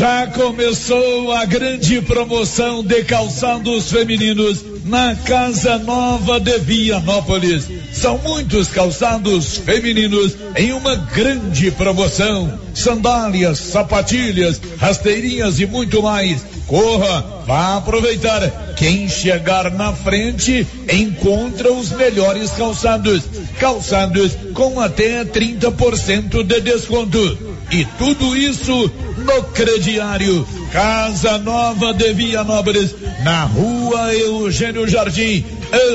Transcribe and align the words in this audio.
Já 0.00 0.26
começou 0.28 1.30
a 1.30 1.44
grande 1.44 2.00
promoção 2.00 2.82
de 2.82 3.04
calçados 3.04 3.92
femininos 3.92 4.64
na 4.86 5.14
Casa 5.14 5.76
Nova 5.76 6.40
de 6.40 6.58
Vianópolis. 6.58 7.68
São 7.92 8.16
muitos 8.16 8.68
calçados 8.68 9.58
femininos 9.58 10.34
em 10.56 10.72
uma 10.72 10.96
grande 10.96 11.70
promoção. 11.72 12.58
Sandálias, 12.72 13.58
sapatilhas, 13.58 14.58
rasteirinhas 14.78 15.60
e 15.60 15.66
muito 15.66 16.02
mais. 16.02 16.46
Corra, 16.66 17.42
vá 17.46 17.76
aproveitar. 17.76 18.72
Quem 18.78 19.06
chegar 19.06 19.70
na 19.70 19.92
frente 19.92 20.66
encontra 20.90 21.70
os 21.74 21.92
melhores 21.92 22.52
calçados. 22.52 23.24
Calçados 23.58 24.32
com 24.54 24.80
até 24.80 25.26
30% 25.26 26.42
de 26.42 26.60
desconto. 26.62 27.50
E 27.70 27.84
tudo 27.98 28.34
isso 28.34 28.90
no 29.30 29.42
crediário. 29.44 30.46
Casa 30.72 31.38
Nova 31.38 31.92
de 31.94 32.12
Vianópolis, 32.12 32.94
na 33.22 33.44
rua 33.44 34.14
Eugênio 34.14 34.88
Jardim, 34.88 35.44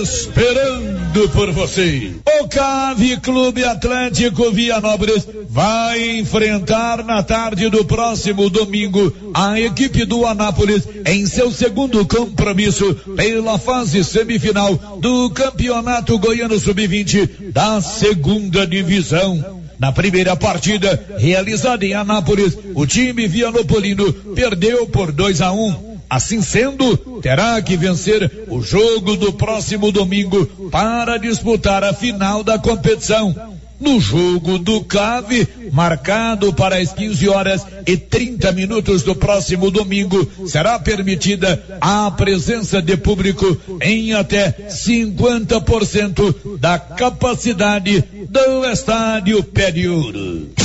esperando 0.02 1.30
por 1.30 1.52
você. 1.52 2.14
O 2.42 2.48
Cave 2.48 3.18
Clube 3.18 3.64
Atlético 3.64 4.52
Vianópolis 4.52 5.28
vai 5.50 6.20
enfrentar 6.20 7.04
na 7.04 7.24
tarde 7.24 7.70
do 7.70 7.84
próximo 7.86 8.50
domingo 8.50 9.14
a 9.34 9.60
equipe 9.60 10.06
do 10.06 10.26
Anápolis 10.26 10.84
em 11.06 11.26
seu 11.26 11.52
segundo 11.52 12.06
compromisso 12.06 12.94
pela 13.16 13.58
fase 13.58 14.04
semifinal 14.04 14.76
do 15.00 15.30
Campeonato 15.30 16.18
Goiano 16.20 16.60
Sub-20 16.60 17.52
da 17.52 17.82
segunda 17.82 18.68
divisão. 18.68 19.65
Na 19.80 19.92
primeira 19.92 20.36
partida, 20.36 21.04
realizada 21.18 21.86
em 21.86 21.94
Anápolis, 21.94 22.58
o 22.74 22.86
time 22.86 23.28
vianopolino 23.28 24.12
perdeu 24.34 24.88
por 24.88 25.12
2 25.12 25.42
a 25.42 25.52
1. 25.52 25.68
Um. 25.68 25.96
Assim 26.08 26.42
sendo, 26.42 26.96
terá 27.20 27.60
que 27.62 27.76
vencer 27.76 28.46
o 28.48 28.62
jogo 28.62 29.18
do 29.18 29.34
próximo 29.34 29.92
domingo 29.92 30.46
para 30.70 31.18
disputar 31.18 31.84
a 31.84 31.94
final 31.94 32.44
da 32.44 32.60
competição. 32.60 33.55
No 33.80 34.00
jogo 34.00 34.58
do 34.58 34.84
CAV, 34.84 35.48
marcado 35.72 36.54
para 36.54 36.78
as 36.78 36.94
15 36.94 37.30
horas 37.30 37.66
e 37.86 37.98
30 37.98 38.52
minutos 38.54 39.04
do 39.04 39.16
próximo 39.16 39.70
domingo, 39.70 40.28
será 40.48 40.80
permitida 40.80 41.62
a 41.82 42.10
presença 42.12 42.82
de 42.82 42.96
público 42.98 43.58
em 43.82 44.14
até 44.14 44.52
50% 44.70 46.58
da 46.60 46.80
capacidade 46.80 48.04
do 48.30 48.66
estádio 48.66 49.44
Pé 49.44 49.72
de 49.72 49.88
Ouro. 49.88 50.65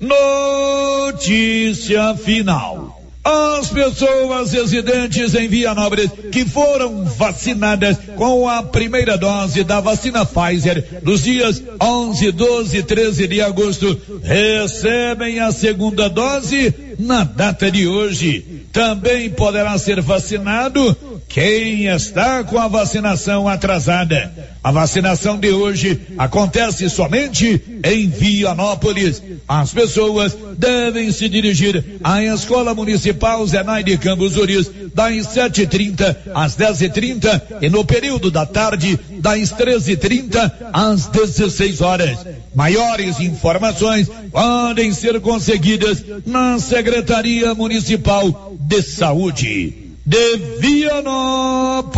Notícia 0.00 2.14
final. 2.14 2.98
As 3.22 3.68
pessoas 3.68 4.52
residentes 4.52 5.34
em 5.34 5.46
Vianópolis 5.46 6.10
que 6.32 6.46
foram 6.46 7.04
vacinadas 7.04 7.98
com 8.16 8.48
a 8.48 8.62
primeira 8.62 9.18
dose 9.18 9.62
da 9.62 9.78
vacina 9.78 10.24
Pfizer 10.24 11.02
nos 11.02 11.22
dias 11.22 11.62
11, 11.78 12.32
12 12.32 12.78
e 12.78 12.82
13 12.82 13.28
de 13.28 13.42
agosto 13.42 14.00
recebem 14.22 15.38
a 15.38 15.52
segunda 15.52 16.08
dose 16.08 16.74
na 16.98 17.22
data 17.22 17.70
de 17.70 17.86
hoje. 17.86 18.64
Também 18.72 19.28
poderá 19.28 19.76
ser 19.76 20.00
vacinado 20.00 20.96
quem 21.30 21.86
está 21.86 22.42
com 22.42 22.58
a 22.58 22.66
vacinação 22.66 23.48
atrasada. 23.48 24.50
A 24.62 24.72
vacinação 24.72 25.38
de 25.38 25.50
hoje 25.50 25.98
acontece 26.18 26.90
somente 26.90 27.62
em 27.84 28.08
Vianópolis. 28.08 29.22
As 29.48 29.72
pessoas 29.72 30.36
devem 30.58 31.12
se 31.12 31.28
dirigir 31.28 32.00
à 32.02 32.22
Escola 32.22 32.74
Municipal 32.74 33.46
Zenai 33.46 33.84
de 33.84 33.96
Campos 33.96 34.36
Uris 34.36 34.68
das 34.92 35.28
7h30 35.28 36.16
às 36.34 36.56
10h30 36.56 37.42
e, 37.62 37.66
e 37.66 37.70
no 37.70 37.84
período 37.84 38.28
da 38.28 38.44
tarde 38.44 38.98
das 39.20 39.52
13h30 39.52 40.52
às 40.72 41.06
16 41.06 41.80
horas. 41.80 42.18
Maiores 42.56 43.20
informações 43.20 44.08
podem 44.32 44.92
ser 44.92 45.20
conseguidas 45.20 46.04
na 46.26 46.58
Secretaria 46.58 47.54
Municipal 47.54 48.56
de 48.58 48.82
Saúde 48.82 49.89
de 50.10 50.36
Vianópolis, 50.58 51.94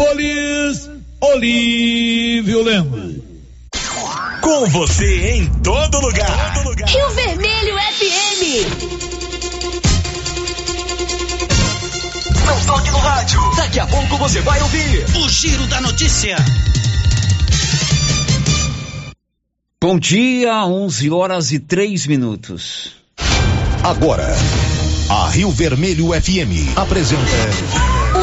Olívio 1.19 2.63
Lemos. 2.63 3.17
Com 4.43 4.67
você 4.67 5.31
em 5.31 5.47
todo 5.63 5.99
lugar. 5.99 6.53
todo 6.53 6.69
lugar. 6.69 6.87
Rio 6.91 7.09
Vermelho 7.09 7.75
FM. 7.75 8.43
Não 12.45 12.61
toque 12.67 12.91
no 12.91 12.99
rádio. 12.99 13.41
Daqui 13.57 13.81
a 13.81 13.87
pouco 13.87 14.19
você 14.19 14.43
vai 14.43 14.61
ouvir 14.61 15.07
o 15.17 15.29
Giro 15.31 15.67
da 15.69 15.81
Notícia. 15.81 16.37
Bom 19.81 19.99
dia, 19.99 20.67
11 20.67 21.09
horas 21.09 21.51
e 21.51 21.59
3 21.59 22.07
minutos. 22.07 22.93
Agora, 23.83 24.37
a 25.09 25.31
Rio 25.31 25.51
Vermelho 25.51 26.09
FM 26.09 26.77
apresenta 26.77 27.92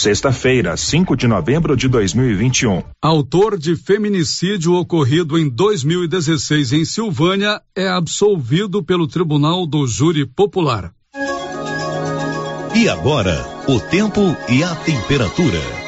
Sexta-feira, 0.00 0.74
5 0.78 1.14
de 1.14 1.28
novembro 1.28 1.76
de 1.76 1.86
2021. 1.86 2.82
Autor 3.02 3.58
de 3.58 3.76
feminicídio 3.76 4.72
ocorrido 4.72 5.38
em 5.38 5.46
2016 5.46 6.72
em 6.72 6.86
Silvânia 6.86 7.60
é 7.76 7.86
absolvido 7.86 8.82
pelo 8.82 9.06
Tribunal 9.06 9.66
do 9.66 9.86
Júri 9.86 10.24
Popular. 10.24 10.90
E 12.74 12.88
agora, 12.88 13.46
o 13.68 13.78
tempo 13.78 14.34
e 14.48 14.64
a 14.64 14.74
temperatura. 14.74 15.79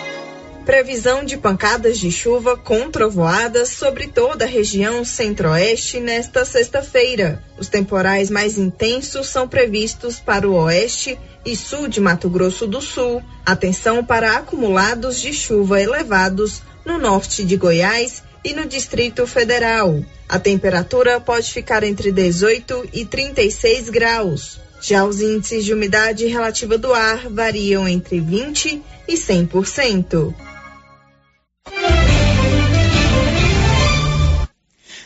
Previsão 0.64 1.25
de 1.25 1.37
pancadas 1.37 1.99
de 1.99 2.09
chuva 2.09 2.56
com 2.56 2.88
trovoadas 2.88 3.70
sobre 3.70 4.06
toda 4.06 4.44
a 4.44 4.49
região 4.49 5.05
centro-oeste 5.05 5.99
nesta 5.99 6.44
sexta-feira. 6.44 7.43
Os 7.59 7.67
temporais 7.67 8.31
mais 8.31 8.56
intensos 8.56 9.26
são 9.29 9.49
previstos 9.49 10.20
para 10.20 10.49
o 10.49 10.55
oeste 10.55 11.19
e 11.44 11.56
sul 11.56 11.88
de 11.88 12.00
Mato 12.00 12.31
Grosso 12.31 12.64
do 12.64 12.81
Sul. 12.81 13.20
Atenção 13.44 14.05
para 14.05 14.37
acumulados 14.37 15.20
de 15.20 15.32
chuva 15.32 15.82
elevados 15.82 16.62
no 16.85 16.97
norte 16.97 17.44
de 17.44 17.56
Goiás 17.56 18.23
e 18.44 18.55
no 18.55 18.64
Distrito 18.64 19.26
Federal. 19.26 20.00
A 20.29 20.38
temperatura 20.38 21.20
pode 21.20 21.53
ficar 21.53 21.82
entre 21.82 22.12
18 22.12 22.88
e 22.93 23.05
36 23.05 23.91
graus. 23.91 24.61
Já 24.81 25.05
os 25.05 25.20
índices 25.20 25.64
de 25.64 25.75
umidade 25.75 26.25
relativa 26.26 26.79
do 26.79 26.94
ar 26.94 27.29
variam 27.29 27.88
entre 27.88 28.20
20 28.20 28.81
e 29.09 29.14
100%. 29.14 30.51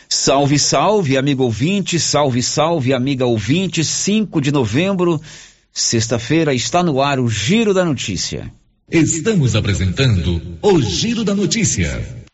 Salve, 0.09 0.59
salve, 0.59 1.15
amigo 1.15 1.43
ouvinte, 1.43 1.97
salve, 1.99 2.43
salve, 2.43 2.93
amiga 2.93 3.25
ouvinte, 3.25 3.83
5 3.83 4.41
de 4.41 4.51
novembro, 4.51 5.21
sexta-feira, 5.71 6.53
está 6.53 6.83
no 6.83 7.01
ar 7.01 7.19
o 7.19 7.29
Giro 7.29 7.73
da 7.73 7.85
Notícia. 7.85 8.51
Estamos 8.91 9.55
apresentando 9.55 10.41
o 10.61 10.81
Giro 10.81 11.23
da 11.23 11.33
Notícia. 11.33 12.26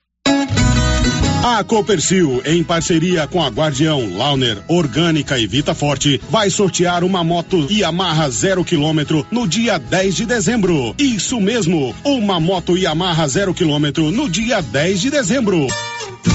A 1.45 1.61
Copercil, 1.61 2.41
em 2.45 2.63
parceria 2.63 3.27
com 3.27 3.43
a 3.43 3.49
Guardião, 3.49 4.15
Launer, 4.15 4.63
Orgânica 4.65 5.37
e 5.37 5.45
Vita 5.45 5.75
Forte, 5.75 6.21
vai 6.29 6.49
sortear 6.49 7.03
uma 7.03 7.21
moto 7.21 7.67
Yamaha 7.69 8.29
zero 8.29 8.63
quilômetro 8.63 9.27
no 9.29 9.45
dia 9.45 9.77
10 9.77 10.15
de 10.15 10.25
dezembro. 10.25 10.95
Isso 10.97 11.41
mesmo, 11.41 11.93
uma 12.01 12.39
moto 12.39 12.77
Yamaha 12.77 13.27
zero 13.27 13.53
quilômetro 13.53 14.09
no 14.09 14.29
dia 14.29 14.61
10 14.61 15.01
de 15.01 15.09
dezembro. 15.09 15.67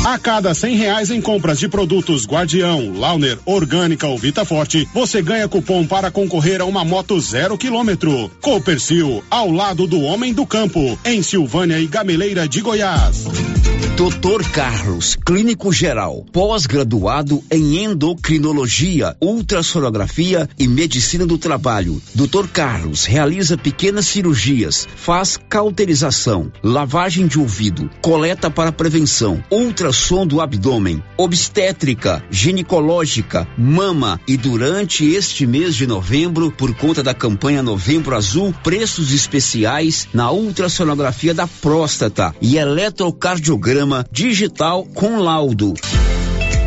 A 0.05 0.19
cada 0.19 0.55
cem 0.55 0.77
reais 0.77 1.11
em 1.11 1.21
compras 1.21 1.59
de 1.59 1.69
produtos 1.69 2.27
Guardião, 2.27 2.93
Launer, 2.99 3.39
Orgânica 3.45 4.07
ou 4.07 4.19
Vita 4.19 4.45
Forte, 4.45 4.89
você 4.93 5.21
ganha 5.21 5.49
cupom 5.49 5.87
para 5.87 6.11
concorrer 6.11 6.61
a 6.61 6.65
uma 6.65 6.85
moto 6.85 7.21
zero 7.21 7.59
quilômetro. 7.59 8.31
Copercil, 8.41 9.23
ao 9.31 9.51
lado 9.51 9.87
do 9.87 10.01
homem 10.01 10.33
do 10.33 10.47
campo, 10.47 10.99
em 11.05 11.23
Silvânia 11.23 11.79
e 11.79 11.87
Gameleira 11.87 12.49
de 12.49 12.61
Goiás. 12.61 13.27
Doutor 13.99 14.49
Carlos, 14.51 15.17
clínico 15.17 15.73
geral, 15.73 16.25
pós-graduado 16.33 17.43
em 17.51 17.83
endocrinologia, 17.83 19.17
ultrassonografia 19.21 20.49
e 20.57 20.69
medicina 20.69 21.27
do 21.27 21.37
trabalho. 21.37 22.01
Doutor 22.15 22.47
Carlos 22.47 23.05
realiza 23.05 23.59
pequenas 23.59 24.07
cirurgias, 24.07 24.87
faz 24.95 25.37
cauterização, 25.49 26.53
lavagem 26.63 27.27
de 27.27 27.41
ouvido, 27.41 27.91
coleta 28.01 28.49
para 28.49 28.71
prevenção, 28.71 29.43
ultrassom 29.79 30.27
do 30.27 30.41
abdômen, 30.41 31.01
obstétrica, 31.17 32.25
ginecológica, 32.29 33.47
mama 33.57 34.21
e 34.27 34.37
durante 34.37 35.05
este 35.05 35.47
mês 35.47 35.77
de 35.77 35.87
novembro, 35.87 36.51
por 36.51 36.75
conta 36.75 37.01
da 37.01 37.15
campanha 37.15 37.63
Novembro 37.63 38.17
Azul, 38.17 38.53
preços 38.65 39.13
especiais 39.13 40.09
na 40.13 40.33
ultrassonografia 40.33 41.33
da 41.33 41.47
próstata 41.47 42.35
e 42.43 42.57
eletrocardiograma 42.57 44.05
digital 44.11 44.85
com 44.85 45.19
laudo. 45.19 45.75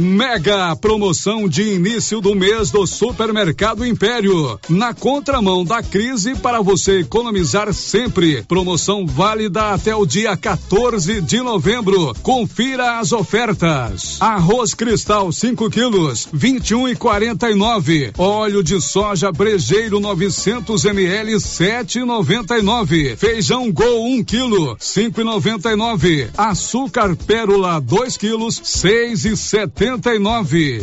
Mega 0.00 0.76
promoção 0.76 1.48
de 1.48 1.62
início 1.62 2.20
do 2.20 2.34
mês 2.34 2.70
do 2.70 2.86
Supermercado 2.86 3.84
Império. 3.84 4.60
Na 4.68 4.92
contramão 4.92 5.64
da 5.64 5.82
crise 5.82 6.34
para 6.34 6.60
você 6.60 7.00
economizar 7.00 7.72
sempre. 7.72 8.42
Promoção 8.42 9.06
válida 9.06 9.72
até 9.72 9.94
o 9.94 10.04
dia 10.04 10.36
14 10.36 11.22
de 11.22 11.40
novembro. 11.40 12.14
Confira 12.22 12.98
as 12.98 13.12
ofertas. 13.12 14.18
Arroz 14.20 14.74
cristal 14.74 15.32
5 15.32 15.70
quilos, 15.70 16.28
21 16.30 16.88
e 16.88 16.96
49. 16.96 18.12
Óleo 18.18 18.62
de 18.62 18.78
soja 18.82 19.32
brejeiro 19.32 19.98
900 19.98 20.84
ml 20.84 21.36
7,99. 21.36 23.16
Feijão 23.16 23.72
Gol 23.72 24.04
1 24.04 24.14
um 24.16 24.24
quilo 24.24 24.76
5,99. 24.76 26.28
Açúcar 26.36 27.16
pérola 27.16 27.80
2 27.80 28.16
quilos 28.18 28.60
6,70 28.60 29.85
99. 29.86 30.82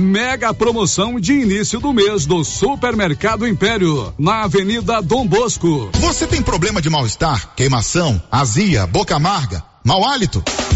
Mega 0.00 0.52
promoção 0.52 1.20
de 1.20 1.34
início 1.34 1.78
do 1.78 1.92
mês 1.92 2.26
do 2.26 2.42
Supermercado 2.42 3.46
Império, 3.46 4.12
na 4.18 4.42
Avenida 4.42 5.00
Dom 5.00 5.24
Bosco. 5.24 5.88
Você 6.00 6.26
tem 6.26 6.42
problema 6.42 6.82
de 6.82 6.90
mal-estar, 6.90 7.54
queimação, 7.54 8.20
azia, 8.30 8.86
boca 8.88 9.14
amarga, 9.14 9.62
mau 9.84 10.04
hálito? 10.04 10.42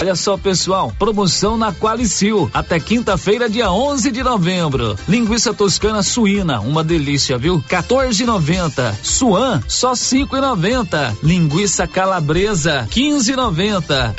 Olha 0.00 0.14
só, 0.14 0.36
pessoal, 0.36 0.92
promoção 0.96 1.56
na 1.56 1.72
Qualicil 1.72 2.48
até 2.54 2.78
quinta-feira, 2.78 3.50
dia 3.50 3.70
11 3.70 4.12
de 4.12 4.22
novembro. 4.22 4.96
Linguiça 5.08 5.52
toscana 5.52 6.04
suína, 6.04 6.60
uma 6.60 6.84
delícia, 6.84 7.36
viu? 7.36 7.60
14,90. 7.68 8.94
Suan, 9.02 9.60
só 9.66 9.94
5,90. 9.94 11.16
Linguiça 11.20 11.84
calabresa, 11.88 12.86
15,90. 12.92 14.14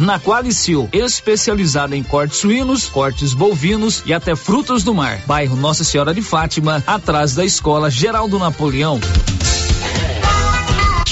Na 0.00 0.20
Qualicil, 0.20 0.86
especializada 0.92 1.96
em 1.96 2.02
cortes 2.02 2.38
suínos, 2.38 2.90
cortes 2.90 3.32
bovinos 3.32 4.02
e 4.04 4.12
até 4.12 4.36
frutos 4.36 4.84
do 4.84 4.94
mar. 4.94 5.22
Bairro 5.26 5.56
Nossa 5.56 5.82
Senhora 5.82 6.12
de 6.12 6.20
Fátima, 6.20 6.84
atrás 6.86 7.34
da 7.34 7.44
Escola 7.44 7.90
Geraldo 7.90 8.38
Napoleão. 8.38 9.00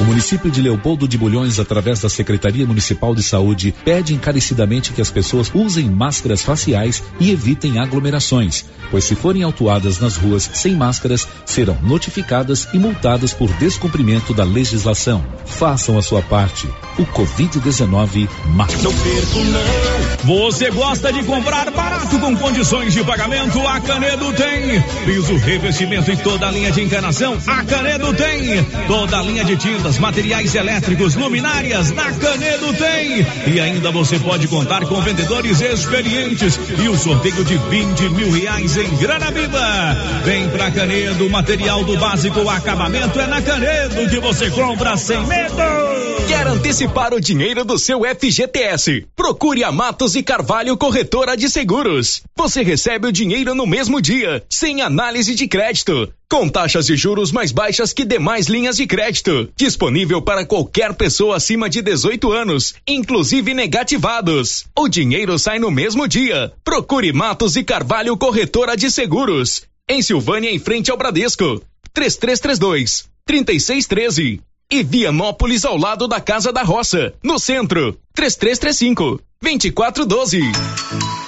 O 0.00 0.04
município 0.04 0.48
de 0.48 0.62
Leopoldo 0.62 1.08
de 1.08 1.18
Bulhões, 1.18 1.58
através 1.58 2.00
da 2.00 2.08
Secretaria 2.08 2.64
Municipal 2.64 3.16
de 3.16 3.22
Saúde, 3.22 3.74
pede 3.84 4.14
encarecidamente 4.14 4.92
que 4.92 5.00
as 5.00 5.10
pessoas 5.10 5.50
usem 5.52 5.90
máscaras 5.90 6.40
faciais 6.40 7.02
e 7.18 7.32
evitem 7.32 7.80
aglomerações, 7.80 8.64
pois 8.92 9.02
se 9.02 9.16
forem 9.16 9.42
autuadas 9.42 9.98
nas 9.98 10.16
ruas 10.16 10.48
sem 10.54 10.76
máscaras, 10.76 11.26
serão 11.44 11.76
notificadas 11.82 12.68
e 12.72 12.78
multadas 12.78 13.32
por 13.32 13.52
descumprimento 13.54 14.32
da 14.32 14.44
legislação. 14.44 15.24
Façam 15.44 15.98
a 15.98 16.02
sua 16.02 16.22
parte. 16.22 16.68
O 16.96 17.04
Covid-19 17.04 18.28
mata. 18.54 18.76
Não 18.76 18.94
perco, 18.94 19.38
não. 19.40 20.38
Você 20.38 20.70
gosta 20.70 21.12
de 21.12 21.24
comprar 21.24 21.70
barato 21.72 22.18
com 22.18 22.36
condições 22.36 22.92
de 22.92 23.02
pagamento? 23.02 23.66
A 23.66 23.80
Canedo 23.80 24.32
tem. 24.32 24.80
Piso, 25.04 25.36
revestimento 25.36 26.10
e 26.10 26.16
toda 26.16 26.46
a 26.46 26.50
linha 26.52 26.70
de 26.70 26.82
encanação? 26.82 27.36
A 27.46 27.64
Canedo 27.64 28.12
tem. 28.14 28.64
Toda 28.86 29.18
a 29.18 29.22
linha 29.22 29.44
de 29.44 29.56
tinta 29.56 29.87
materiais 29.96 30.54
elétricos, 30.54 31.14
luminárias, 31.14 31.92
na 31.92 32.12
Canedo 32.12 32.72
tem. 32.74 33.54
E 33.54 33.60
ainda 33.60 33.92
você 33.92 34.18
pode 34.18 34.48
contar 34.48 34.84
com 34.86 35.00
vendedores 35.00 35.60
experientes 35.60 36.58
e 36.82 36.88
o 36.88 36.98
sorteio 36.98 37.44
de 37.44 37.56
20 37.56 38.08
mil 38.10 38.30
reais 38.32 38.76
em 38.76 38.96
grana 38.96 39.30
viva. 39.30 39.96
Vem 40.24 40.48
pra 40.50 40.70
Canedo, 40.70 41.30
material 41.30 41.84
do 41.84 41.96
básico 41.96 42.48
acabamento 42.50 43.20
é 43.20 43.26
na 43.26 43.40
Canedo 43.40 44.10
que 44.10 44.20
você 44.20 44.50
compra 44.50 44.96
sem 44.96 45.24
medo. 45.26 46.08
Quer 46.26 46.46
antecipar 46.46 47.14
o 47.14 47.20
dinheiro 47.20 47.64
do 47.64 47.78
seu 47.78 48.02
FGTS? 48.02 49.06
Procure 49.16 49.64
a 49.64 49.72
Matos 49.72 50.14
e 50.14 50.22
Carvalho 50.22 50.76
Corretora 50.76 51.36
de 51.36 51.48
Seguros. 51.48 52.22
Você 52.36 52.62
recebe 52.62 53.08
o 53.08 53.12
dinheiro 53.12 53.54
no 53.54 53.66
mesmo 53.66 54.00
dia, 54.00 54.44
sem 54.50 54.82
análise 54.82 55.34
de 55.34 55.48
crédito 55.48 56.12
com 56.30 56.46
taxas 56.46 56.84
de 56.86 56.94
juros 56.94 57.32
mais 57.32 57.50
baixas 57.52 57.92
que 57.92 58.04
demais 58.04 58.48
linhas 58.48 58.76
de 58.76 58.86
crédito. 58.86 59.48
Disponível 59.78 60.20
para 60.20 60.44
qualquer 60.44 60.92
pessoa 60.92 61.36
acima 61.36 61.70
de 61.70 61.80
18 61.80 62.32
anos, 62.32 62.74
inclusive 62.84 63.54
negativados. 63.54 64.64
O 64.76 64.88
dinheiro 64.88 65.38
sai 65.38 65.60
no 65.60 65.70
mesmo 65.70 66.08
dia. 66.08 66.52
Procure 66.64 67.12
Matos 67.12 67.54
e 67.54 67.62
Carvalho 67.62 68.16
Corretora 68.16 68.76
de 68.76 68.90
Seguros. 68.90 69.62
Em 69.88 70.02
Silvânia, 70.02 70.50
em 70.50 70.58
frente 70.58 70.90
ao 70.90 70.96
Bradesco. 70.96 71.62
3332 71.94 73.08
3613. 73.24 74.40
E 74.68 74.82
Vianópolis 74.82 75.64
ao 75.64 75.76
lado 75.76 76.08
da 76.08 76.20
Casa 76.20 76.52
da 76.52 76.64
Roça, 76.64 77.14
no 77.22 77.38
centro. 77.38 77.96
3335 78.14 79.20
2412. 79.40 81.27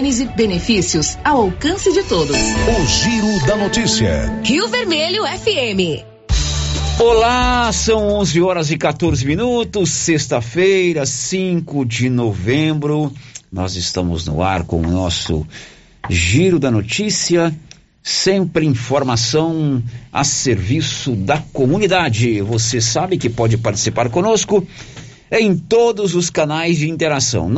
Benefícios 0.00 1.18
ao 1.22 1.42
alcance 1.42 1.92
de 1.92 2.02
todos. 2.04 2.34
O 2.34 2.86
Giro 2.86 3.46
da 3.46 3.54
Notícia. 3.54 4.32
Rio 4.42 4.66
Vermelho 4.66 5.24
FM. 5.26 6.02
Olá, 6.98 7.70
são 7.70 8.08
11 8.14 8.40
horas 8.40 8.70
e 8.70 8.78
14 8.78 9.26
minutos, 9.26 9.90
sexta-feira, 9.90 11.04
5 11.04 11.84
de 11.84 12.08
novembro. 12.08 13.12
Nós 13.52 13.76
estamos 13.76 14.24
no 14.24 14.42
ar 14.42 14.64
com 14.64 14.80
o 14.80 14.90
nosso 14.90 15.46
Giro 16.08 16.58
da 16.58 16.70
Notícia 16.70 17.54
sempre 18.02 18.64
informação 18.64 19.82
a 20.10 20.24
serviço 20.24 21.14
da 21.14 21.36
comunidade. 21.52 22.40
Você 22.40 22.80
sabe 22.80 23.18
que 23.18 23.28
pode 23.28 23.58
participar 23.58 24.08
conosco 24.08 24.66
em 25.30 25.56
todos 25.56 26.14
os 26.14 26.30
canais 26.30 26.78
de 26.78 26.90
interação. 26.90 27.48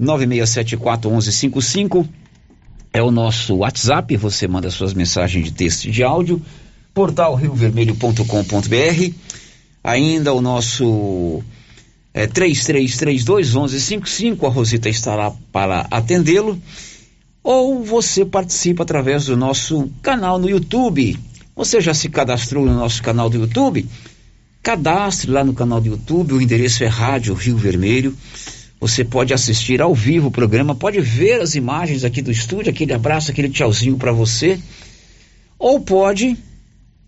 996741155 0.00 2.08
é 2.92 3.02
o 3.02 3.10
nosso 3.10 3.56
WhatsApp, 3.56 4.16
você 4.16 4.46
manda 4.46 4.70
suas 4.70 4.94
mensagens 4.94 5.44
de 5.44 5.52
texto 5.52 5.86
e 5.86 5.90
de 5.90 6.02
áudio. 6.02 6.40
Portal 6.94 7.34
riovermelho.com.br. 7.34 9.14
Ainda 9.82 10.32
o 10.32 10.40
nosso 10.40 11.42
é, 12.14 12.26
33321155, 12.28 14.46
a 14.46 14.48
Rosita 14.48 14.88
estará 14.88 15.32
para 15.52 15.86
atendê-lo 15.90 16.58
ou 17.42 17.84
você 17.84 18.24
participa 18.24 18.84
através 18.84 19.26
do 19.26 19.36
nosso 19.36 19.90
canal 20.00 20.38
no 20.38 20.48
YouTube. 20.48 21.18
Você 21.54 21.78
já 21.80 21.92
se 21.92 22.08
cadastrou 22.08 22.64
no 22.64 22.74
nosso 22.74 23.02
canal 23.02 23.28
do 23.28 23.36
YouTube? 23.36 23.86
Cadastre 24.64 25.30
lá 25.30 25.44
no 25.44 25.52
canal 25.52 25.78
do 25.78 25.88
YouTube, 25.88 26.32
o 26.32 26.40
endereço 26.40 26.82
é 26.82 26.86
Rádio 26.86 27.34
Rio 27.34 27.54
Vermelho. 27.54 28.16
Você 28.80 29.04
pode 29.04 29.34
assistir 29.34 29.82
ao 29.82 29.94
vivo 29.94 30.28
o 30.28 30.30
programa, 30.30 30.74
pode 30.74 31.02
ver 31.02 31.42
as 31.42 31.54
imagens 31.54 32.02
aqui 32.02 32.22
do 32.22 32.30
estúdio, 32.30 32.70
aquele 32.70 32.94
abraço, 32.94 33.30
aquele 33.30 33.50
tchauzinho 33.50 33.98
para 33.98 34.10
você. 34.10 34.58
Ou 35.58 35.80
pode 35.80 36.34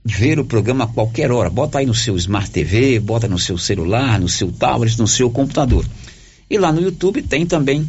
ver 0.04 0.38
o 0.38 0.44
programa 0.44 0.84
a 0.84 0.86
qualquer 0.86 1.32
hora. 1.32 1.48
Bota 1.48 1.78
aí 1.78 1.86
no 1.86 1.94
seu 1.94 2.14
Smart 2.18 2.50
TV, 2.50 3.00
bota 3.00 3.26
no 3.26 3.38
seu 3.38 3.56
celular, 3.56 4.20
no 4.20 4.28
seu 4.28 4.52
tablet, 4.52 4.98
no 4.98 5.08
seu 5.08 5.30
computador. 5.30 5.86
E 6.50 6.58
lá 6.58 6.70
no 6.70 6.82
YouTube 6.82 7.22
tem 7.22 7.46
também 7.46 7.88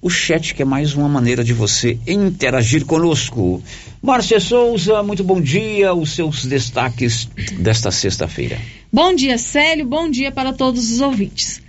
o 0.00 0.08
chat, 0.08 0.54
que 0.54 0.62
é 0.62 0.64
mais 0.64 0.94
uma 0.94 1.08
maneira 1.10 1.44
de 1.44 1.52
você 1.52 1.98
interagir 2.06 2.86
conosco. 2.86 3.62
Márcia 4.00 4.40
Souza, 4.40 5.02
muito 5.02 5.22
bom 5.22 5.38
dia. 5.38 5.92
Os 5.92 6.14
seus 6.14 6.46
destaques 6.46 7.28
desta 7.58 7.90
sexta-feira. 7.90 8.58
Bom 8.94 9.14
dia, 9.14 9.38
Célio. 9.38 9.86
Bom 9.86 10.10
dia 10.10 10.30
para 10.30 10.52
todos 10.52 10.92
os 10.92 11.00
ouvintes. 11.00 11.62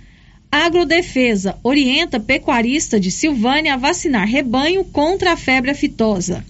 Agrodefesa 0.52 1.58
orienta 1.62 2.20
pecuarista 2.20 3.00
de 3.00 3.10
Silvânia 3.10 3.72
a 3.72 3.76
vacinar 3.78 4.28
rebanho 4.28 4.84
contra 4.84 5.32
a 5.32 5.36
febre 5.36 5.70
aftosa. 5.70 6.44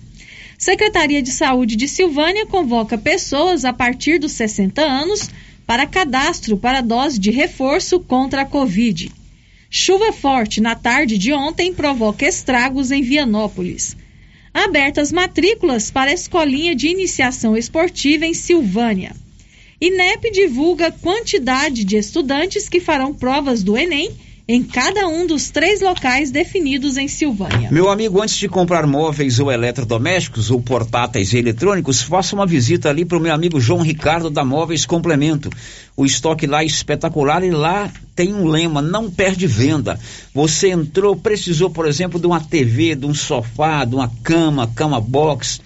Secretaria 0.58 1.22
de 1.22 1.30
Saúde 1.30 1.76
de 1.76 1.86
Silvânia 1.86 2.44
convoca 2.44 2.98
pessoas 2.98 3.64
a 3.64 3.72
partir 3.72 4.18
dos 4.18 4.32
60 4.32 4.82
anos 4.82 5.30
para 5.64 5.86
cadastro 5.86 6.56
para 6.56 6.80
dose 6.80 7.20
de 7.20 7.30
reforço 7.30 8.00
contra 8.00 8.42
a 8.42 8.44
Covid. 8.44 9.12
Chuva 9.70 10.12
forte 10.12 10.60
na 10.60 10.74
tarde 10.74 11.16
de 11.16 11.32
ontem 11.32 11.72
provoca 11.72 12.26
estragos 12.26 12.90
em 12.90 13.00
Vianópolis. 13.00 13.96
Abertas 14.52 15.12
matrículas 15.12 15.92
para 15.92 16.10
a 16.10 16.14
escolinha 16.14 16.74
de 16.74 16.88
iniciação 16.88 17.56
esportiva 17.56 18.26
em 18.26 18.34
Silvânia. 18.34 19.14
INEP 19.80 20.30
divulga 20.30 20.90
quantidade 20.90 21.84
de 21.84 21.96
estudantes 21.96 22.68
que 22.68 22.80
farão 22.80 23.12
provas 23.12 23.62
do 23.62 23.76
Enem 23.76 24.10
em 24.46 24.62
cada 24.62 25.08
um 25.08 25.26
dos 25.26 25.48
três 25.48 25.80
locais 25.80 26.30
definidos 26.30 26.98
em 26.98 27.08
Silvânia. 27.08 27.70
Meu 27.70 27.88
amigo, 27.88 28.20
antes 28.20 28.36
de 28.36 28.46
comprar 28.46 28.86
móveis 28.86 29.40
ou 29.40 29.50
eletrodomésticos 29.50 30.50
ou 30.50 30.60
portáteis 30.60 31.32
e 31.32 31.38
eletrônicos, 31.38 32.02
faça 32.02 32.36
uma 32.36 32.46
visita 32.46 32.90
ali 32.90 33.06
para 33.06 33.16
o 33.16 33.20
meu 33.20 33.32
amigo 33.32 33.58
João 33.58 33.80
Ricardo 33.80 34.28
da 34.28 34.44
Móveis 34.44 34.84
Complemento. 34.84 35.48
O 35.96 36.04
estoque 36.04 36.46
lá 36.46 36.62
é 36.62 36.66
espetacular 36.66 37.42
e 37.42 37.50
lá 37.50 37.90
tem 38.14 38.34
um 38.34 38.46
lema, 38.46 38.82
não 38.82 39.10
perde 39.10 39.46
venda. 39.46 39.98
Você 40.34 40.68
entrou, 40.70 41.16
precisou, 41.16 41.70
por 41.70 41.86
exemplo, 41.86 42.20
de 42.20 42.26
uma 42.26 42.40
TV, 42.40 42.94
de 42.94 43.06
um 43.06 43.14
sofá, 43.14 43.84
de 43.86 43.94
uma 43.94 44.10
cama, 44.22 44.70
cama 44.74 45.00
box, 45.00 45.58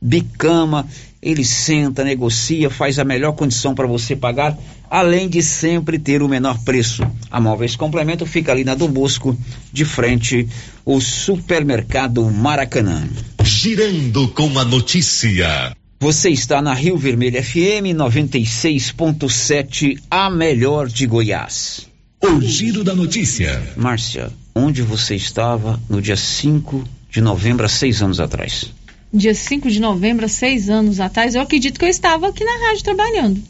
bicama 0.00 0.86
ele 1.22 1.44
senta, 1.44 2.02
negocia, 2.02 2.70
faz 2.70 2.98
a 2.98 3.04
melhor 3.04 3.32
condição 3.32 3.74
para 3.74 3.86
você 3.86 4.16
pagar, 4.16 4.56
além 4.88 5.28
de 5.28 5.42
sempre 5.42 5.98
ter 5.98 6.22
o 6.22 6.28
menor 6.28 6.58
preço. 6.64 7.02
A 7.30 7.38
Móveis 7.38 7.76
Complemento 7.76 8.24
fica 8.24 8.52
ali 8.52 8.64
na 8.64 8.74
Dom 8.74 8.90
Bosco, 8.90 9.36
de 9.72 9.84
frente 9.84 10.48
o 10.84 11.00
supermercado 11.00 12.24
Maracanã. 12.30 13.06
Girando 13.44 14.28
com 14.28 14.58
a 14.58 14.64
notícia. 14.64 15.76
Você 16.00 16.30
está 16.30 16.62
na 16.62 16.72
Rio 16.72 16.96
Vermelho 16.96 17.42
FM 17.42 17.92
96.7, 17.94 20.00
a 20.10 20.30
melhor 20.30 20.88
de 20.88 21.06
Goiás. 21.06 21.86
O 22.22 22.40
giro 22.40 22.82
da 22.82 22.94
notícia. 22.94 23.62
Márcia, 23.76 24.32
onde 24.54 24.80
você 24.80 25.14
estava 25.14 25.78
no 25.90 26.00
dia 26.00 26.16
5 26.16 26.82
de 27.10 27.20
novembro, 27.20 27.66
há 27.66 27.68
seis 27.68 28.00
anos 28.00 28.20
atrás? 28.20 28.72
Dia 29.12 29.34
5 29.34 29.70
de 29.70 29.80
novembro, 29.80 30.24
há 30.24 30.28
seis 30.28 30.68
anos 30.70 31.00
atrás, 31.00 31.34
eu 31.34 31.40
acredito 31.42 31.78
que 31.78 31.84
eu 31.84 31.88
estava 31.88 32.28
aqui 32.28 32.44
na 32.44 32.68
rádio 32.68 32.84
trabalhando. 32.84 33.42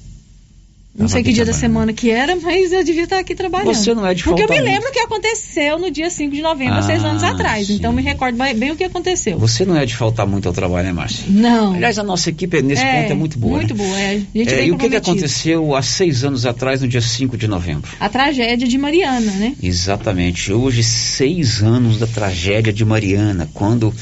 Não 0.93 1.07
sei 1.07 1.23
que 1.23 1.33
dia 1.33 1.45
da 1.45 1.53
semana 1.53 1.93
que 1.93 2.11
era, 2.11 2.35
mas 2.35 2.73
eu 2.73 2.83
devia 2.83 3.05
estar 3.05 3.21
aqui 3.21 3.33
trabalhando. 3.33 3.73
Você 3.73 3.95
não 3.95 4.05
é 4.05 4.13
de 4.13 4.25
Porque 4.25 4.43
eu 4.43 4.49
me 4.49 4.61
lembro 4.61 4.91
que 4.91 4.99
aconteceu 4.99 5.79
no 5.79 5.89
dia 5.89 6.11
5 6.11 6.35
de 6.35 6.43
novembro, 6.43 6.75
Ah, 6.75 6.83
seis 6.83 7.05
anos 7.05 7.23
atrás. 7.23 7.69
sim. 7.69 7.77
Então 7.77 7.93
me 7.93 8.03
recordo 8.03 8.37
bem, 8.37 8.73
o 8.73 8.77
que 8.77 8.83
aconteceu. 8.83 9.39
Você 9.39 9.65
não 9.65 9.77
é 9.77 9.87
de 9.87 9.95
faltar 9.95 10.27
muito 10.27 10.49
ao 10.49 10.53
trabalho, 10.53 10.89
né, 10.89 10.93
Márcia? 10.93 11.25
Não. 11.29 11.75
Aliás, 11.75 11.97
a 11.97 12.03
nossa 12.03 12.29
equipe 12.29 12.61
nesse 12.61 12.83
É, 12.83 13.03
ponto 13.03 13.13
é 13.13 13.15
muito 13.15 13.39
boa. 13.39 13.57
Muito 13.59 13.75
né? 13.75 13.85
boa, 13.85 13.99
é. 14.01 14.11
A 14.35 14.39
gente 14.39 14.53
É, 14.53 14.67
e 14.67 14.73
o 14.73 14.77
que, 14.77 14.91
que 14.91 14.97
aconteceu 14.97 15.77
há 15.77 15.81
seis 15.81 16.25
anos 16.25 16.45
atrás, 16.45 16.83
no 16.83 16.89
dia 16.89 17.01
5 17.01 17.37
de 17.37 17.47
novembro? 17.47 17.89
A 18.01 18.09
tragédia 18.09 18.67
de 18.67 18.77
Mariana, 18.77 19.31
né? 19.33 19.55
Exatamente. 19.63 20.53
Hoje, 20.53 20.83
seis 20.83 21.63
anos 21.63 21.99
da 22.01 22.07
tragédia 22.09 22.73
de 22.73 22.85
Mariana, 22.85 23.49
quando 23.55 23.95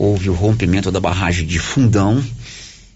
houve 0.00 0.30
o 0.30 0.32
rompimento 0.32 0.90
da 0.90 0.98
barragem 0.98 1.46
de 1.46 1.58
Fundão. 1.58 2.24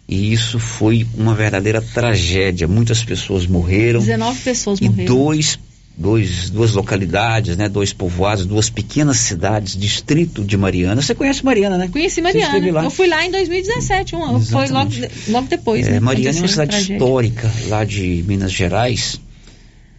E 0.09 0.33
isso 0.33 0.59
foi 0.59 1.07
uma 1.15 1.35
verdadeira 1.35 1.83
tragédia. 1.83 2.67
Muitas 2.67 3.05
pessoas 3.05 3.47
morreram. 3.47 4.01
19 4.01 4.41
pessoas 4.41 4.81
e 4.81 4.89
morreram. 4.89 5.15
dois, 5.15 5.59
dois, 5.99 6.49
duas 6.49 6.73
localidades, 6.73 7.59
né? 7.59 7.69
Dois 7.69 7.93
povoados, 7.93 8.47
duas 8.47 8.71
pequenas 8.71 9.19
cidades, 9.19 9.77
distrito 9.77 10.43
de 10.43 10.57
Mariana. 10.57 11.03
Você 11.03 11.15
conhece 11.15 11.45
Mariana, 11.45 11.77
né? 11.77 11.89
Conheci 11.89 12.23
Mariana. 12.23 12.83
Eu 12.83 12.91
fui 12.91 13.07
lá 13.07 13.23
em 13.25 13.31
2017, 13.31 14.17
um, 14.17 14.41
foi 14.41 14.69
logo, 14.69 14.91
logo 15.29 15.47
depois. 15.49 15.87
É, 15.87 15.93
né, 15.93 16.01
Mariana 16.01 16.39
é 16.39 16.41
uma 16.41 16.49
cidade 16.49 16.71
tragédia. 16.71 16.95
histórica 16.95 17.53
lá 17.69 17.85
de 17.85 18.25
Minas 18.27 18.53
Gerais 18.53 19.21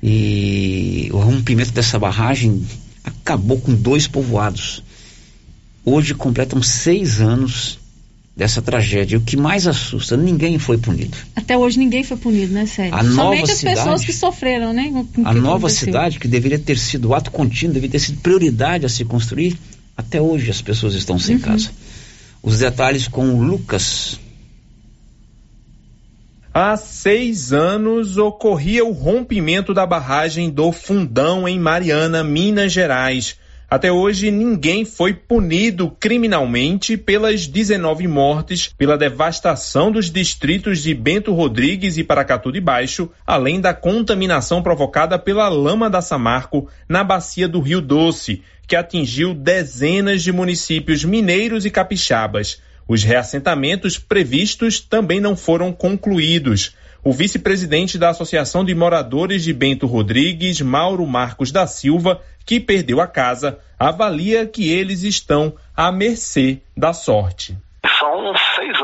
e 0.02 1.08
o 1.12 1.18
rompimento 1.18 1.72
dessa 1.72 2.00
barragem 2.00 2.66
acabou 3.04 3.60
com 3.60 3.76
dois 3.76 4.08
povoados. 4.08 4.84
Hoje 5.86 6.16
completam 6.16 6.62
seis 6.64 7.22
anos 7.22 7.78
dessa 8.36 8.62
tragédia. 8.62 9.18
O 9.18 9.22
que 9.22 9.38
mais 9.38 9.68
assusta, 9.68 10.18
ninguém 10.18 10.58
foi 10.60 10.78
punido. 10.78 11.16
Até 11.36 11.58
hoje 11.58 11.78
ninguém 11.78 12.04
foi 12.04 12.18
punido, 12.18 12.54
né, 12.54 12.66
Sérgio? 12.66 12.96
A 12.96 13.04
nova 13.04 13.16
Somente 13.36 13.52
as 13.52 13.62
pessoas 13.62 13.80
cidade- 14.02 14.06
que 14.08 14.14
sofreram, 14.14 14.74
né? 14.74 14.92
A 15.24 15.34
que 15.34 15.40
nova 15.40 15.58
aconteceu. 15.68 15.86
cidade, 15.86 16.20
que 16.20 16.28
deveria 16.28 16.60
ter 16.60 16.78
sido 16.78 17.14
ato 17.14 17.30
contínuo, 17.32 17.74
deveria 17.74 17.92
ter 17.92 18.00
sido 18.00 18.20
prioridade 18.20 18.86
a 18.86 18.90
se 18.90 19.06
construir, 19.06 19.58
até 19.96 20.20
hoje 20.20 20.50
as 20.50 20.62
pessoas 20.62 20.96
estão 20.96 21.16
Uhum. 21.16 21.22
sem 21.22 21.40
casa. 21.40 21.70
Os 22.44 22.60
detalhes 22.60 23.08
com 23.08 23.30
o 23.30 23.42
Lucas. 23.44 24.20
Há 26.54 26.78
seis 26.78 27.52
anos 27.52 28.18
ocorria 28.18 28.84
o 28.86 28.92
rompimento 28.92 29.74
da 29.74 29.86
barragem 29.86 30.50
do 30.50 30.72
Fundão 30.72 31.48
em 31.48 31.60
Mariana, 31.60 32.24
Minas 32.24 32.72
Gerais. 32.72 33.36
Até 33.70 33.92
hoje, 33.92 34.30
ninguém 34.30 34.86
foi 34.86 35.14
punido 35.14 35.90
criminalmente 36.00 36.96
pelas 36.96 37.48
19 37.48 38.08
mortes, 38.08 38.72
pela 38.78 38.98
devastação 38.98 39.92
dos 39.92 40.12
distritos 40.12 40.84
de 40.84 40.94
Bento 40.94 41.34
Rodrigues 41.34 41.98
e 41.98 42.04
Paracatu 42.04 42.52
de 42.52 42.62
Baixo, 42.62 43.10
além 43.26 43.60
da 43.60 43.74
contaminação 43.74 44.62
provocada 44.62 45.18
pela 45.18 45.50
lama 45.50 45.90
da 45.90 46.02
Samarco 46.02 46.70
na 46.88 47.04
bacia 47.04 47.48
do 47.48 47.60
Rio 47.60 47.82
Doce, 47.82 48.44
que 48.68 48.76
atingiu 48.76 49.34
dezenas 49.34 50.22
de 50.22 50.32
municípios 50.32 51.04
mineiros 51.04 51.66
e 51.66 51.72
capixabas. 51.72 52.62
Os 52.88 53.04
reassentamentos 53.04 53.98
previstos 53.98 54.80
também 54.80 55.20
não 55.20 55.36
foram 55.36 55.74
concluídos. 55.74 56.76
O 57.08 57.14
vice-presidente 57.14 58.00
da 58.00 58.10
Associação 58.10 58.66
de 58.66 58.74
Moradores 58.74 59.44
de 59.44 59.54
Bento 59.54 59.86
Rodrigues, 59.86 60.60
Mauro 60.60 61.06
Marcos 61.06 61.52
da 61.52 61.68
Silva, 61.68 62.20
que 62.44 62.60
perdeu 62.60 63.00
a 63.00 63.06
casa, 63.06 63.60
avalia 63.78 64.48
que 64.48 64.72
eles 64.72 65.04
estão 65.04 65.54
à 65.78 65.92
mercê 65.92 66.64
da 66.76 66.94
sorte. 66.94 67.56
São 68.00 68.34
seis 68.56 68.75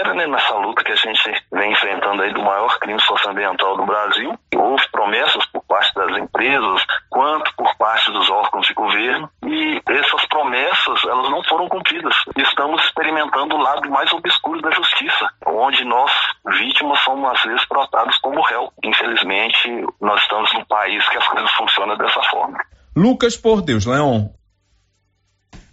espera 0.00 0.14
né, 0.14 0.26
nessa 0.26 0.54
luta 0.56 0.82
que 0.82 0.92
a 0.92 0.96
gente 0.96 1.44
vem 1.52 1.72
enfrentando 1.72 2.22
aí 2.22 2.32
do 2.32 2.42
maior 2.42 2.78
crime 2.78 3.00
socioambiental 3.00 3.76
do 3.76 3.84
Brasil. 3.84 4.34
Houve 4.56 4.88
promessas 4.90 5.44
por 5.46 5.62
parte 5.64 5.94
das 5.94 6.16
empresas, 6.16 6.86
quanto 7.10 7.54
por 7.54 7.76
parte 7.76 8.10
dos 8.10 8.30
órgãos 8.30 8.66
de 8.66 8.74
governo, 8.74 9.30
e 9.44 9.80
essas 9.88 10.24
promessas 10.26 11.04
elas 11.04 11.30
não 11.30 11.42
foram 11.44 11.68
cumpridas. 11.68 12.14
Estamos 12.36 12.82
experimentando 12.84 13.56
o 13.56 13.62
lado 13.62 13.90
mais 13.90 14.10
obscuro 14.12 14.62
da 14.62 14.70
justiça, 14.70 15.28
onde 15.46 15.84
nós, 15.84 16.10
vítimas, 16.58 16.98
somos 17.00 17.30
às 17.30 17.42
vezes 17.42 17.68
tratados 17.68 18.16
como 18.18 18.40
réu. 18.42 18.72
Infelizmente, 18.82 19.86
nós 20.00 20.20
estamos 20.22 20.52
num 20.54 20.64
país 20.64 21.06
que 21.08 21.18
as 21.18 21.28
coisas 21.28 21.50
funcionam 21.52 21.96
dessa 21.96 22.22
forma. 22.24 22.58
Lucas 22.96 23.36
por 23.36 23.62
Deus, 23.62 23.84
Leon. 23.86 24.28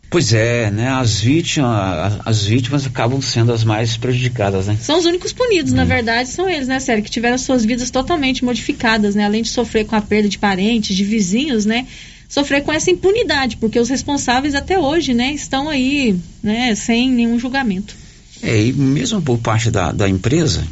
Pois 0.09 0.33
é, 0.33 0.71
né? 0.71 0.87
As 0.89 1.19
vítimas, 1.19 2.19
as 2.25 2.43
vítimas 2.45 2.85
acabam 2.85 3.21
sendo 3.21 3.51
as 3.51 3.63
mais 3.63 3.97
prejudicadas, 3.97 4.67
né? 4.67 4.77
São 4.79 4.97
os 4.97 5.05
únicos 5.05 5.33
punidos, 5.33 5.73
Hum. 5.73 5.75
na 5.75 5.83
verdade, 5.85 6.29
são 6.29 6.49
eles, 6.49 6.67
né, 6.67 6.79
Sérgio? 6.79 7.03
Que 7.03 7.11
tiveram 7.11 7.37
suas 7.37 7.65
vidas 7.65 7.91
totalmente 7.91 8.43
modificadas, 8.45 9.15
né? 9.15 9.25
Além 9.25 9.41
de 9.43 9.49
sofrer 9.49 9.85
com 9.85 9.95
a 9.95 10.01
perda 10.01 10.29
de 10.29 10.37
parentes, 10.37 10.95
de 10.95 11.03
vizinhos, 11.03 11.65
né? 11.65 11.85
Sofrer 12.29 12.61
com 12.63 12.71
essa 12.71 12.89
impunidade, 12.91 13.57
porque 13.57 13.79
os 13.79 13.89
responsáveis 13.89 14.53
até 14.55 14.77
hoje, 14.77 15.13
né, 15.13 15.31
estão 15.31 15.69
aí, 15.69 16.17
né, 16.43 16.75
sem 16.75 17.09
nenhum 17.09 17.39
julgamento. 17.39 17.95
É, 18.43 18.63
e 18.65 18.73
mesmo 18.73 19.21
por 19.21 19.37
parte 19.37 19.71
da, 19.71 19.93
da 19.93 20.09
empresa, 20.09 20.65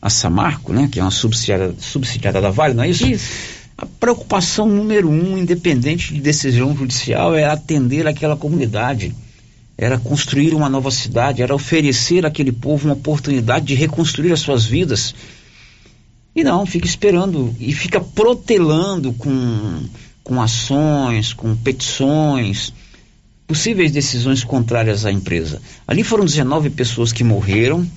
a 0.00 0.10
Samarco, 0.10 0.74
né, 0.74 0.86
que 0.92 1.00
é 1.00 1.02
uma 1.02 1.10
subsidiária, 1.10 1.74
subsidiária 1.78 2.38
da 2.38 2.50
Vale, 2.50 2.74
não 2.74 2.84
é 2.84 2.90
isso? 2.90 3.06
Isso. 3.06 3.28
A 3.76 3.86
preocupação 3.86 4.68
número 4.68 5.08
um, 5.08 5.36
independente 5.36 6.14
de 6.14 6.20
decisão 6.20 6.76
judicial, 6.76 7.34
é 7.34 7.44
atender 7.44 8.06
aquela 8.06 8.36
comunidade. 8.36 9.14
Era 9.76 9.98
construir 9.98 10.54
uma 10.54 10.68
nova 10.68 10.90
cidade, 10.90 11.42
era 11.42 11.54
oferecer 11.54 12.24
àquele 12.24 12.52
povo 12.52 12.86
uma 12.86 12.94
oportunidade 12.94 13.66
de 13.66 13.74
reconstruir 13.74 14.32
as 14.32 14.40
suas 14.40 14.64
vidas. 14.64 15.14
E 16.36 16.44
não, 16.44 16.64
fica 16.64 16.86
esperando 16.86 17.54
e 17.58 17.72
fica 17.72 18.00
protelando 18.00 19.12
com, 19.12 19.82
com 20.22 20.40
ações, 20.40 21.32
com 21.32 21.56
petições, 21.56 22.72
possíveis 23.46 23.90
decisões 23.90 24.44
contrárias 24.44 25.04
à 25.04 25.12
empresa. 25.12 25.60
Ali 25.86 26.04
foram 26.04 26.24
19 26.24 26.70
pessoas 26.70 27.12
que 27.12 27.24
morreram 27.24 27.88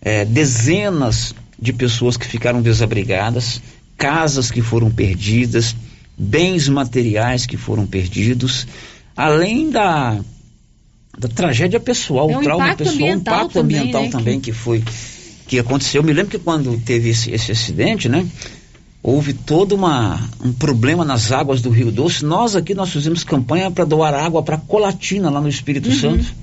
é, 0.00 0.24
dezenas 0.24 1.34
de 1.58 1.72
pessoas 1.72 2.16
que 2.16 2.26
ficaram 2.26 2.60
desabrigadas, 2.60 3.62
casas 4.02 4.50
que 4.50 4.60
foram 4.60 4.90
perdidas, 4.90 5.76
bens 6.18 6.68
materiais 6.68 7.46
que 7.46 7.56
foram 7.56 7.86
perdidos, 7.86 8.66
além 9.16 9.70
da, 9.70 10.18
da 11.16 11.28
tragédia 11.28 11.78
pessoal, 11.78 12.28
É 12.28 12.36
o 12.36 12.40
um 12.40 12.42
trauma 12.42 12.64
impacto 12.66 12.84
pessoal, 12.84 13.08
o 13.08 13.12
impacto 13.12 13.52
também, 13.52 13.78
ambiental 13.78 14.02
né, 14.02 14.10
também 14.10 14.40
que 14.40 14.52
foi 14.52 14.82
que 15.46 15.58
aconteceu. 15.58 16.00
Eu 16.00 16.04
me 16.04 16.12
lembro 16.12 16.30
que 16.30 16.38
quando 16.38 16.76
teve 16.84 17.10
esse, 17.10 17.30
esse 17.30 17.52
acidente, 17.52 18.08
né? 18.08 18.26
Houve 19.04 19.32
todo 19.34 19.74
uma, 19.74 20.20
um 20.44 20.52
problema 20.52 21.04
nas 21.04 21.30
águas 21.32 21.60
do 21.60 21.70
Rio 21.70 21.90
Doce. 21.92 22.24
Nós 22.24 22.56
aqui 22.56 22.74
nós 22.74 22.90
fizemos 22.90 23.22
campanha 23.24 23.70
para 23.70 23.84
doar 23.84 24.14
água 24.14 24.42
para 24.42 24.56
Colatina 24.56 25.28
lá 25.28 25.40
no 25.40 25.48
Espírito 25.48 25.88
Uhum. 25.88 25.94
Santo. 25.94 26.34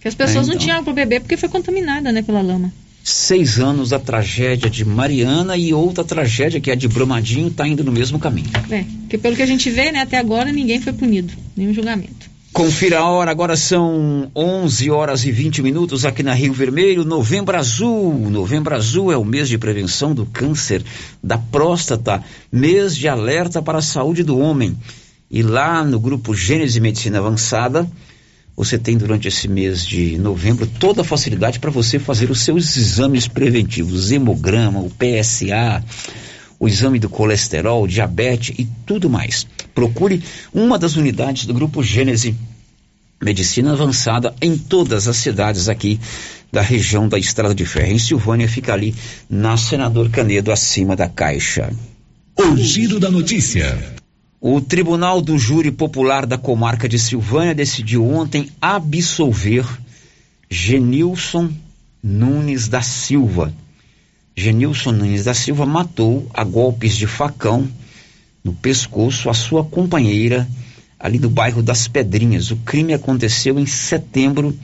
Que 0.00 0.08
as 0.08 0.14
pessoas 0.14 0.46
É, 0.46 0.48
não 0.48 0.54
então. 0.54 0.58
tinham 0.58 0.76
água 0.78 0.84
para 0.92 1.04
beber 1.04 1.20
porque 1.20 1.36
foi 1.36 1.48
contaminada, 1.48 2.10
né, 2.10 2.22
pela 2.22 2.40
lama. 2.40 2.72
Seis 3.04 3.58
anos 3.58 3.90
da 3.90 3.98
tragédia 3.98 4.70
de 4.70 4.84
Mariana 4.84 5.56
e 5.56 5.74
outra 5.74 6.04
tragédia 6.04 6.60
que 6.60 6.70
é 6.70 6.74
a 6.74 6.76
de 6.76 6.86
Brumadinho 6.86 7.48
está 7.48 7.66
indo 7.66 7.82
no 7.82 7.90
mesmo 7.90 8.18
caminho. 8.18 8.50
É, 8.70 8.84
porque 9.00 9.18
pelo 9.18 9.34
que 9.34 9.42
a 9.42 9.46
gente 9.46 9.68
vê, 9.70 9.90
né, 9.90 10.00
até 10.00 10.18
agora 10.18 10.52
ninguém 10.52 10.80
foi 10.80 10.92
punido, 10.92 11.32
nenhum 11.56 11.74
julgamento. 11.74 12.32
Confira 12.52 12.98
a 12.98 13.08
hora, 13.08 13.30
agora 13.30 13.56
são 13.56 14.30
11 14.36 14.90
horas 14.90 15.24
e 15.24 15.32
20 15.32 15.62
minutos 15.62 16.04
aqui 16.04 16.22
na 16.22 16.34
Rio 16.34 16.52
Vermelho, 16.52 17.02
Novembro 17.02 17.56
Azul. 17.56 18.28
Novembro 18.28 18.74
Azul 18.74 19.10
é 19.10 19.16
o 19.16 19.24
mês 19.24 19.48
de 19.48 19.56
prevenção 19.56 20.14
do 20.14 20.26
câncer 20.26 20.84
da 21.24 21.38
próstata, 21.38 22.22
mês 22.52 22.94
de 22.94 23.08
alerta 23.08 23.62
para 23.62 23.78
a 23.78 23.82
saúde 23.82 24.22
do 24.22 24.38
homem. 24.38 24.76
E 25.30 25.42
lá 25.42 25.82
no 25.82 25.98
grupo 25.98 26.34
Gênese 26.34 26.78
Medicina 26.78 27.20
Avançada, 27.20 27.90
você 28.56 28.78
tem 28.78 28.96
durante 28.96 29.28
esse 29.28 29.48
mês 29.48 29.86
de 29.86 30.18
novembro 30.18 30.66
toda 30.66 31.02
a 31.02 31.04
facilidade 31.04 31.58
para 31.58 31.70
você 31.70 31.98
fazer 31.98 32.30
os 32.30 32.40
seus 32.40 32.76
exames 32.76 33.26
preventivos, 33.26 34.12
hemograma, 34.12 34.80
o 34.80 34.90
PSA, 34.90 35.82
o 36.60 36.68
exame 36.68 36.98
do 36.98 37.08
colesterol, 37.08 37.86
diabetes 37.86 38.54
e 38.58 38.68
tudo 38.86 39.08
mais. 39.08 39.46
Procure 39.74 40.22
uma 40.52 40.78
das 40.78 40.96
unidades 40.96 41.46
do 41.46 41.54
Grupo 41.54 41.82
Gênese 41.82 42.36
Medicina 43.22 43.72
Avançada 43.72 44.34
em 44.40 44.58
todas 44.58 45.08
as 45.08 45.16
cidades 45.16 45.68
aqui 45.68 45.98
da 46.52 46.60
região 46.60 47.08
da 47.08 47.18
Estrada 47.18 47.54
de 47.54 47.64
Ferro. 47.64 47.92
Em 47.92 47.98
Silvânia 47.98 48.48
fica 48.48 48.74
ali 48.74 48.94
na 49.30 49.56
Senador 49.56 50.10
Canedo, 50.10 50.52
acima 50.52 50.94
da 50.94 51.08
Caixa. 51.08 51.72
O 52.36 52.56
giro 52.56 53.00
da 53.00 53.10
notícia. 53.10 54.01
O 54.44 54.60
Tribunal 54.60 55.22
do 55.22 55.38
Júri 55.38 55.70
Popular 55.70 56.26
da 56.26 56.36
Comarca 56.36 56.88
de 56.88 56.98
Silvânia 56.98 57.54
decidiu 57.54 58.04
ontem 58.04 58.50
absolver 58.60 59.64
Genilson 60.50 61.48
Nunes 62.02 62.66
da 62.66 62.82
Silva. 62.82 63.54
Genilson 64.36 64.90
Nunes 64.90 65.22
da 65.22 65.32
Silva 65.32 65.64
matou 65.64 66.28
a 66.34 66.42
golpes 66.42 66.96
de 66.96 67.06
facão 67.06 67.70
no 68.42 68.52
pescoço 68.52 69.30
a 69.30 69.32
sua 69.32 69.62
companheira 69.62 70.48
ali 70.98 71.20
no 71.20 71.30
bairro 71.30 71.62
das 71.62 71.86
Pedrinhas. 71.86 72.50
O 72.50 72.56
crime 72.56 72.94
aconteceu 72.94 73.60
em 73.60 73.66
setembro 73.66 74.58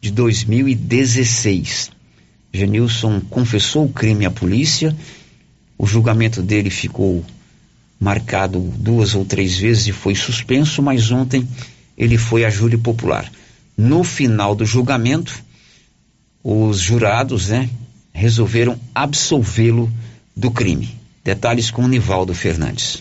de 0.00 0.10
2016. 0.10 1.90
Genilson 2.50 3.20
confessou 3.28 3.84
o 3.84 3.92
crime 3.92 4.24
à 4.24 4.30
polícia. 4.30 4.96
O 5.76 5.86
julgamento 5.86 6.40
dele 6.40 6.70
ficou 6.70 7.22
marcado 8.02 8.58
duas 8.58 9.14
ou 9.14 9.24
três 9.24 9.56
vezes 9.56 9.86
e 9.86 9.92
foi 9.92 10.16
suspenso, 10.16 10.82
mas 10.82 11.12
ontem 11.12 11.46
ele 11.96 12.18
foi 12.18 12.44
a 12.44 12.50
júri 12.50 12.76
popular. 12.76 13.30
No 13.78 14.02
final 14.02 14.56
do 14.56 14.66
julgamento, 14.66 15.32
os 16.42 16.80
jurados, 16.80 17.50
né, 17.50 17.70
resolveram 18.12 18.76
absolvê-lo 18.92 19.88
do 20.36 20.50
crime. 20.50 20.90
Detalhes 21.22 21.70
com 21.70 21.86
Nivaldo 21.86 22.34
Fernandes. 22.34 23.00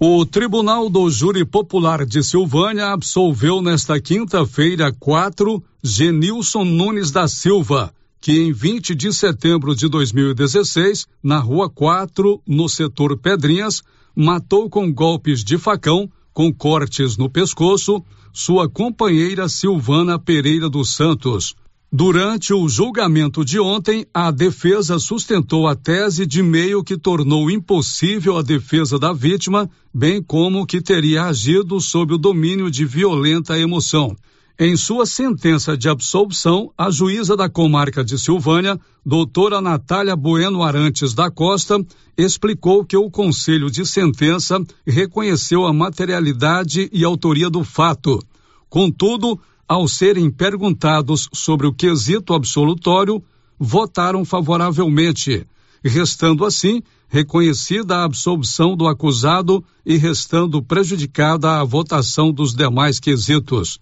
O 0.00 0.24
Tribunal 0.24 0.88
do 0.88 1.10
Júri 1.10 1.44
Popular 1.44 2.06
de 2.06 2.22
Silvânia 2.22 2.86
absolveu 2.86 3.60
nesta 3.60 4.00
quinta-feira 4.00 4.90
quatro 4.98 5.62
Genilson 5.82 6.64
Nunes 6.64 7.10
da 7.10 7.28
Silva, 7.28 7.92
que 8.20 8.32
em 8.32 8.52
20 8.52 8.94
de 8.94 9.12
setembro 9.12 9.74
de 9.74 9.88
2016, 9.88 11.06
na 11.22 11.38
Rua 11.38 11.70
4, 11.70 12.42
no 12.46 12.68
setor 12.68 13.16
Pedrinhas, 13.18 13.82
matou 14.14 14.68
com 14.68 14.92
golpes 14.92 15.44
de 15.44 15.56
facão, 15.56 16.10
com 16.32 16.52
cortes 16.52 17.16
no 17.16 17.30
pescoço, 17.30 18.02
sua 18.32 18.68
companheira 18.68 19.48
Silvana 19.48 20.18
Pereira 20.18 20.68
dos 20.68 20.94
Santos. 20.94 21.54
Durante 21.90 22.52
o 22.52 22.68
julgamento 22.68 23.42
de 23.42 23.58
ontem, 23.58 24.04
a 24.12 24.30
defesa 24.30 24.98
sustentou 24.98 25.66
a 25.66 25.74
tese 25.74 26.26
de 26.26 26.42
meio 26.42 26.84
que 26.84 26.98
tornou 26.98 27.50
impossível 27.50 28.36
a 28.36 28.42
defesa 28.42 28.98
da 28.98 29.10
vítima, 29.10 29.70
bem 29.94 30.22
como 30.22 30.66
que 30.66 30.82
teria 30.82 31.24
agido 31.24 31.80
sob 31.80 32.12
o 32.12 32.18
domínio 32.18 32.70
de 32.70 32.84
violenta 32.84 33.58
emoção. 33.58 34.14
Em 34.60 34.76
sua 34.76 35.06
sentença 35.06 35.76
de 35.76 35.88
absolvição, 35.88 36.72
a 36.76 36.90
juíza 36.90 37.36
da 37.36 37.48
comarca 37.48 38.02
de 38.02 38.18
Silvânia, 38.18 38.76
doutora 39.06 39.60
Natália 39.60 40.16
Bueno 40.16 40.64
Arantes 40.64 41.14
da 41.14 41.30
Costa, 41.30 41.78
explicou 42.16 42.84
que 42.84 42.96
o 42.96 43.08
conselho 43.08 43.70
de 43.70 43.86
sentença 43.86 44.60
reconheceu 44.84 45.64
a 45.64 45.72
materialidade 45.72 46.90
e 46.92 47.04
autoria 47.04 47.48
do 47.48 47.62
fato. 47.62 48.20
Contudo, 48.68 49.38
ao 49.68 49.86
serem 49.86 50.28
perguntados 50.28 51.28
sobre 51.32 51.68
o 51.68 51.72
quesito 51.72 52.34
absolutório, 52.34 53.22
votaram 53.60 54.24
favoravelmente, 54.24 55.46
restando 55.84 56.44
assim 56.44 56.82
reconhecida 57.06 57.98
a 57.98 58.04
absolvição 58.04 58.76
do 58.76 58.88
acusado 58.88 59.64
e 59.86 59.96
restando 59.96 60.60
prejudicada 60.60 61.60
a 61.60 61.64
votação 61.64 62.32
dos 62.32 62.56
demais 62.56 62.98
quesitos. 62.98 63.78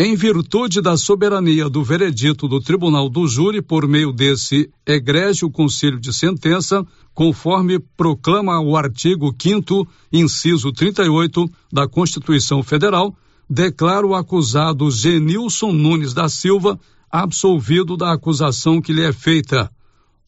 Em 0.00 0.14
virtude 0.14 0.80
da 0.80 0.96
soberania 0.96 1.68
do 1.68 1.82
veredito 1.82 2.46
do 2.46 2.60
Tribunal 2.60 3.08
do 3.08 3.26
Júri 3.26 3.60
por 3.60 3.88
meio 3.88 4.12
desse 4.12 4.70
egrégio 4.86 5.50
conselho 5.50 5.98
de 5.98 6.12
sentença, 6.12 6.86
conforme 7.12 7.80
proclama 7.96 8.60
o 8.60 8.76
artigo 8.76 9.34
5 9.36 9.88
inciso 10.12 10.70
38 10.70 11.50
da 11.72 11.88
Constituição 11.88 12.62
Federal, 12.62 13.12
declara 13.50 14.06
o 14.06 14.14
acusado 14.14 14.88
Genilson 14.88 15.72
Nunes 15.72 16.14
da 16.14 16.28
Silva 16.28 16.78
absolvido 17.10 17.96
da 17.96 18.12
acusação 18.12 18.80
que 18.80 18.92
lhe 18.92 19.02
é 19.02 19.12
feita. 19.12 19.68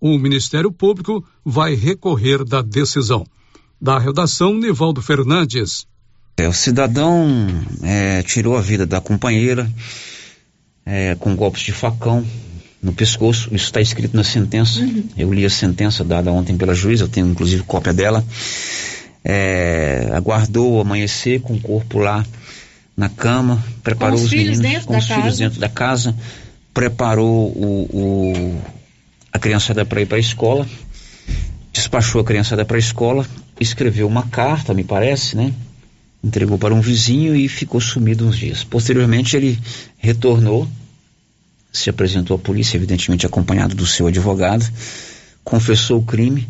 O 0.00 0.18
Ministério 0.18 0.72
Público 0.72 1.24
vai 1.44 1.74
recorrer 1.74 2.44
da 2.44 2.60
decisão. 2.60 3.24
Da 3.80 4.00
redação, 4.00 4.52
Nivaldo 4.52 5.00
Fernandes. 5.00 5.86
É, 6.36 6.48
o 6.48 6.52
cidadão 6.52 7.48
é, 7.82 8.22
tirou 8.22 8.56
a 8.56 8.60
vida 8.62 8.86
da 8.86 9.00
companheira 9.00 9.70
é, 10.86 11.14
com 11.16 11.36
golpes 11.36 11.62
de 11.62 11.72
facão 11.72 12.24
no 12.82 12.92
pescoço. 12.94 13.48
Isso 13.54 13.66
está 13.66 13.80
escrito 13.80 14.16
na 14.16 14.24
sentença. 14.24 14.80
Uhum. 14.80 15.04
Eu 15.18 15.32
li 15.34 15.44
a 15.44 15.50
sentença 15.50 16.02
dada 16.02 16.32
ontem 16.32 16.56
pela 16.56 16.74
juíza, 16.74 17.04
eu 17.04 17.08
tenho 17.08 17.26
inclusive 17.28 17.62
cópia 17.64 17.92
dela. 17.92 18.24
É, 19.22 20.08
aguardou 20.14 20.76
o 20.76 20.80
amanhecer 20.80 21.40
com 21.42 21.54
o 21.54 21.60
corpo 21.60 21.98
lá 21.98 22.24
na 22.96 23.08
cama, 23.10 23.62
preparou 23.82 24.14
Com 24.16 24.24
os 24.24 24.24
os, 24.24 24.30
filhos 24.30 24.58
meninos 24.58 24.72
dentro 24.72 24.86
com 24.86 24.92
da 24.94 24.98
os 24.98 25.04
filhos 25.06 25.22
casa. 25.24 25.36
dentro 25.38 25.60
da 25.60 25.68
casa, 25.68 26.16
preparou 26.72 27.48
o, 27.48 27.88
o- 27.92 28.62
a 29.32 29.38
criançada 29.38 29.84
para 29.84 30.00
ir 30.00 30.06
para 30.06 30.16
a 30.16 30.20
escola, 30.20 30.66
despachou 31.72 32.20
a 32.20 32.24
criançada 32.24 32.64
para 32.64 32.76
a 32.76 32.80
escola, 32.80 33.26
escreveu 33.60 34.06
uma 34.06 34.22
carta, 34.26 34.72
me 34.74 34.84
parece, 34.84 35.36
né? 35.36 35.52
Entregou 36.22 36.58
para 36.58 36.74
um 36.74 36.80
vizinho 36.80 37.34
e 37.34 37.48
ficou 37.48 37.80
sumido 37.80 38.26
uns 38.26 38.36
dias. 38.36 38.62
Posteriormente 38.62 39.36
ele 39.36 39.58
retornou, 39.96 40.68
se 41.72 41.88
apresentou 41.88 42.36
à 42.36 42.38
polícia, 42.38 42.76
evidentemente 42.76 43.24
acompanhado 43.24 43.74
do 43.74 43.86
seu 43.86 44.06
advogado, 44.06 44.68
confessou 45.42 45.98
o 45.98 46.04
crime 46.04 46.46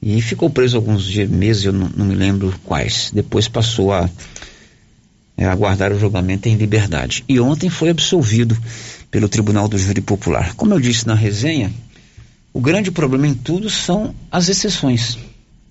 e 0.00 0.20
ficou 0.20 0.50
preso 0.50 0.76
alguns 0.76 1.04
dias, 1.04 1.30
meses, 1.30 1.64
eu 1.64 1.72
não, 1.72 1.88
não 1.96 2.04
me 2.04 2.14
lembro 2.14 2.52
quais. 2.64 3.12
Depois 3.14 3.46
passou 3.46 3.92
a 3.92 4.10
é, 5.36 5.46
aguardar 5.46 5.92
o 5.92 5.98
julgamento 5.98 6.48
em 6.48 6.56
liberdade. 6.56 7.24
E 7.28 7.38
ontem 7.38 7.70
foi 7.70 7.90
absolvido 7.90 8.58
pelo 9.12 9.28
Tribunal 9.28 9.68
do 9.68 9.78
Júri 9.78 10.00
Popular. 10.00 10.54
Como 10.54 10.74
eu 10.74 10.80
disse 10.80 11.06
na 11.06 11.14
resenha, 11.14 11.72
o 12.52 12.60
grande 12.60 12.90
problema 12.90 13.28
em 13.28 13.34
tudo 13.34 13.70
são 13.70 14.14
as 14.30 14.48
exceções. 14.48 15.18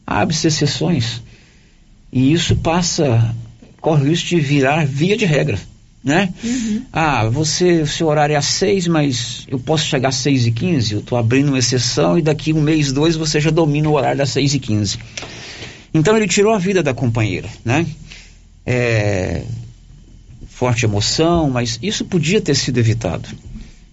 Abre-se 0.08 0.48
exceções 0.48 1.22
e 2.12 2.34
isso 2.34 2.56
passa, 2.58 3.34
corre 3.80 4.04
o 4.04 4.10
risco 4.10 4.30
de 4.30 4.40
virar 4.40 4.86
via 4.86 5.16
de 5.16 5.26
regra, 5.26 5.58
né? 6.04 6.34
Ah, 6.92 7.30
você, 7.30 7.82
o 7.82 7.88
seu 7.88 8.08
horário 8.08 8.34
é 8.34 8.36
às 8.36 8.46
seis, 8.46 8.88
mas 8.88 9.46
eu 9.48 9.60
posso 9.60 9.86
chegar 9.86 10.10
às 10.10 10.16
seis 10.16 10.46
e 10.46 10.52
quinze, 10.52 10.94
eu 10.94 11.00
estou 11.00 11.18
abrindo 11.18 11.50
uma 11.50 11.60
exceção 11.60 12.18
e 12.18 12.22
daqui 12.22 12.52
um 12.54 12.62
mês, 12.62 12.92
dois, 12.92 13.16
você 13.16 13.40
já 13.40 13.50
domina 13.50 13.88
o 13.88 13.94
horário 13.94 14.18
das 14.18 14.32
seis 14.32 14.54
e 14.54 14.60
quinze. 14.60 14.98
Então 15.94 16.18
ele 16.18 16.28
tirou 16.28 16.54
a 16.54 16.58
vida 16.58 16.84
da 16.84 16.94
companheira, 16.94 17.50
né? 17.64 17.86
É, 18.66 19.44
forte 20.50 20.86
emoção, 20.86 21.50
mas 21.50 21.80
isso 21.82 22.06
podia 22.06 22.40
ter 22.40 22.56
sido 22.56 22.78
evitado. 22.78 23.28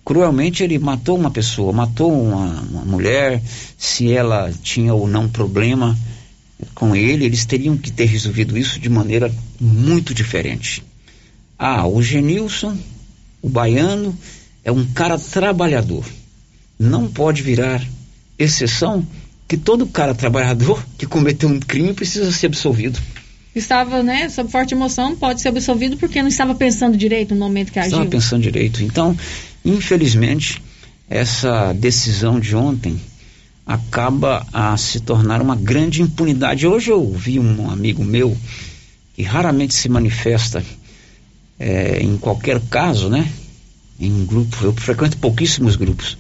cruelmente 0.05 0.63
ele 0.63 0.79
matou 0.79 1.17
uma 1.17 1.31
pessoa, 1.31 1.73
matou 1.73 2.13
uma, 2.13 2.61
uma 2.63 2.85
mulher, 2.85 3.43
se 3.77 4.13
ela 4.13 4.53
tinha 4.63 4.93
ou 4.93 5.07
não 5.07 5.29
problema 5.29 5.97
com 6.75 6.95
ele, 6.95 7.25
eles 7.25 7.45
teriam 7.45 7.77
que 7.77 7.91
ter 7.91 8.07
resolvido 8.07 8.57
isso 8.57 8.81
de 8.81 8.89
maneira 8.89 9.33
muito 9.61 10.13
diferente. 10.13 10.83
Ah, 11.59 11.87
o 11.87 12.03
Genilson, 12.03 12.77
o 13.43 13.49
baiano, 13.49 14.17
é 14.65 14.73
um 14.73 14.85
cara 14.87 15.19
trabalhador. 15.19 16.05
Não 16.79 17.09
pode 17.09 17.43
virar 17.43 17.85
exceção 18.39 19.07
que 19.47 19.57
todo 19.57 19.87
cara 19.87 20.15
trabalhador 20.15 20.85
que 20.97 21.07
cometeu 21.07 21.49
um 21.49 21.59
crime 21.59 21.95
precisa 21.95 22.31
ser 22.31 22.47
absolvido. 22.47 23.01
Estava, 23.55 24.03
né, 24.03 24.29
sob 24.29 24.51
forte 24.51 24.75
emoção, 24.75 25.17
pode 25.17 25.41
ser 25.41 25.49
absolvido 25.49 25.97
porque 25.97 26.21
não 26.21 26.29
estava 26.29 26.55
pensando 26.55 26.97
direito 26.97 27.35
no 27.35 27.41
momento 27.41 27.73
que 27.73 27.79
agiu. 27.79 27.93
Estava 27.93 28.11
pensando 28.11 28.43
direito. 28.43 28.85
Então, 28.85 29.17
infelizmente, 29.65 30.63
essa 31.09 31.73
decisão 31.73 32.39
de 32.39 32.55
ontem 32.55 33.01
acaba 33.69 34.47
a 34.51 34.75
se 34.79 34.99
tornar 34.99 35.43
uma 35.43 35.55
grande 35.55 36.01
impunidade. 36.01 36.67
Hoje 36.67 36.91
eu 36.91 37.13
vi 37.13 37.39
um 37.39 37.71
amigo 37.71 38.03
meu 38.03 38.35
que 39.15 39.23
raramente 39.23 39.75
se 39.75 39.91
manifesta 39.91 40.65
é, 41.59 42.03
em 42.03 42.17
qualquer 42.17 42.59
caso, 42.71 43.11
né? 43.11 43.31
Em 44.01 44.11
um 44.11 44.25
grupo, 44.25 44.57
eu 44.65 44.73
frequento 44.73 45.19
pouquíssimos 45.19 45.77
grupos. 45.77 46.17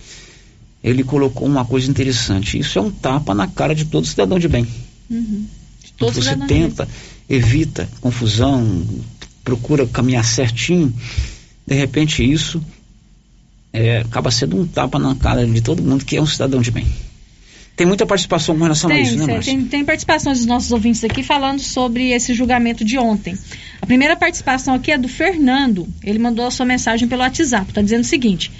Ele 0.84 1.02
colocou 1.02 1.48
uma 1.48 1.64
coisa 1.64 1.90
interessante. 1.90 2.58
Isso 2.58 2.78
é 2.78 2.82
um 2.82 2.90
tapa 2.90 3.34
na 3.34 3.46
cara 3.46 3.74
de 3.74 3.86
todo 3.86 4.06
cidadão 4.06 4.38
de 4.38 4.46
bem. 4.46 4.66
Uhum. 5.08 5.46
De 5.82 5.92
todo 5.92 6.12
Você 6.12 6.36
tenta, 6.46 6.86
evita 7.30 7.88
confusão, 8.02 8.86
procura 9.42 9.86
caminhar 9.86 10.24
certinho. 10.24 10.92
De 11.66 11.74
repente 11.74 12.22
isso 12.22 12.62
é, 13.72 14.00
acaba 14.00 14.30
sendo 14.30 14.60
um 14.60 14.66
tapa 14.66 14.98
na 14.98 15.14
cara 15.14 15.46
de 15.46 15.62
todo 15.62 15.82
mundo 15.82 16.04
que 16.04 16.16
é 16.16 16.20
um 16.20 16.26
cidadão 16.26 16.60
de 16.60 16.70
bem. 16.70 16.86
Tem 17.78 17.86
muita 17.86 18.04
participação 18.04 18.56
com 18.56 18.64
relação 18.64 18.90
tem, 18.90 18.98
a 18.98 19.02
isso, 19.02 19.16
né, 19.18 19.34
Márcia? 19.34 19.52
Tem, 19.52 19.64
tem 19.64 19.84
participações 19.84 20.38
dos 20.38 20.46
nossos 20.48 20.72
ouvintes 20.72 21.04
aqui 21.04 21.22
falando 21.22 21.60
sobre 21.60 22.10
esse 22.10 22.34
julgamento 22.34 22.84
de 22.84 22.98
ontem. 22.98 23.38
A 23.80 23.86
primeira 23.86 24.16
participação 24.16 24.74
aqui 24.74 24.90
é 24.90 24.98
do 24.98 25.06
Fernando. 25.06 25.86
Ele 26.02 26.18
mandou 26.18 26.44
a 26.44 26.50
sua 26.50 26.66
mensagem 26.66 27.06
pelo 27.06 27.22
WhatsApp. 27.22 27.68
Está 27.68 27.80
dizendo 27.80 28.00
o 28.00 28.04
seguinte: 28.04 28.50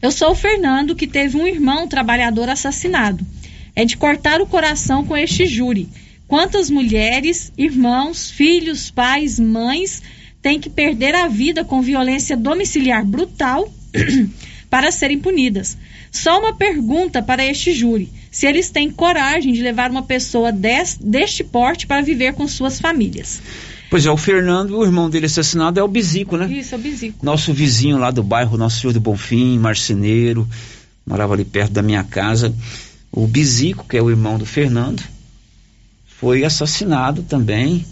Eu 0.00 0.12
sou 0.12 0.30
o 0.30 0.34
Fernando 0.36 0.94
que 0.94 1.08
teve 1.08 1.36
um 1.36 1.44
irmão 1.44 1.88
trabalhador 1.88 2.48
assassinado. 2.48 3.26
É 3.74 3.84
de 3.84 3.96
cortar 3.96 4.40
o 4.40 4.46
coração 4.46 5.04
com 5.04 5.16
este 5.16 5.44
júri. 5.44 5.88
Quantas 6.28 6.70
mulheres, 6.70 7.52
irmãos, 7.58 8.30
filhos, 8.30 8.92
pais, 8.92 9.40
mães 9.40 10.00
têm 10.40 10.60
que 10.60 10.70
perder 10.70 11.16
a 11.16 11.26
vida 11.26 11.64
com 11.64 11.82
violência 11.82 12.36
domiciliar 12.36 13.04
brutal 13.04 13.68
para 14.70 14.92
serem 14.92 15.18
punidas? 15.18 15.76
Só 16.10 16.38
uma 16.38 16.54
pergunta 16.54 17.22
para 17.22 17.44
este 17.44 17.72
júri: 17.72 18.10
se 18.30 18.46
eles 18.46 18.70
têm 18.70 18.90
coragem 18.90 19.52
de 19.52 19.62
levar 19.62 19.90
uma 19.90 20.02
pessoa 20.02 20.52
des, 20.52 20.98
deste 21.00 21.44
porte 21.44 21.86
para 21.86 22.02
viver 22.02 22.34
com 22.34 22.46
suas 22.46 22.80
famílias. 22.80 23.40
Pois 23.90 24.04
é, 24.04 24.10
o 24.10 24.16
Fernando, 24.16 24.76
o 24.76 24.84
irmão 24.84 25.08
dele 25.08 25.26
assassinado 25.26 25.80
é 25.80 25.82
o 25.82 25.88
Bizico, 25.88 26.36
né? 26.36 26.46
Isso, 26.52 26.74
é 26.74 26.78
o 26.78 26.80
Bizico. 26.80 27.24
Nosso 27.24 27.54
vizinho 27.54 27.96
lá 27.96 28.10
do 28.10 28.22
bairro 28.22 28.58
Nosso 28.58 28.80
Senhor 28.80 28.92
do 28.92 29.00
Bonfim, 29.00 29.58
marceneiro, 29.58 30.46
morava 31.06 31.32
ali 31.32 31.44
perto 31.44 31.72
da 31.72 31.82
minha 31.82 32.04
casa. 32.04 32.54
O 33.10 33.26
Bizico, 33.26 33.86
que 33.88 33.96
é 33.96 34.02
o 34.02 34.10
irmão 34.10 34.36
do 34.36 34.44
Fernando, 34.44 35.02
foi 36.06 36.44
assassinado 36.44 37.22
também 37.22 37.86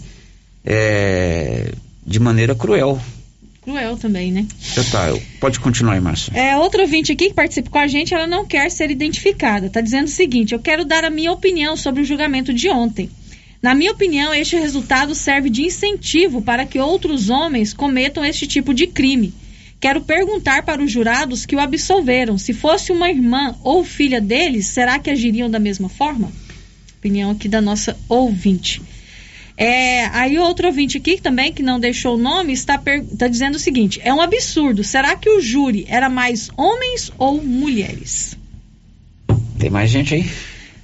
é, 0.63 1.73
de 2.05 2.19
maneira 2.19 2.53
cruel. 2.53 3.01
Cruel 3.67 3.97
também, 3.97 4.31
né? 4.31 4.47
Já 4.61 4.81
tá, 4.85 5.07
pode 5.41 5.59
continuar 5.59 5.95
aí, 5.95 5.99
Márcia. 5.99 6.31
É, 6.33 6.55
outro 6.55 6.81
ouvinte 6.81 7.11
aqui 7.11 7.27
que 7.27 7.33
participa 7.33 7.69
com 7.69 7.77
a 7.77 7.85
gente, 7.85 8.13
ela 8.13 8.25
não 8.25 8.45
quer 8.45 8.71
ser 8.71 8.89
identificada. 8.89 9.69
Tá 9.69 9.81
dizendo 9.81 10.05
o 10.05 10.09
seguinte: 10.09 10.53
eu 10.53 10.59
quero 10.59 10.85
dar 10.85 11.03
a 11.03 11.09
minha 11.09 11.33
opinião 11.33 11.75
sobre 11.75 12.01
o 12.01 12.05
julgamento 12.05 12.53
de 12.53 12.69
ontem. 12.69 13.09
Na 13.61 13.75
minha 13.75 13.91
opinião, 13.91 14.33
este 14.33 14.55
resultado 14.55 15.13
serve 15.13 15.49
de 15.49 15.63
incentivo 15.63 16.41
para 16.41 16.65
que 16.65 16.79
outros 16.79 17.29
homens 17.29 17.73
cometam 17.73 18.23
este 18.23 18.47
tipo 18.47 18.73
de 18.73 18.87
crime. 18.87 19.33
Quero 19.81 19.99
perguntar 19.99 20.63
para 20.63 20.81
os 20.81 20.89
jurados 20.89 21.45
que 21.45 21.57
o 21.57 21.59
absolveram: 21.59 22.37
se 22.37 22.53
fosse 22.53 22.93
uma 22.93 23.09
irmã 23.09 23.53
ou 23.65 23.83
filha 23.83 24.21
deles, 24.21 24.67
será 24.67 24.97
que 24.97 25.09
agiriam 25.09 25.49
da 25.49 25.59
mesma 25.59 25.89
forma? 25.89 26.31
Opinião 26.97 27.31
aqui 27.31 27.49
da 27.49 27.59
nossa 27.59 27.97
ouvinte. 28.07 28.81
É, 29.57 30.05
aí 30.05 30.37
outro 30.37 30.67
ouvinte 30.67 30.97
aqui 30.97 31.19
também, 31.19 31.51
que 31.51 31.63
não 31.63 31.79
deixou 31.79 32.15
o 32.15 32.17
nome, 32.17 32.53
está, 32.53 32.79
está 33.11 33.27
dizendo 33.27 33.55
o 33.55 33.59
seguinte: 33.59 33.99
é 34.03 34.13
um 34.13 34.21
absurdo. 34.21 34.83
Será 34.83 35.15
que 35.15 35.27
o 35.27 35.41
júri 35.41 35.85
era 35.89 36.09
mais 36.09 36.51
homens 36.55 37.11
ou 37.17 37.43
mulheres? 37.43 38.37
Tem 39.57 39.71
mais 39.71 39.89
gente 39.89 40.13
aí? 40.13 40.29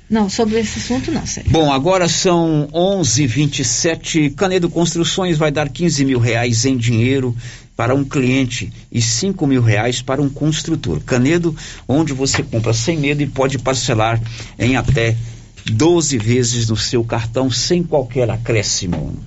Não, 0.10 0.30
sobre 0.30 0.60
esse 0.60 0.80
assunto 0.80 1.12
não, 1.12 1.26
sério. 1.26 1.52
Bom, 1.52 1.72
agora 1.72 2.08
são 2.08 2.68
11:27. 2.74 4.32
Canedo 4.36 4.70
Construções 4.70 5.38
vai 5.38 5.52
dar 5.52 5.70
15 5.70 6.04
mil 6.04 6.20
reais 6.20 6.66
em 6.66 6.76
dinheiro 6.76 7.36
para 7.76 7.96
um 7.96 8.04
cliente 8.04 8.72
e 8.92 9.02
5 9.02 9.46
mil 9.48 9.62
reais 9.62 10.02
para 10.02 10.22
um 10.22 10.30
construtor. 10.30 11.00
Canedo, 11.02 11.56
onde 11.88 12.14
você 12.14 12.44
compra 12.44 12.74
sem 12.74 12.98
medo 12.98 13.22
e 13.22 13.28
pode 13.28 13.58
parcelar 13.60 14.22
em 14.58 14.76
até 14.76 15.16
12 15.66 16.18
vezes 16.18 16.70
no 16.70 16.76
seu 16.76 17.04
cartão 17.04 17.50
sem 17.50 17.84
qualquer 17.84 18.30
acréscimo. 18.30 19.18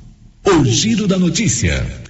O 0.44 0.64
giro 0.64 1.06
da 1.06 1.18
notícia. 1.18 2.04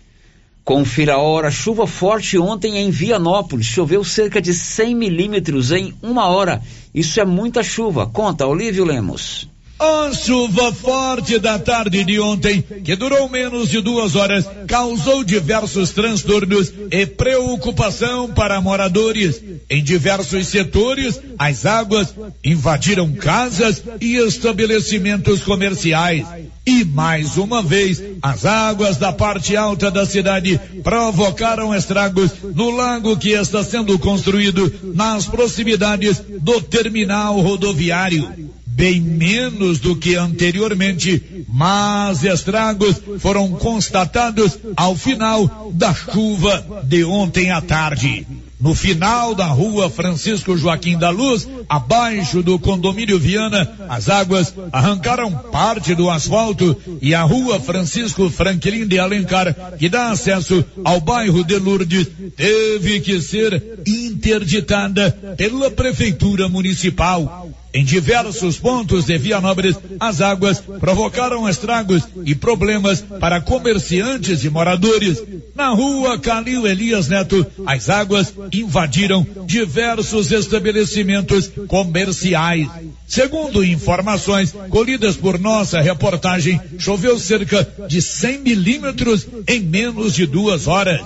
Confira 0.65 1.15
a 1.15 1.19
hora. 1.19 1.51
Chuva 1.51 1.87
forte 1.87 2.37
ontem 2.37 2.79
em 2.79 2.91
Vianópolis. 2.91 3.67
Choveu 3.67 4.03
cerca 4.03 4.43
de 4.43 4.53
100 4.53 4.95
milímetros 4.95 5.71
em 5.71 5.95
uma 6.03 6.27
hora. 6.27 6.61
Isso 6.93 7.21
é 7.21 7.25
muita 7.25 7.63
chuva. 7.63 8.07
Conta, 8.07 8.47
Olívio 8.47 8.85
Lemos. 8.85 9.49
A 9.79 10.11
chuva 10.15 10.73
forte 10.73 11.39
da 11.39 11.59
tarde 11.59 12.03
de 12.03 12.19
ontem, 12.19 12.65
que 12.83 12.97
durou 12.97 13.29
menos 13.29 13.69
de 13.69 13.83
duas 13.83 14.17
horas, 14.17 14.47
causou 14.67 15.23
diversos 15.23 15.91
transtornos 15.91 16.73
e 16.91 17.05
preocupação 17.05 18.31
para 18.33 18.59
moradores. 18.59 19.43
Em 19.69 19.85
diversos 19.85 20.49
setores, 20.49 21.21
as 21.39 21.67
águas 21.67 22.15
invadiram 22.43 23.13
casas 23.13 23.83
e 24.01 24.17
estabelecimentos 24.17 25.43
comerciais. 25.43 26.27
E 26.65 26.83
mais 26.83 27.37
uma 27.37 27.63
vez, 27.63 28.03
as 28.23 28.47
águas 28.47 28.97
da 28.97 29.13
parte 29.13 29.57
alta 29.57 29.91
da 29.91 30.07
cidade 30.07 30.59
provocaram 30.83 31.75
estragos 31.75 32.31
no 32.55 32.71
lago 32.71 33.17
que 33.19 33.33
está 33.33 33.63
sendo 33.63 33.99
construído 33.99 34.73
nas 34.95 35.27
proximidades 35.27 36.21
do 36.41 36.63
terminal 36.63 37.39
rodoviário 37.41 38.46
bem 38.77 39.01
menos 39.01 39.79
do 39.79 39.97
que 39.97 40.17
anteriormente, 40.17 41.45
mas 41.49 42.23
estragos 42.23 43.01
foram 43.21 43.49
constatados 43.53 44.59
ao 44.77 44.95
final 44.95 45.73
da 45.73 45.95
chuva 45.95 46.85
de 46.85 47.03
ontem 47.03 47.51
à 47.51 47.63
tarde. 47.63 48.27
No 48.61 48.75
final 48.75 49.35
da 49.35 49.47
rua 49.47 49.89
Francisco 49.89 50.57
Joaquim 50.57 50.99
da 50.99 51.09
Luz, 51.09 51.49
abaixo 51.69 52.43
do 52.43 52.59
condomínio 52.59 53.19
Viana, 53.19 53.71
as 53.89 54.09
águas 54.09 54.55
arrancaram 54.73 55.31
parte 55.31 55.95
do 55.95 56.11
asfalto 56.11 56.77
e 57.01 57.15
a 57.15 57.23
rua 57.23 57.59
Francisco 57.61 58.29
Franklin 58.29 58.87
de 58.87 58.99
Alencar, 58.99 59.55
que 59.79 59.89
dá 59.89 60.11
acesso 60.11 60.65
ao 60.85 61.01
bairro 61.01 61.45
de 61.45 61.57
Lourdes, 61.59 62.09
teve 62.35 63.01
que 63.01 63.21
ser 63.23 63.81
interditada 63.87 65.11
pela 65.37 65.71
Prefeitura 65.71 66.49
Municipal. 66.49 67.51
Em 67.77 67.85
diversos 67.85 68.59
pontos 68.59 69.05
de 69.05 69.19
Vianópolis, 69.19 69.77
as 70.01 70.23
águas 70.23 70.63
provocaram 70.81 71.47
estragos 71.47 72.05
e 72.25 72.35
problemas 72.35 73.03
para 73.03 73.39
comerciantes 73.39 74.45
e 74.45 74.49
moradores. 74.49 75.23
Na 75.55 75.69
rua 75.69 76.19
Calil 76.19 76.67
Elias 76.67 77.09
Neto, 77.09 77.47
as 77.67 77.91
águas 77.91 78.33
invadiram 78.51 79.27
diversos 79.45 80.33
estabelecimentos 80.33 81.51
comerciais. 81.69 82.67
Segundo 83.07 83.63
informações 83.63 84.55
colhidas 84.71 85.15
por 85.15 85.39
nossa 85.39 85.79
reportagem, 85.79 86.59
choveu 86.79 87.19
cerca 87.19 87.69
de 87.87 88.01
100 88.01 88.39
milímetros 88.39 89.27
em 89.47 89.61
menos 89.61 90.15
de 90.15 90.25
duas 90.25 90.67
horas 90.67 91.03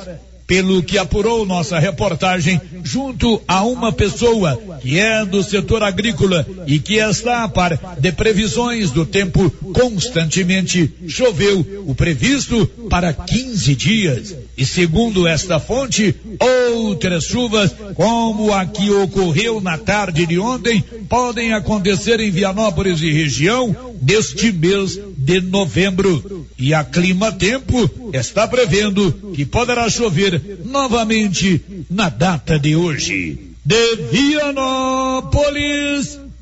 pelo 0.51 0.83
que 0.83 0.99
apurou 0.99 1.47
nossa 1.47 1.79
reportagem, 1.79 2.61
junto 2.83 3.41
a 3.47 3.63
uma 3.63 3.93
pessoa 3.93 4.61
que 4.81 4.99
é 4.99 5.25
do 5.25 5.45
setor 5.45 5.81
agrícola 5.81 6.45
e 6.67 6.81
que 6.81 6.97
está 6.97 7.45
a 7.45 7.49
par 7.49 7.79
de 8.01 8.11
previsões 8.11 8.91
do 8.91 9.07
tempo 9.07 9.49
constantemente 9.73 10.93
choveu 11.07 11.65
o 11.87 11.95
previsto 11.95 12.67
para 12.89 13.13
15 13.13 13.77
dias. 13.77 14.37
E 14.57 14.67
segundo 14.67 15.25
esta 15.25 15.61
fonte, 15.61 16.17
outras 16.41 17.27
chuvas, 17.27 17.71
como 17.95 18.53
a 18.53 18.67
que 18.67 18.91
ocorreu 18.91 19.61
na 19.61 19.79
tarde 19.79 20.27
de 20.27 20.37
ontem, 20.41 20.83
podem 21.09 21.53
acontecer 21.53 22.19
em 22.19 22.33
Vianópolis 22.33 23.01
e 23.03 23.13
região 23.13 23.95
deste 24.03 24.51
mês 24.51 24.99
de 25.17 25.41
novembro. 25.41 26.40
E 26.61 26.75
a 26.75 26.85
Clima 26.85 27.33
Tempo 27.33 27.91
está 28.13 28.47
prevendo 28.47 29.33
que 29.35 29.47
poderá 29.47 29.89
chover 29.89 30.59
novamente 30.65 31.65
na 31.89 32.11
data 32.11 32.59
de 32.59 32.77
hoje. 32.77 33.51
de 33.65 33.97
Vianópolis, 34.13 35.41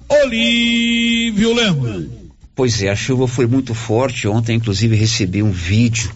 Olívio 0.09 1.54
Lemos. 1.54 2.07
Pois 2.57 2.83
é, 2.83 2.88
a 2.88 2.96
chuva 2.96 3.28
foi 3.28 3.46
muito 3.46 3.74
forte. 3.74 4.26
Ontem, 4.26 4.57
inclusive, 4.57 4.96
recebi 4.96 5.40
um 5.40 5.52
vídeo 5.52 6.11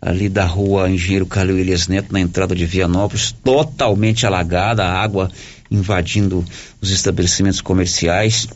ali 0.00 0.28
da 0.28 0.44
rua 0.44 0.88
Engenheiro 0.88 1.26
Calil 1.26 1.58
Elias 1.58 1.88
Neto, 1.88 2.12
na 2.12 2.20
entrada 2.20 2.54
de 2.54 2.64
Vianópolis, 2.64 3.32
totalmente 3.32 4.24
alagada, 4.26 4.84
a 4.84 5.02
água 5.02 5.30
invadindo 5.70 6.44
os 6.80 6.90
estabelecimentos 6.90 7.60
comerciais. 7.60 8.46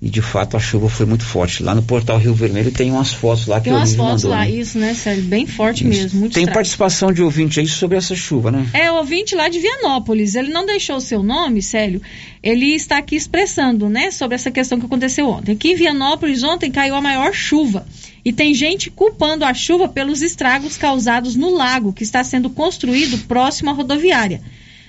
E 0.00 0.10
de 0.10 0.20
fato 0.20 0.58
a 0.58 0.60
chuva 0.60 0.90
foi 0.90 1.06
muito 1.06 1.24
forte. 1.24 1.62
Lá 1.62 1.74
no 1.74 1.82
portal 1.82 2.18
Rio 2.18 2.34
Vermelho 2.34 2.70
tem 2.70 2.90
umas 2.90 3.14
fotos 3.14 3.46
lá 3.46 3.58
Tem 3.58 3.72
que 3.72 3.78
umas 3.78 3.88
Olívio 3.88 4.04
fotos 4.04 4.24
mandou, 4.24 4.38
lá, 4.38 4.44
né? 4.44 4.50
isso, 4.50 4.78
né, 4.78 4.92
Sérgio? 4.92 5.24
Bem 5.24 5.46
forte 5.46 5.84
mesmo, 5.84 6.20
muito 6.20 6.34
Tem 6.34 6.46
participação 6.46 7.10
de 7.10 7.22
ouvinte 7.22 7.60
aí 7.60 7.66
sobre 7.66 7.96
essa 7.96 8.14
chuva, 8.14 8.50
né? 8.50 8.66
É, 8.74 8.92
o 8.92 8.96
ouvinte 8.96 9.34
lá 9.34 9.48
de 9.48 9.58
Vianópolis, 9.58 10.34
ele 10.34 10.50
não 10.50 10.66
deixou 10.66 10.96
o 10.96 11.00
seu 11.00 11.22
nome, 11.22 11.62
Célio, 11.62 12.02
ele 12.42 12.74
está 12.74 12.98
aqui 12.98 13.16
expressando, 13.16 13.88
né, 13.88 14.10
sobre 14.10 14.34
essa 14.34 14.50
questão 14.50 14.78
que 14.78 14.84
aconteceu 14.84 15.30
ontem. 15.30 15.52
Aqui 15.52 15.72
em 15.72 15.76
Vianópolis, 15.76 16.42
ontem 16.42 16.70
caiu 16.70 16.94
a 16.94 17.00
maior 17.00 17.32
chuva. 17.32 17.86
E 18.22 18.32
tem 18.32 18.52
gente 18.52 18.90
culpando 18.90 19.44
a 19.46 19.54
chuva 19.54 19.88
pelos 19.88 20.20
estragos 20.20 20.76
causados 20.76 21.36
no 21.36 21.54
lago, 21.54 21.92
que 21.92 22.02
está 22.02 22.22
sendo 22.22 22.50
construído 22.50 23.16
próximo 23.26 23.70
à 23.70 23.72
rodoviária. 23.72 24.42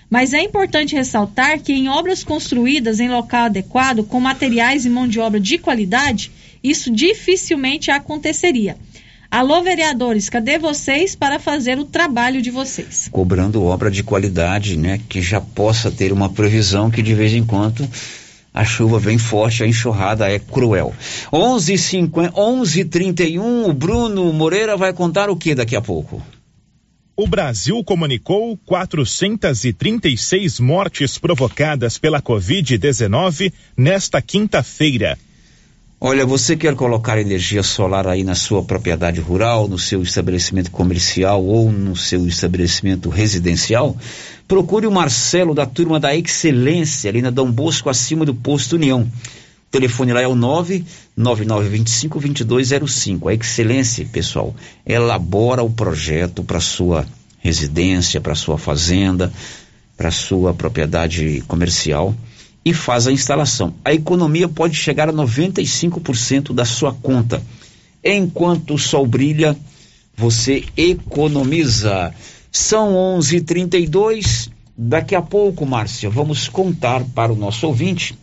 Mas 0.09 0.33
é 0.33 0.41
importante 0.41 0.95
ressaltar 0.95 1.59
que 1.59 1.73
em 1.73 1.89
obras 1.89 2.23
construídas 2.23 2.99
em 2.99 3.09
local 3.09 3.45
adequado, 3.45 4.03
com 4.03 4.19
materiais 4.19 4.85
e 4.85 4.89
mão 4.89 5.07
de 5.07 5.19
obra 5.19 5.39
de 5.39 5.57
qualidade, 5.57 6.31
isso 6.63 6.89
dificilmente 6.89 7.91
aconteceria. 7.91 8.77
Alô, 9.29 9.61
vereadores, 9.61 10.29
cadê 10.29 10.57
vocês 10.57 11.13
para 11.13 11.37
fazer 11.37 11.77
o 11.77 11.83
trabalho 11.83 12.41
de 12.41 12.49
vocês? 12.49 13.09
Cobrando 13.11 13.65
obra 13.65 13.91
de 13.91 14.01
qualidade, 14.01 14.77
né? 14.77 15.01
Que 15.09 15.21
já 15.21 15.41
possa 15.41 15.91
ter 15.91 16.13
uma 16.13 16.29
previsão 16.29 16.89
que 16.89 17.01
de 17.01 17.13
vez 17.13 17.33
em 17.33 17.43
quando 17.43 17.85
a 18.53 18.63
chuva 18.63 18.97
vem 18.97 19.17
forte, 19.17 19.63
a 19.63 19.67
enxurrada 19.67 20.31
é 20.31 20.39
cruel. 20.39 20.93
11:50, 21.31 22.31
11:31, 22.33 23.69
o 23.69 23.73
Bruno 23.73 24.31
Moreira 24.31 24.77
vai 24.77 24.93
contar 24.93 25.29
o 25.29 25.35
que 25.35 25.53
daqui 25.53 25.75
a 25.75 25.81
pouco? 25.81 26.21
O 27.19 27.25
Brasil 27.25 27.83
comunicou 27.83 28.55
436 28.63 30.59
mortes 30.59 31.17
provocadas 31.17 31.97
pela 31.97 32.21
Covid-19 32.21 33.51
nesta 33.75 34.21
quinta-feira. 34.21 35.17
Olha, 35.99 36.27
você 36.27 36.55
quer 36.55 36.75
colocar 36.75 37.19
energia 37.19 37.63
solar 37.63 38.05
aí 38.05 38.23
na 38.23 38.35
sua 38.35 38.61
propriedade 38.61 39.19
rural, 39.19 39.67
no 39.67 39.79
seu 39.79 40.03
estabelecimento 40.03 40.69
comercial 40.69 41.43
ou 41.43 41.71
no 41.71 41.95
seu 41.95 42.27
estabelecimento 42.27 43.09
residencial? 43.09 43.97
Procure 44.47 44.85
o 44.85 44.91
Marcelo 44.91 45.55
da 45.55 45.65
turma 45.65 45.99
da 45.99 46.15
Excelência, 46.15 47.09
ali 47.09 47.23
na 47.23 47.31
Dom 47.31 47.51
Bosco, 47.51 47.89
acima 47.89 48.25
do 48.25 48.35
posto 48.35 48.75
União. 48.75 49.07
Telefone 49.69 50.13
lá 50.13 50.21
é 50.21 50.27
o 50.27 50.35
99925-2205. 51.17 53.29
A 53.29 53.33
Excelência, 53.33 54.05
pessoal, 54.05 54.55
elabora 54.85 55.61
o 55.61 55.69
projeto 55.69 56.41
para 56.43 56.61
sua 56.61 57.05
residência, 57.39 58.21
para 58.21 58.33
sua 58.33 58.57
fazenda, 58.57 59.31
para 59.97 60.09
sua 60.09 60.53
propriedade 60.53 61.43
comercial 61.47 62.15
e 62.63 62.73
faz 62.73 63.07
a 63.07 63.11
instalação. 63.11 63.73
A 63.83 63.93
economia 63.93 64.47
pode 64.47 64.75
chegar 64.75 65.09
a 65.09 65.13
95% 65.13 66.53
da 66.53 66.65
sua 66.65 66.93
conta. 66.93 67.41
Enquanto 68.03 68.73
o 68.73 68.77
sol 68.77 69.05
brilha, 69.05 69.55
você 70.15 70.63
economiza. 70.75 72.13
São 72.51 72.93
11:32. 73.19 74.49
Daqui 74.77 75.15
a 75.15 75.21
pouco, 75.21 75.65
Márcia, 75.65 76.09
vamos 76.09 76.47
contar 76.47 77.03
para 77.03 77.33
o 77.33 77.35
nosso 77.35 77.67
ouvinte 77.67 78.15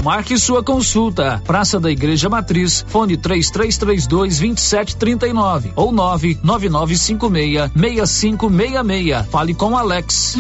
Marque 0.04 0.36
sua 0.36 0.64
consulta. 0.64 1.40
Praça 1.46 1.80
da 1.80 1.92
Igreja 1.92 2.28
Matriz, 2.28 2.84
fone 2.88 3.16
3332 3.16 4.40
2739 4.40 5.74
ou 5.76 5.92
99956 5.92 7.72
6566. 7.76 9.28
Fale 9.30 9.54
com 9.54 9.78
Alex. 9.78 10.36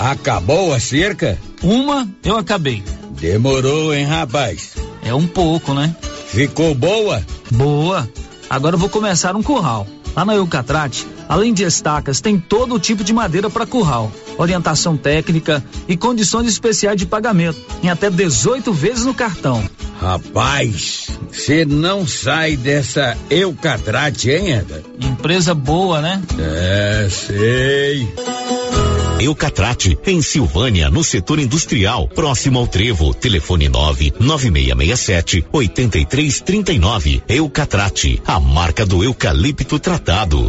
Acabou 0.00 0.72
a 0.72 0.80
cerca? 0.80 1.38
Uma 1.62 2.08
eu 2.24 2.38
acabei. 2.38 2.82
Demorou, 3.20 3.92
hein, 3.92 4.06
rapaz? 4.06 4.72
É 5.02 5.14
um 5.14 5.26
pouco, 5.26 5.74
né? 5.74 5.94
Ficou 6.28 6.74
boa? 6.74 7.22
Boa. 7.50 8.08
Agora 8.48 8.76
eu 8.76 8.80
vou 8.80 8.88
começar 8.88 9.36
um 9.36 9.42
curral. 9.42 9.86
Lá 10.14 10.24
na 10.24 10.34
Eucatrate, 10.34 11.06
além 11.28 11.54
de 11.54 11.64
estacas, 11.64 12.20
tem 12.20 12.38
todo 12.38 12.78
tipo 12.78 13.04
de 13.04 13.12
madeira 13.12 13.48
para 13.48 13.66
curral, 13.66 14.10
orientação 14.36 14.96
técnica 14.96 15.64
e 15.88 15.96
condições 15.96 16.46
especiais 16.48 16.96
de 16.96 17.06
pagamento, 17.06 17.60
em 17.82 17.88
até 17.88 18.10
18 18.10 18.72
vezes 18.72 19.04
no 19.04 19.14
cartão. 19.14 19.62
Rapaz, 20.00 21.08
você 21.30 21.64
não 21.64 22.06
sai 22.06 22.56
dessa 22.56 23.16
Eucatrate, 23.28 24.30
hein, 24.30 24.52
Eda? 24.52 24.82
Empresa 24.98 25.54
boa, 25.54 26.00
né? 26.00 26.22
É, 26.38 27.08
sei. 27.10 28.08
Eucatrate, 29.22 29.98
em 30.06 30.22
Silvânia, 30.22 30.88
no 30.90 31.04
setor 31.04 31.38
industrial, 31.38 32.08
próximo 32.08 32.58
ao 32.58 32.66
Trevo. 32.66 33.12
Telefone 33.12 33.68
99667 33.68 35.46
8339. 35.52 37.22
Eucatrate, 37.28 38.22
a 38.26 38.40
marca 38.40 38.86
do 38.86 39.04
eucalipto 39.04 39.78
tratado. 39.78 40.48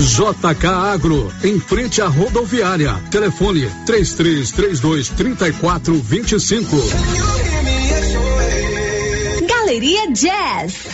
JK 0.00 0.66
Agro, 0.66 1.32
em 1.44 1.60
frente 1.60 2.00
à 2.00 2.06
rodoviária. 2.06 2.94
Telefone 3.10 3.70
3332 3.84 5.10
3425. 5.10 6.76
Galeria 9.46 10.10
Jazz. 10.12 10.88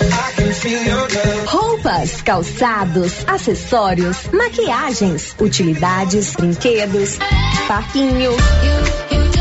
Roupas, 1.47 2.21
calçados, 2.23 3.13
acessórios, 3.27 4.17
maquiagens, 4.33 5.37
utilidades, 5.41 6.35
brinquedos, 6.35 7.17
parquinho. 7.69 8.33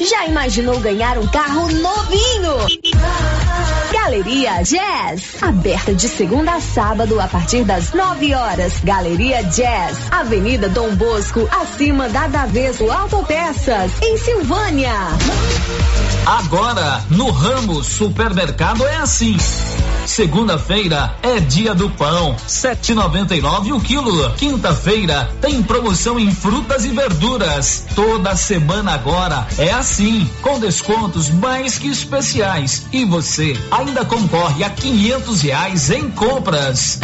Já 0.00 0.26
imaginou 0.26 0.80
ganhar 0.80 1.18
um 1.18 1.26
carro 1.26 1.68
novinho? 1.70 2.56
Galeria 3.92 4.62
Jazz, 4.62 5.36
aberta 5.40 5.94
de 5.94 6.08
segunda 6.08 6.54
a 6.54 6.60
sábado 6.60 7.20
a 7.20 7.28
partir 7.28 7.64
das 7.64 7.92
9 7.92 8.34
horas. 8.34 8.72
Galeria 8.82 9.42
Jazz, 9.44 9.96
Avenida 10.10 10.68
Dom 10.68 10.94
Bosco, 10.96 11.48
acima 11.50 12.08
da 12.08 12.26
Daveso 12.26 12.90
Autopeças, 12.90 13.92
em 14.02 14.16
Silvânia. 14.16 14.92
Agora, 16.26 17.04
no 17.10 17.30
ramo 17.30 17.82
supermercado 17.84 18.84
é 18.86 18.96
assim. 18.96 19.36
Segunda-feira 20.06 21.14
é 21.22 21.38
dia 21.38 21.74
do 21.74 21.88
pão, 21.90 22.34
7,99 22.46 23.72
o 23.72 23.80
quilo. 23.80 24.32
Quinta-feira 24.34 25.30
tem 25.40 25.62
promoção 25.62 26.18
em 26.18 26.34
frutas 26.34 26.84
e 26.84 26.88
verduras. 26.88 27.86
Toda 27.94 28.34
semana 28.34 28.94
agora 28.94 29.46
é 29.56 29.70
assim, 29.82 30.30
com 30.40 30.60
descontos 30.60 31.28
mais 31.28 31.76
que 31.76 31.88
especiais. 31.88 32.86
E 32.92 33.04
você 33.04 33.56
ainda 33.68 34.04
concorre 34.04 34.62
a 34.62 34.70
500 34.70 35.40
reais 35.40 35.90
em 35.90 36.08
compras. 36.08 37.00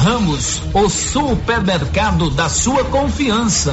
Ramos, 0.00 0.60
o 0.74 0.88
supermercado 0.88 2.28
da 2.28 2.48
sua 2.48 2.82
confiança. 2.86 3.72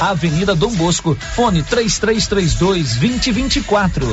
Avenida 0.00 0.54
Dom 0.54 0.74
Bosco, 0.74 1.14
fone 1.34 1.62
3332 1.62 2.94
2024. 2.94 4.06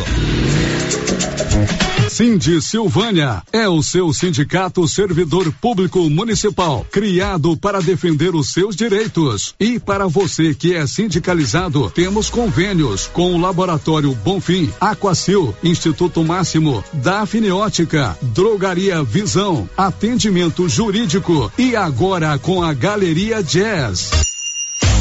Cindy 2.10 2.62
Silvânia 2.62 3.44
é 3.54 3.68
o 3.70 3.82
seu 3.84 4.12
sindicato 4.14 4.88
servidor 4.88 5.52
público 5.62 6.10
municipal, 6.10 6.86
criado 6.92 7.56
para 7.56 7.82
defender 7.82 8.34
os 8.34 8.52
seus 8.52 8.76
direitos. 8.76 9.54
E 9.60 9.80
para 9.80 10.08
você 10.08 10.54
que 10.54 10.74
é 10.74 10.88
sindicalizado, 10.88 11.90
temos 11.92 12.30
convênios 12.30 13.08
com 13.08 13.34
o 13.34 13.40
Laboratório 13.40 14.14
Bonfim, 14.16 14.72
Aquacil, 14.80 15.56
Instituto 15.64 16.24
Máximo, 16.24 16.84
Dafniótica, 16.94 18.18
Drogaria 18.22 19.04
Visão, 19.04 19.70
Atendimento 19.78 20.68
Jurídico 20.68 21.52
e 21.58 21.76
agora 21.76 22.38
com 22.40 22.64
a 22.64 22.74
Galeria 22.74 23.44
Jazz. 23.44 24.37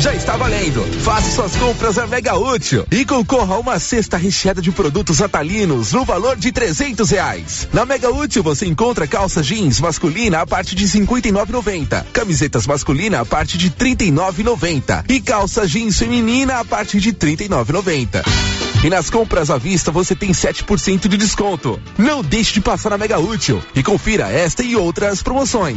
Já 0.00 0.14
está 0.14 0.34
valendo. 0.34 0.82
Faça 1.02 1.30
suas 1.30 1.54
compras 1.56 1.98
a 1.98 2.06
Mega 2.06 2.34
Útil 2.34 2.86
e 2.90 3.04
concorra 3.04 3.56
a 3.56 3.58
uma 3.58 3.78
cesta 3.78 4.16
recheada 4.16 4.62
de 4.62 4.72
produtos 4.72 5.20
atalinos 5.20 5.92
no 5.92 6.06
valor 6.06 6.36
de 6.36 6.50
trezentos 6.50 7.10
reais. 7.10 7.68
Na 7.70 7.84
Mega 7.84 8.08
Útil 8.10 8.42
você 8.42 8.66
encontra 8.66 9.06
calça 9.06 9.42
jeans 9.42 9.78
masculina 9.78 10.40
a 10.40 10.46
partir 10.46 10.74
de 10.74 10.88
cinquenta 10.88 11.28
e 11.28 11.32
camisetas 12.14 12.66
masculina 12.66 13.20
a 13.20 13.26
partir 13.26 13.58
de 13.58 13.68
trinta 13.68 14.02
e 14.02 14.10
e 15.06 15.20
calça 15.20 15.66
jeans 15.66 15.98
feminina 15.98 16.60
a 16.60 16.64
partir 16.64 16.98
de 16.98 17.12
trinta 17.12 17.44
e. 17.44 18.22
E 18.82 18.88
nas 18.88 19.10
compras 19.10 19.50
à 19.50 19.58
vista 19.58 19.92
você 19.92 20.14
tem 20.14 20.30
7% 20.30 21.08
de 21.08 21.18
desconto. 21.18 21.78
Não 21.98 22.22
deixe 22.22 22.54
de 22.54 22.62
passar 22.62 22.88
na 22.88 22.96
Mega 22.96 23.18
Útil 23.18 23.62
e 23.74 23.82
confira 23.82 24.30
esta 24.30 24.62
e 24.62 24.74
outras 24.76 25.22
promoções. 25.22 25.76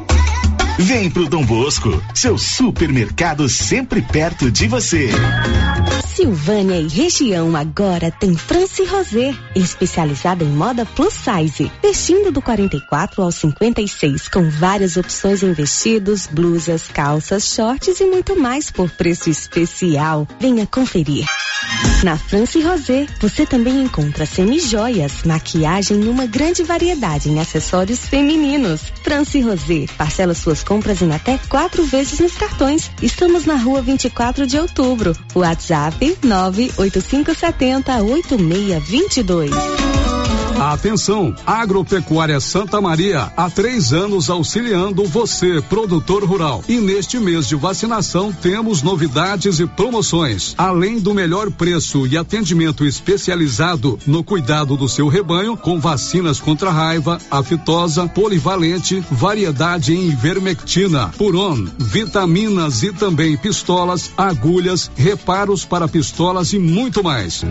Vem 0.83 1.11
pro 1.11 1.29
Dom 1.29 1.45
Bosco, 1.45 1.89
seu 2.11 2.39
supermercado 2.39 3.47
sempre 3.47 4.01
perto 4.01 4.49
de 4.49 4.67
você. 4.67 5.09
Silvânia 6.15 6.81
e 6.81 6.87
região 6.87 7.55
agora 7.55 8.09
tem 8.09 8.35
France 8.35 8.83
Rosé, 8.85 9.33
especializada 9.55 10.43
em 10.43 10.49
moda 10.49 10.83
plus 10.83 11.13
size, 11.13 11.71
vestindo 11.83 12.31
do 12.31 12.41
44 12.41 13.21
ao 13.21 13.31
56, 13.31 14.27
com 14.27 14.49
várias 14.49 14.97
opções 14.97 15.43
em 15.43 15.53
vestidos, 15.53 16.25
blusas, 16.25 16.87
calças, 16.87 17.53
shorts 17.53 17.99
e 17.99 18.05
muito 18.05 18.35
mais 18.35 18.71
por 18.71 18.89
preço 18.89 19.29
especial. 19.29 20.27
Venha 20.39 20.65
conferir. 20.65 21.25
Na 22.03 22.17
France 22.17 22.59
Rosé, 22.59 23.05
você 23.19 23.45
também 23.45 23.83
encontra 23.83 24.25
semi-joias, 24.25 25.23
maquiagem 25.23 26.03
e 26.03 26.09
uma 26.09 26.25
grande 26.25 26.63
variedade 26.63 27.29
em 27.29 27.39
acessórios 27.39 27.99
femininos. 27.99 28.81
France 29.03 29.39
Rosé, 29.39 29.85
parcela 29.95 30.33
suas 30.33 30.63
compras 30.71 31.01
em 31.01 31.13
até 31.13 31.37
quatro 31.49 31.83
vezes 31.83 32.21
nos 32.21 32.37
cartões. 32.37 32.89
Estamos 33.01 33.45
na 33.45 33.55
rua 33.55 33.81
24 33.81 34.47
de 34.47 34.57
outubro. 34.57 35.13
WhatsApp 35.35 36.17
98570 36.23 38.01
8622. 38.01 40.00
Atenção, 40.61 41.33
Agropecuária 41.43 42.39
Santa 42.39 42.79
Maria, 42.79 43.33
há 43.35 43.49
três 43.49 43.93
anos 43.93 44.29
auxiliando 44.29 45.03
você, 45.05 45.59
produtor 45.59 46.23
rural. 46.23 46.63
E 46.69 46.77
neste 46.77 47.17
mês 47.17 47.47
de 47.47 47.55
vacinação 47.55 48.31
temos 48.31 48.83
novidades 48.83 49.59
e 49.59 49.65
promoções. 49.65 50.53
Além 50.55 50.99
do 50.99 51.15
melhor 51.15 51.49
preço 51.49 52.05
e 52.05 52.15
atendimento 52.15 52.85
especializado 52.85 53.97
no 54.05 54.23
cuidado 54.23 54.77
do 54.77 54.87
seu 54.87 55.07
rebanho, 55.07 55.57
com 55.57 55.79
vacinas 55.79 56.39
contra 56.39 56.69
raiva, 56.69 57.17
aftosa, 57.31 58.07
polivalente, 58.07 59.03
variedade 59.09 59.95
em 59.95 60.11
ivermectina, 60.11 61.07
puron, 61.17 61.65
vitaminas 61.79 62.83
e 62.83 62.93
também 62.93 63.35
pistolas, 63.35 64.11
agulhas, 64.15 64.91
reparos 64.95 65.65
para 65.65 65.87
pistolas 65.87 66.53
e 66.53 66.59
muito 66.59 67.03
mais. 67.03 67.43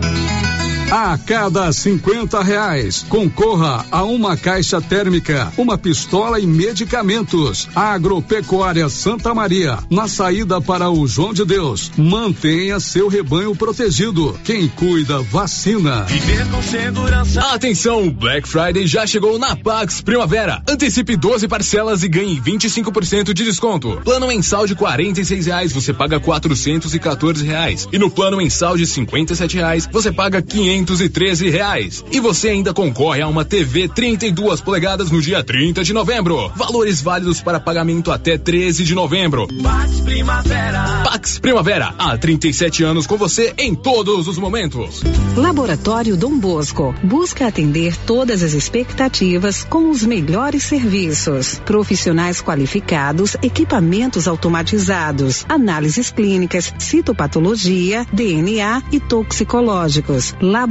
A 0.91 1.17
cada 1.17 1.71
50 1.71 2.43
reais, 2.43 3.05
concorra 3.07 3.85
a 3.89 4.03
uma 4.03 4.35
caixa 4.35 4.81
térmica, 4.81 5.49
uma 5.57 5.77
pistola 5.77 6.37
e 6.37 6.45
medicamentos. 6.45 7.69
Agropecuária 7.73 8.89
Santa 8.89 9.33
Maria, 9.33 9.79
na 9.89 10.09
saída 10.09 10.59
para 10.59 10.89
o 10.89 11.07
João 11.07 11.33
de 11.33 11.45
Deus. 11.45 11.93
Mantenha 11.95 12.77
seu 12.81 13.07
rebanho 13.07 13.55
protegido. 13.55 14.37
Quem 14.43 14.67
cuida, 14.67 15.21
vacina. 15.21 16.03
Viver 16.03 16.45
com 16.49 16.61
segurança. 16.61 17.39
Atenção, 17.53 18.09
Black 18.09 18.45
Friday 18.45 18.85
já 18.85 19.07
chegou 19.07 19.39
na 19.39 19.55
Pax 19.55 20.01
Primavera. 20.01 20.61
Antecipe 20.67 21.15
12 21.15 21.47
parcelas 21.47 22.03
e 22.03 22.09
ganhe 22.09 22.37
25% 22.41 23.33
de 23.33 23.45
desconto. 23.45 24.01
Plano 24.03 24.27
mensal 24.27 24.67
de 24.67 24.75
46 24.75 25.45
reais, 25.45 25.71
você 25.71 25.93
paga 25.93 26.19
414 26.19 27.45
reais. 27.45 27.87
E 27.93 27.97
no 27.97 28.11
plano 28.11 28.35
mensal 28.35 28.75
de 28.75 28.85
57 28.85 29.55
reais, 29.55 29.87
você 29.89 30.11
paga 30.11 30.41
500 30.41 30.80
513 30.85 31.49
reais. 31.49 32.03
E 32.11 32.19
você 32.19 32.49
ainda 32.49 32.73
concorre 32.73 33.21
a 33.21 33.27
uma 33.27 33.45
TV 33.45 33.87
32 33.87 34.61
polegadas 34.61 35.11
no 35.11 35.21
dia 35.21 35.43
30 35.43 35.83
de 35.83 35.93
novembro. 35.93 36.51
Valores 36.55 37.01
válidos 37.01 37.41
para 37.41 37.59
pagamento 37.59 38.11
até 38.11 38.37
13 38.37 38.83
de 38.83 38.95
novembro. 38.95 39.47
Pax 39.61 39.99
Primavera. 40.01 41.01
Pax 41.03 41.39
Primavera, 41.39 41.93
há 41.97 42.17
37 42.17 42.83
anos 42.83 43.05
com 43.05 43.17
você 43.17 43.53
em 43.57 43.75
todos 43.75 44.27
os 44.27 44.37
momentos. 44.37 45.01
Laboratório 45.35 46.17
Dom 46.17 46.37
Bosco 46.37 46.93
busca 47.03 47.47
atender 47.47 47.95
todas 48.05 48.43
as 48.43 48.53
expectativas 48.53 49.63
com 49.63 49.89
os 49.89 50.03
melhores 50.03 50.63
serviços. 50.63 51.61
Profissionais 51.65 52.41
qualificados, 52.41 53.35
equipamentos 53.41 54.27
automatizados, 54.27 55.45
análises 55.47 56.11
clínicas, 56.11 56.73
citopatologia, 56.79 58.05
DNA 58.11 58.83
e 58.91 58.99
toxicológicos. 58.99 60.35
Laboratório 60.41 60.70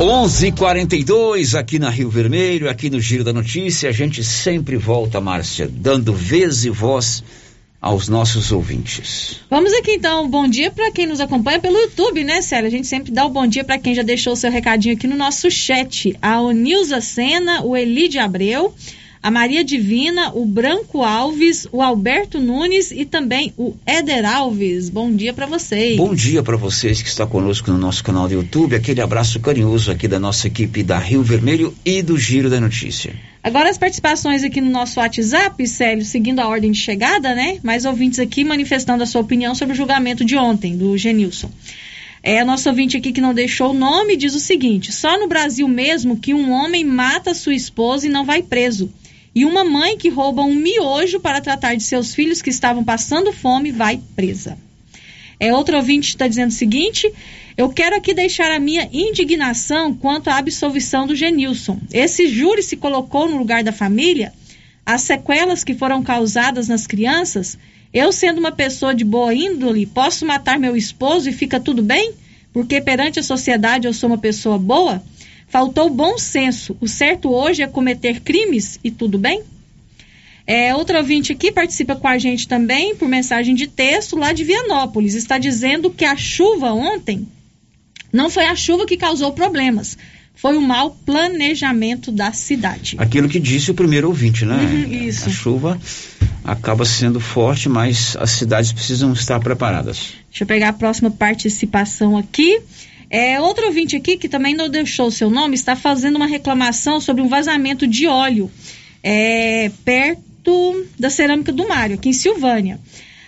11:42 0.00 1.54
aqui 1.54 1.78
na 1.78 1.90
Rio 1.90 2.08
Vermelho, 2.08 2.70
aqui 2.70 2.88
no 2.88 2.98
Giro 2.98 3.22
da 3.22 3.34
Notícia, 3.34 3.90
a 3.90 3.92
gente 3.92 4.24
sempre 4.24 4.78
volta, 4.78 5.20
Márcia, 5.20 5.70
dando 5.70 6.14
vez 6.14 6.64
e 6.64 6.70
voz 6.70 7.22
aos 7.78 8.08
nossos 8.08 8.50
ouvintes. 8.50 9.42
Vamos 9.50 9.74
aqui 9.74 9.92
então, 9.92 10.26
bom 10.26 10.48
dia 10.48 10.70
para 10.70 10.90
quem 10.90 11.06
nos 11.06 11.20
acompanha 11.20 11.60
pelo 11.60 11.76
YouTube, 11.76 12.24
né, 12.24 12.40
Célia? 12.40 12.68
A 12.68 12.70
gente 12.70 12.86
sempre 12.86 13.12
dá 13.12 13.26
o 13.26 13.28
bom 13.28 13.46
dia 13.46 13.62
para 13.62 13.76
quem 13.76 13.94
já 13.94 14.02
deixou 14.02 14.32
o 14.32 14.36
seu 14.36 14.50
recadinho 14.50 14.94
aqui 14.94 15.06
no 15.06 15.16
nosso 15.16 15.50
chat. 15.50 16.16
A 16.22 16.40
Onilza 16.40 17.02
Sena, 17.02 17.62
o 17.62 17.76
Elide 17.76 18.18
Abreu, 18.18 18.74
a 19.22 19.30
Maria 19.30 19.62
Divina, 19.62 20.32
o 20.34 20.46
Branco 20.46 21.02
Alves, 21.02 21.68
o 21.70 21.82
Alberto 21.82 22.40
Nunes 22.40 22.90
e 22.90 23.04
também 23.04 23.52
o 23.56 23.74
Éder 23.84 24.24
Alves. 24.24 24.88
Bom 24.88 25.12
dia 25.12 25.34
para 25.34 25.44
vocês. 25.44 25.98
Bom 25.98 26.14
dia 26.14 26.42
para 26.42 26.56
vocês 26.56 27.02
que 27.02 27.08
está 27.08 27.26
conosco 27.26 27.70
no 27.70 27.76
nosso 27.76 28.02
canal 28.02 28.26
do 28.26 28.34
YouTube. 28.34 28.74
Aquele 28.74 29.02
abraço 29.02 29.38
carinhoso 29.38 29.90
aqui 29.90 30.08
da 30.08 30.18
nossa 30.18 30.46
equipe 30.46 30.82
da 30.82 30.98
Rio 30.98 31.22
Vermelho 31.22 31.74
e 31.84 32.00
do 32.00 32.16
Giro 32.16 32.48
da 32.48 32.58
Notícia. 32.58 33.14
Agora 33.42 33.68
as 33.68 33.76
participações 33.76 34.42
aqui 34.42 34.60
no 34.60 34.70
nosso 34.70 34.98
WhatsApp, 34.98 35.66
Célio, 35.66 36.04
seguindo 36.04 36.40
a 36.40 36.48
ordem 36.48 36.70
de 36.70 36.78
chegada, 36.78 37.34
né? 37.34 37.58
Mais 37.62 37.84
ouvintes 37.84 38.18
aqui 38.18 38.42
manifestando 38.42 39.02
a 39.02 39.06
sua 39.06 39.20
opinião 39.20 39.54
sobre 39.54 39.74
o 39.74 39.76
julgamento 39.76 40.24
de 40.24 40.36
ontem 40.36 40.76
do 40.76 40.96
Genilson. 40.96 41.50
É, 42.22 42.44
nosso 42.44 42.68
ouvinte 42.68 42.98
aqui 42.98 43.12
que 43.12 43.20
não 43.20 43.32
deixou 43.32 43.70
o 43.70 43.74
nome 43.74 44.16
diz 44.16 44.34
o 44.34 44.40
seguinte: 44.40 44.92
só 44.92 45.18
no 45.18 45.26
Brasil 45.26 45.66
mesmo 45.66 46.18
que 46.18 46.34
um 46.34 46.50
homem 46.52 46.84
mata 46.84 47.34
sua 47.34 47.54
esposa 47.54 48.06
e 48.06 48.10
não 48.10 48.24
vai 48.26 48.42
preso. 48.42 48.90
E 49.34 49.44
uma 49.44 49.64
mãe 49.64 49.96
que 49.96 50.08
rouba 50.08 50.42
um 50.42 50.54
miojo 50.54 51.20
para 51.20 51.40
tratar 51.40 51.74
de 51.74 51.82
seus 51.82 52.14
filhos 52.14 52.42
que 52.42 52.50
estavam 52.50 52.82
passando 52.82 53.32
fome 53.32 53.70
vai 53.70 54.00
presa. 54.16 54.58
É, 55.38 55.54
outro 55.54 55.76
ouvinte 55.76 56.08
está 56.08 56.26
dizendo 56.26 56.50
o 56.50 56.54
seguinte: 56.54 57.10
eu 57.56 57.68
quero 57.68 57.96
aqui 57.96 58.12
deixar 58.12 58.50
a 58.50 58.58
minha 58.58 58.88
indignação 58.92 59.94
quanto 59.94 60.28
à 60.28 60.36
absolvição 60.36 61.06
do 61.06 61.14
Genilson. 61.14 61.78
Esse 61.92 62.28
júri 62.28 62.62
se 62.62 62.76
colocou 62.76 63.28
no 63.28 63.38
lugar 63.38 63.62
da 63.62 63.72
família. 63.72 64.32
As 64.84 65.02
sequelas 65.02 65.62
que 65.62 65.74
foram 65.74 66.02
causadas 66.02 66.68
nas 66.68 66.86
crianças, 66.86 67.58
eu 67.92 68.12
sendo 68.12 68.38
uma 68.38 68.52
pessoa 68.52 68.94
de 68.94 69.04
boa 69.04 69.34
índole, 69.34 69.86
posso 69.86 70.26
matar 70.26 70.58
meu 70.58 70.76
esposo 70.76 71.28
e 71.28 71.32
fica 71.32 71.60
tudo 71.60 71.82
bem? 71.82 72.12
Porque 72.52 72.80
perante 72.80 73.20
a 73.20 73.22
sociedade 73.22 73.86
eu 73.86 73.94
sou 73.94 74.10
uma 74.10 74.18
pessoa 74.18 74.58
boa? 74.58 75.02
Faltou 75.50 75.90
bom 75.90 76.16
senso. 76.16 76.76
O 76.80 76.86
certo 76.86 77.28
hoje 77.28 77.62
é 77.62 77.66
cometer 77.66 78.20
crimes 78.20 78.78
e 78.82 78.90
tudo 78.90 79.18
bem? 79.18 79.42
É, 80.46 80.74
outro 80.74 80.96
ouvinte 80.96 81.32
aqui 81.32 81.52
participa 81.52 81.94
com 81.96 82.08
a 82.08 82.18
gente 82.18 82.48
também 82.48 82.94
por 82.94 83.08
mensagem 83.08 83.54
de 83.54 83.66
texto 83.66 84.16
lá 84.16 84.32
de 84.32 84.44
Vianópolis. 84.44 85.14
Está 85.14 85.38
dizendo 85.38 85.90
que 85.90 86.04
a 86.04 86.16
chuva 86.16 86.72
ontem 86.72 87.26
não 88.12 88.30
foi 88.30 88.46
a 88.46 88.54
chuva 88.54 88.86
que 88.86 88.96
causou 88.96 89.32
problemas. 89.32 89.98
Foi 90.34 90.56
o 90.56 90.62
mau 90.62 90.96
planejamento 91.04 92.10
da 92.10 92.32
cidade. 92.32 92.96
Aquilo 92.98 93.28
que 93.28 93.38
disse 93.38 93.70
o 93.70 93.74
primeiro 93.74 94.08
ouvinte, 94.08 94.44
né? 94.44 94.56
Uhum, 94.56 94.92
isso. 95.06 95.28
A 95.28 95.32
chuva 95.32 95.80
acaba 96.44 96.84
sendo 96.84 97.20
forte, 97.20 97.68
mas 97.68 98.16
as 98.18 98.30
cidades 98.30 98.72
precisam 98.72 99.12
estar 99.12 99.38
preparadas. 99.40 100.14
Deixa 100.30 100.44
eu 100.44 100.46
pegar 100.46 100.70
a 100.70 100.72
próxima 100.72 101.10
participação 101.10 102.16
aqui. 102.16 102.60
É, 103.10 103.40
outro 103.40 103.66
ouvinte 103.66 103.96
aqui, 103.96 104.16
que 104.16 104.28
também 104.28 104.54
não 104.54 104.68
deixou 104.68 105.08
o 105.08 105.10
seu 105.10 105.28
nome, 105.28 105.56
está 105.56 105.74
fazendo 105.74 106.14
uma 106.14 106.28
reclamação 106.28 107.00
sobre 107.00 107.22
um 107.22 107.28
vazamento 107.28 107.84
de 107.84 108.06
óleo 108.06 108.48
é, 109.02 109.70
perto 109.84 110.86
da 110.96 111.10
cerâmica 111.10 111.52
do 111.52 111.66
Mário, 111.66 111.96
aqui 111.96 112.08
em 112.08 112.12
Silvânia. 112.12 112.78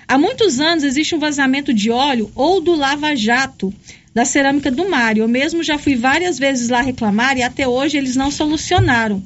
Há 0.07 0.17
muitos 0.17 0.61
anos 0.61 0.85
existe 0.85 1.15
um 1.15 1.19
vazamento 1.19 1.75
de 1.75 1.91
óleo 1.91 2.31
ou 2.35 2.61
do 2.61 2.75
lava-jato 2.77 3.75
da 4.15 4.25
cerâmica 4.25 4.71
do 4.71 4.89
mar. 4.89 5.17
Eu 5.17 5.27
mesmo 5.27 5.63
já 5.63 5.79
fui 5.79 5.97
várias 5.97 6.39
vezes 6.39 6.69
lá 6.69 6.81
reclamar 6.81 7.37
e 7.37 7.43
até 7.43 7.67
hoje 7.67 7.97
eles 7.97 8.15
não 8.15 8.31
solucionaram. 8.31 9.23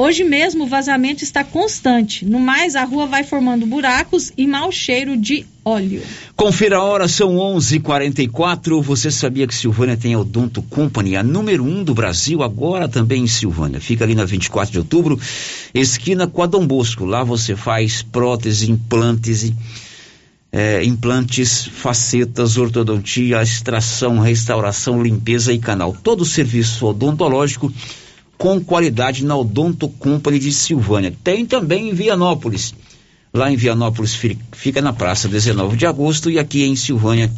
Hoje 0.00 0.22
mesmo 0.22 0.62
o 0.62 0.66
vazamento 0.68 1.24
está 1.24 1.42
constante. 1.42 2.24
No 2.24 2.38
mais, 2.38 2.76
a 2.76 2.84
rua 2.84 3.04
vai 3.04 3.24
formando 3.24 3.66
buracos 3.66 4.32
e 4.36 4.46
mau 4.46 4.70
cheiro 4.70 5.16
de 5.16 5.44
óleo. 5.64 6.00
Confira 6.36 6.76
a 6.76 6.84
hora, 6.84 7.08
são 7.08 7.34
11:44. 7.34 8.80
Você 8.80 9.10
sabia 9.10 9.44
que 9.44 9.52
Silvânia 9.52 9.96
tem 9.96 10.14
a 10.14 10.20
Odonto 10.20 10.62
Company, 10.62 11.16
a 11.16 11.22
número 11.24 11.64
um 11.64 11.82
do 11.82 11.94
Brasil, 11.94 12.44
agora 12.44 12.88
também 12.88 13.24
em 13.24 13.26
Silvânia. 13.26 13.80
Fica 13.80 14.04
ali 14.04 14.14
na 14.14 14.24
24 14.24 14.70
de 14.70 14.78
outubro, 14.78 15.18
esquina 15.74 16.28
com 16.28 16.44
a 16.44 16.46
Dom 16.46 16.64
Bosco. 16.64 17.04
Lá 17.04 17.24
você 17.24 17.56
faz 17.56 18.00
prótese, 18.00 18.70
implantes, 18.70 19.52
é, 20.52 20.84
implantes, 20.84 21.66
facetas, 21.66 22.56
ortodontia, 22.56 23.42
extração, 23.42 24.20
restauração, 24.20 25.02
limpeza 25.02 25.52
e 25.52 25.58
canal. 25.58 25.92
Todo 25.92 26.20
o 26.20 26.24
serviço 26.24 26.86
odontológico 26.86 27.72
com 28.38 28.62
qualidade 28.62 29.24
na 29.24 29.36
Odonto 29.36 29.88
Company 29.88 30.38
de 30.38 30.52
Silvânia. 30.52 31.12
Tem 31.24 31.44
também 31.44 31.90
em 31.90 31.94
Vianópolis. 31.94 32.72
Lá 33.34 33.50
em 33.50 33.56
Vianópolis 33.56 34.18
fica 34.52 34.80
na 34.80 34.92
praça 34.92 35.28
19 35.28 35.76
de 35.76 35.84
agosto 35.84 36.30
e 36.30 36.38
aqui 36.38 36.64
em 36.64 36.76
Silvânia, 36.76 37.30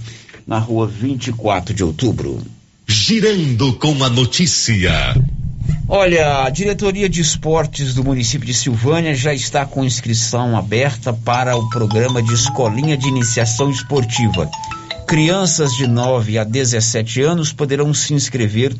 na 0.46 0.59
rua 0.59 0.86
24 0.86 1.74
de 1.74 1.82
outubro. 1.82 2.40
Girando 2.86 3.72
com 3.74 4.05
a 4.05 4.11
notícia. 4.11 5.16
Olha, 5.88 6.44
a 6.44 6.51
diretoria 6.51 7.09
de 7.09 7.20
esportes 7.20 7.94
do 7.94 8.05
município 8.05 8.46
de 8.46 8.55
Silvânia 8.55 9.14
já 9.14 9.34
está 9.34 9.64
com 9.66 9.84
inscrição 9.84 10.57
aberta 10.57 11.12
para 11.12 11.57
o 11.57 11.68
programa 11.68 12.22
de 12.22 12.32
escolinha 12.32 12.96
de 12.96 13.09
iniciação 13.09 13.70
esportiva. 13.70 14.48
Crianças 15.07 15.74
de 15.74 15.88
9 15.88 16.38
a 16.38 16.44
17 16.44 17.22
anos 17.22 17.53
poderão 17.53 17.92
se 17.92 18.14
inscrever 18.14 18.76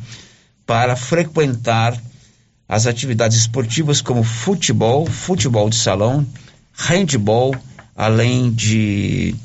para 0.65 0.95
frequentar 0.95 2.01
as 2.71 2.87
atividades 2.87 3.37
esportivas 3.37 3.99
como 3.99 4.23
futebol, 4.23 5.05
futebol 5.05 5.69
de 5.69 5.75
salão, 5.75 6.25
handball, 6.73 7.53
além 7.93 8.49
de 8.49 9.35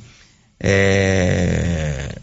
é, 0.61 2.21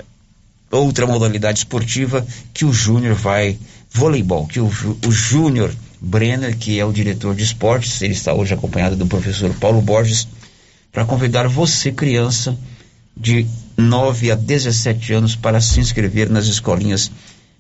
outra 0.72 1.06
modalidade 1.06 1.58
esportiva 1.58 2.26
que 2.54 2.64
o 2.64 2.72
Júnior 2.72 3.16
vai, 3.16 3.60
voleibol, 3.92 4.48
que 4.48 4.62
o, 4.62 4.72
o 5.06 5.12
Júnior 5.12 5.76
Brenner, 6.00 6.58
que 6.58 6.80
é 6.80 6.86
o 6.86 6.94
diretor 6.94 7.36
de 7.36 7.44
esportes, 7.44 8.02
ele 8.02 8.14
está 8.14 8.34
hoje 8.34 8.54
acompanhado 8.54 8.96
do 8.96 9.06
professor 9.06 9.54
Paulo 9.56 9.82
Borges, 9.82 10.26
para 10.90 11.04
convidar 11.04 11.50
você, 11.50 11.92
criança 11.92 12.58
de 13.16 13.46
9 13.76 14.32
a 14.32 14.36
17 14.36 15.12
anos, 15.12 15.36
para 15.36 15.60
se 15.60 15.82
inscrever 15.82 16.30
nas 16.30 16.46
escolinhas 16.46 17.12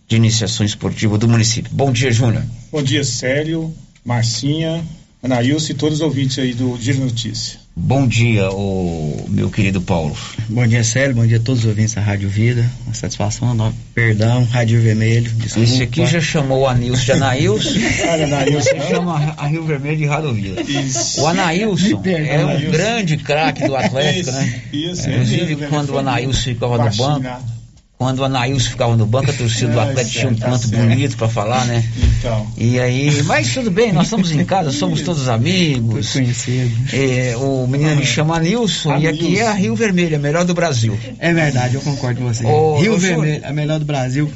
de 0.07 0.15
iniciação 0.15 0.65
esportiva 0.65 1.17
do 1.17 1.27
município. 1.27 1.71
Bom 1.73 1.91
dia, 1.91 2.11
Júnior. 2.11 2.43
Bom 2.71 2.83
dia, 2.83 3.03
Célio, 3.03 3.73
Marcinha, 4.05 4.83
Anailson 5.23 5.71
e 5.71 5.75
todos 5.75 5.99
os 5.99 6.01
ouvintes 6.01 6.37
aí 6.37 6.53
do 6.53 6.77
Giro 6.77 6.99
Notícia. 6.99 7.63
Bom 7.75 8.05
dia, 8.05 8.51
o 8.51 9.25
meu 9.29 9.49
querido 9.49 9.81
Paulo. 9.81 10.15
Bom 10.47 10.67
dia, 10.67 10.83
Célio. 10.83 11.15
Bom 11.15 11.25
dia 11.25 11.37
a 11.37 11.39
todos 11.39 11.61
os 11.61 11.69
ouvintes 11.69 11.95
da 11.95 12.01
Rádio 12.01 12.29
Vida. 12.29 12.69
Uma 12.85 12.93
satisfação, 12.93 13.55
não, 13.55 13.73
perdão, 13.95 14.43
Rádio 14.43 14.79
Vermelho. 14.79 15.31
Desculpa. 15.31 15.67
Esse 15.67 15.81
aqui 15.81 16.05
já 16.05 16.21
chamou 16.21 16.61
o 16.61 16.67
Anilson 16.67 17.03
de 17.03 17.11
Anailson. 17.13 17.69
Anailson. 18.23 18.69
Você 18.69 18.79
chama 18.81 19.33
a 19.37 19.47
Rio 19.47 19.63
Vermelho 19.63 19.97
de 19.97 20.05
Rádio 20.05 20.33
Vida. 20.33 20.61
Isso. 20.61 21.21
O 21.21 21.27
Anailson 21.27 22.01
é 22.05 22.45
um 22.45 22.69
grande 22.69 23.17
craque 23.17 23.65
do 23.65 23.75
Atlético, 23.75 24.31
né? 24.31 24.61
Isso, 24.71 25.09
Inclusive, 25.09 25.55
quando 25.67 25.91
o 25.91 25.97
Anailson 25.97 26.41
ficava 26.41 26.77
no 26.77 26.95
banco 26.95 27.62
quando 28.03 28.19
o 28.19 28.25
Anaílson 28.25 28.71
ficava 28.71 28.97
no 28.97 29.05
banco, 29.05 29.31
a 29.31 29.33
torcida 29.33 29.71
do 29.71 29.79
Atlético 29.79 30.19
tinha 30.19 30.29
um 30.29 30.35
canto 30.35 30.67
bonito 30.67 31.15
para 31.15 31.29
falar, 31.29 31.63
né? 31.65 31.89
Então. 32.19 32.45
E 32.57 32.77
aí, 32.77 33.23
mas 33.23 33.53
tudo 33.53 33.71
bem, 33.71 33.93
nós 33.93 34.07
estamos 34.07 34.29
em 34.29 34.43
casa, 34.43 34.71
somos 34.71 35.01
todos 35.03 35.29
amigos. 35.29 36.11
Conhecido. 36.11 36.75
É, 36.91 37.33
o 37.37 37.65
menino 37.65 37.95
me 37.95 38.05
chama 38.05 38.37
Nilson 38.41 38.97
e 38.97 39.07
aqui 39.07 39.39
é 39.39 39.47
a 39.47 39.53
Rio 39.53 39.73
Vermelho, 39.73 40.17
a 40.17 40.19
melhor 40.19 40.43
do 40.43 40.53
Brasil. 40.53 40.99
É 41.17 41.33
verdade, 41.33 41.75
eu 41.75 41.81
concordo 41.81 42.19
com 42.19 42.27
você. 42.27 42.45
Ô, 42.45 42.77
Rio 42.77 42.95
ô, 42.95 42.97
Vermelho, 42.97 43.41
a 43.45 43.53
melhor 43.53 43.79
do 43.79 43.85
Brasil. 43.85 44.29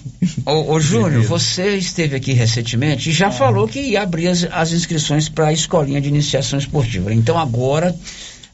Ô, 0.46 0.72
ô 0.72 0.80
Júnior, 0.80 1.24
você 1.24 1.76
esteve 1.76 2.16
aqui 2.16 2.32
recentemente 2.32 3.10
e 3.10 3.14
já 3.14 3.28
ah. 3.28 3.32
falou 3.32 3.68
que 3.68 3.82
ia 3.82 4.02
abrir 4.02 4.30
as, 4.30 4.48
as 4.50 4.72
inscrições 4.72 5.28
para 5.28 5.48
a 5.48 5.54
escolinha 5.54 6.00
de 6.00 6.08
iniciação 6.08 6.58
esportiva. 6.58 7.14
Então 7.14 7.38
agora 7.38 7.94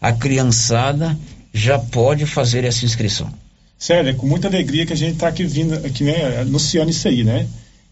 a 0.02 0.12
criançada 0.12 1.16
já 1.54 1.78
pode 1.78 2.26
fazer 2.26 2.64
essa 2.64 2.84
inscrição. 2.84 3.43
Sério, 3.84 4.12
é 4.12 4.14
com 4.14 4.26
muita 4.26 4.48
alegria 4.48 4.86
que 4.86 4.94
a 4.94 4.96
gente 4.96 5.16
está 5.16 5.28
aqui 5.28 5.44
vindo, 5.44 5.74
aqui, 5.74 6.06
né, 6.06 6.40
anunciando 6.40 6.90
isso 6.90 7.06
aí, 7.06 7.22
né? 7.22 7.46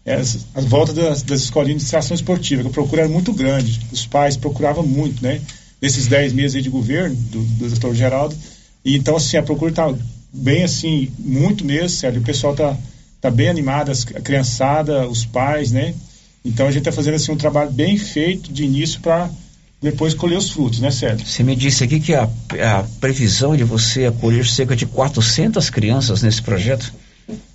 As, 0.06 0.46
as 0.54 0.64
voltas 0.64 0.94
das, 0.94 1.22
das 1.22 1.40
escolinhas 1.42 1.82
de 1.82 1.84
iniciação 1.84 2.14
esportiva, 2.14 2.62
que 2.62 2.68
a 2.68 2.70
procura 2.70 3.02
era 3.02 3.10
muito 3.10 3.30
grande, 3.30 3.78
os 3.92 4.06
pais 4.06 4.34
procuravam 4.34 4.86
muito, 4.86 5.22
né? 5.22 5.42
Nesses 5.82 6.06
10 6.06 6.32
meses 6.32 6.56
aí 6.56 6.62
de 6.62 6.70
governo, 6.70 7.14
do, 7.14 7.42
do 7.42 7.68
doutor 7.68 7.94
Geraldo. 7.94 8.34
E 8.82 8.96
então, 8.96 9.16
assim, 9.16 9.36
a 9.36 9.42
procura 9.42 9.70
está 9.70 9.94
bem, 10.32 10.62
assim, 10.62 11.10
muito 11.18 11.62
mesmo, 11.62 11.90
sério, 11.90 12.22
o 12.22 12.24
pessoal 12.24 12.54
está 12.54 12.74
tá 13.20 13.30
bem 13.30 13.50
animado, 13.50 13.92
a 13.92 14.20
criançada, 14.22 15.06
os 15.06 15.26
pais, 15.26 15.72
né? 15.72 15.94
Então, 16.42 16.68
a 16.68 16.70
gente 16.70 16.88
está 16.88 16.92
fazendo, 16.92 17.16
assim, 17.16 17.32
um 17.32 17.36
trabalho 17.36 17.70
bem 17.70 17.98
feito 17.98 18.50
de 18.50 18.64
início 18.64 18.98
para 19.02 19.28
depois 19.82 20.14
colher 20.14 20.38
os 20.38 20.50
frutos, 20.50 20.80
né, 20.80 20.90
Sérgio? 20.90 21.26
Você 21.26 21.42
me 21.42 21.56
disse 21.56 21.82
aqui 21.82 21.98
que 21.98 22.14
a, 22.14 22.24
a 22.24 22.84
previsão 23.00 23.56
de 23.56 23.64
você 23.64 24.06
acolher 24.06 24.46
cerca 24.46 24.76
de 24.76 24.86
400 24.86 25.68
crianças 25.70 26.22
nesse 26.22 26.40
projeto? 26.40 26.92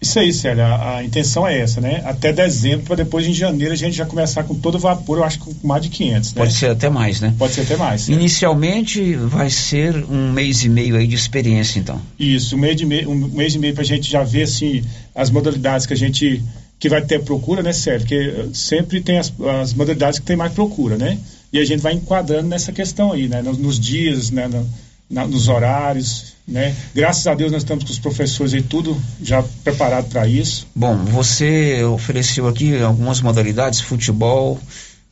Isso 0.01 0.19
aí, 0.19 0.34
Sérgio, 0.34 0.63
a, 0.63 0.97
a 0.97 1.03
intenção 1.03 1.47
é 1.47 1.59
essa, 1.59 1.80
né? 1.80 2.01
Até 2.05 2.34
dezembro, 2.34 2.86
para 2.86 2.97
depois 2.97 3.25
em 3.25 3.34
janeiro 3.34 3.73
a 3.73 3.78
gente 3.78 3.95
já 3.95 4.05
começar 4.05 4.43
com 4.43 4.55
todo 4.55 4.78
vapor, 4.78 5.19
eu 5.19 5.23
acho 5.23 5.39
que 5.39 5.53
com 5.53 5.67
mais 5.67 5.84
de 5.84 5.89
500, 5.89 6.34
né? 6.34 6.41
Pode 6.41 6.53
ser 6.53 6.69
até 6.69 6.89
mais, 6.89 7.21
né? 7.21 7.34
Pode 7.38 7.53
ser 7.53 7.61
até 7.61 7.75
mais. 7.75 8.07
Inicialmente 8.09 9.13
vai 9.15 9.49
ser 9.49 9.95
um 10.09 10.32
mês 10.32 10.63
e 10.63 10.69
meio 10.69 10.95
aí 10.95 11.07
de 11.07 11.15
experiência, 11.15 11.80
então. 11.80 12.01
Isso, 12.19 12.55
um 12.55 12.59
mês, 12.59 12.75
de 12.75 12.86
meio, 12.86 13.09
um 13.09 13.15
mês 13.15 13.55
e 13.55 13.59
meio 13.59 13.73
para 13.73 13.84
a 13.84 13.86
gente 13.86 14.09
já 14.09 14.23
ver, 14.23 14.43
assim, 14.43 14.84
as 15.15 15.30
modalidades 15.30 15.86
que 15.86 15.93
a 15.93 15.97
gente, 15.97 16.43
que 16.80 16.89
vai 16.89 17.01
ter 17.01 17.23
procura, 17.23 17.61
né, 17.61 17.73
Sérgio? 17.73 18.07
Porque 18.07 18.49
sempre 18.53 19.01
tem 19.01 19.17
as, 19.17 19.34
as 19.61 19.73
modalidades 19.73 20.19
que 20.19 20.25
tem 20.25 20.36
mais 20.36 20.53
procura, 20.53 20.97
né? 20.97 21.17
E 21.52 21.60
a 21.60 21.66
gente 21.66 21.82
vai 21.82 21.93
enquadrando 21.93 22.48
nessa 22.48 22.72
questão 22.72 23.12
aí, 23.12 23.28
né? 23.28 23.41
Nos, 23.41 23.58
nos 23.58 23.80
dias, 23.80 24.32
né? 24.32 24.48
No, 24.48 24.68
na, 25.10 25.26
nos 25.26 25.48
horários, 25.48 26.34
né? 26.48 26.76
Graças 26.93 27.26
a 27.28 27.34
Deus 27.34 27.52
nós 27.52 27.62
estamos 27.62 27.84
com 27.84 27.91
os 27.91 28.00
professores 28.00 28.54
aí 28.54 28.62
tudo 28.62 29.00
já 29.22 29.43
preparado 29.64 30.10
para 30.10 30.28
isso. 30.28 30.68
Bom, 30.76 30.95
você 31.06 31.84
ofereceu 31.84 32.48
aqui 32.48 32.78
algumas 32.82 33.22
modalidades: 33.22 33.80
futebol, 33.80 34.60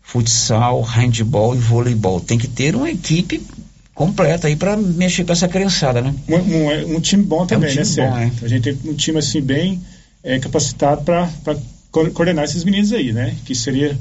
futsal, 0.02 0.82
handball 0.82 1.56
e 1.56 1.60
voleibol. 1.60 2.20
Tem 2.20 2.38
que 2.38 2.48
ter 2.48 2.76
uma 2.76 2.90
equipe 2.90 3.42
completa 3.94 4.48
aí 4.48 4.56
para 4.56 4.76
mexer 4.76 5.24
com 5.24 5.32
essa 5.32 5.48
criançada, 5.48 6.02
né? 6.02 6.14
Um, 6.28 6.36
um, 6.36 6.96
um 6.98 7.00
time 7.00 7.24
bom 7.24 7.46
também, 7.46 7.70
é 7.70 7.82
um 7.82 7.84
time 7.84 7.96
né, 7.96 8.10
bom, 8.10 8.18
é. 8.18 8.46
A 8.46 8.48
gente 8.50 8.64
tem 8.64 8.92
um 8.92 8.94
time 8.94 9.20
assim 9.20 9.42
bem 9.42 9.82
é, 10.22 10.38
capacitado 10.40 11.04
para 11.04 11.30
coordenar 11.92 12.44
esses 12.44 12.66
meninos 12.66 12.92
aí, 12.92 13.14
né? 13.14 13.36
Que 13.46 13.56
seria 13.56 13.98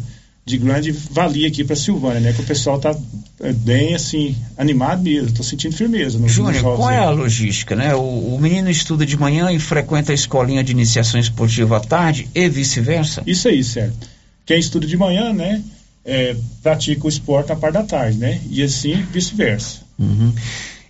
de 0.47 0.59
grande 0.59 0.93
valia 0.93 1.49
aqui 1.49 1.65
para 1.65 1.75
Silvânia, 1.75 2.21
né? 2.21 2.33
Que 2.33 2.43
o 2.43 2.45
pessoal 2.45 2.79
tá 2.79 2.95
é, 3.41 3.53
bem 3.53 3.95
assim 3.95 4.37
animado 4.59 5.03
mesmo, 5.03 5.33
tô 5.33 5.43
sentindo 5.43 5.75
firmeza. 5.75 6.19
No, 6.19 6.29
Júnior, 6.29 6.63
qual 6.63 6.91
é 6.91 6.99
a 6.99 7.11
logística, 7.11 7.75
né? 7.75 7.95
O, 7.95 8.35
o, 8.35 8.39
menino 8.39 8.69
estuda 8.69 9.07
de 9.07 9.17
manhã 9.17 9.51
e 9.51 9.59
frequenta 9.59 10.13
a 10.13 10.15
escolinha 10.15 10.63
de 10.63 10.73
iniciação 10.73 11.19
esportiva 11.19 11.79
à 11.79 11.81
tarde 11.81 12.29
e 12.35 12.49
vice-versa? 12.49 13.23
Isso 13.27 13.49
aí, 13.49 13.65
certo. 13.65 14.07
Quem 14.45 14.59
estuda 14.59 14.87
de 14.87 14.97
manhã, 14.97 15.33
né? 15.33 15.63
É, 16.05 16.37
pratica 16.63 17.07
o 17.07 17.09
esporte 17.09 17.49
na 17.49 17.57
parte 17.57 17.75
da 17.75 17.83
tarde, 17.83 18.19
né? 18.19 18.39
E 18.51 18.63
assim 18.63 19.03
vice-versa. 19.11 19.81
Uhum. 19.99 20.35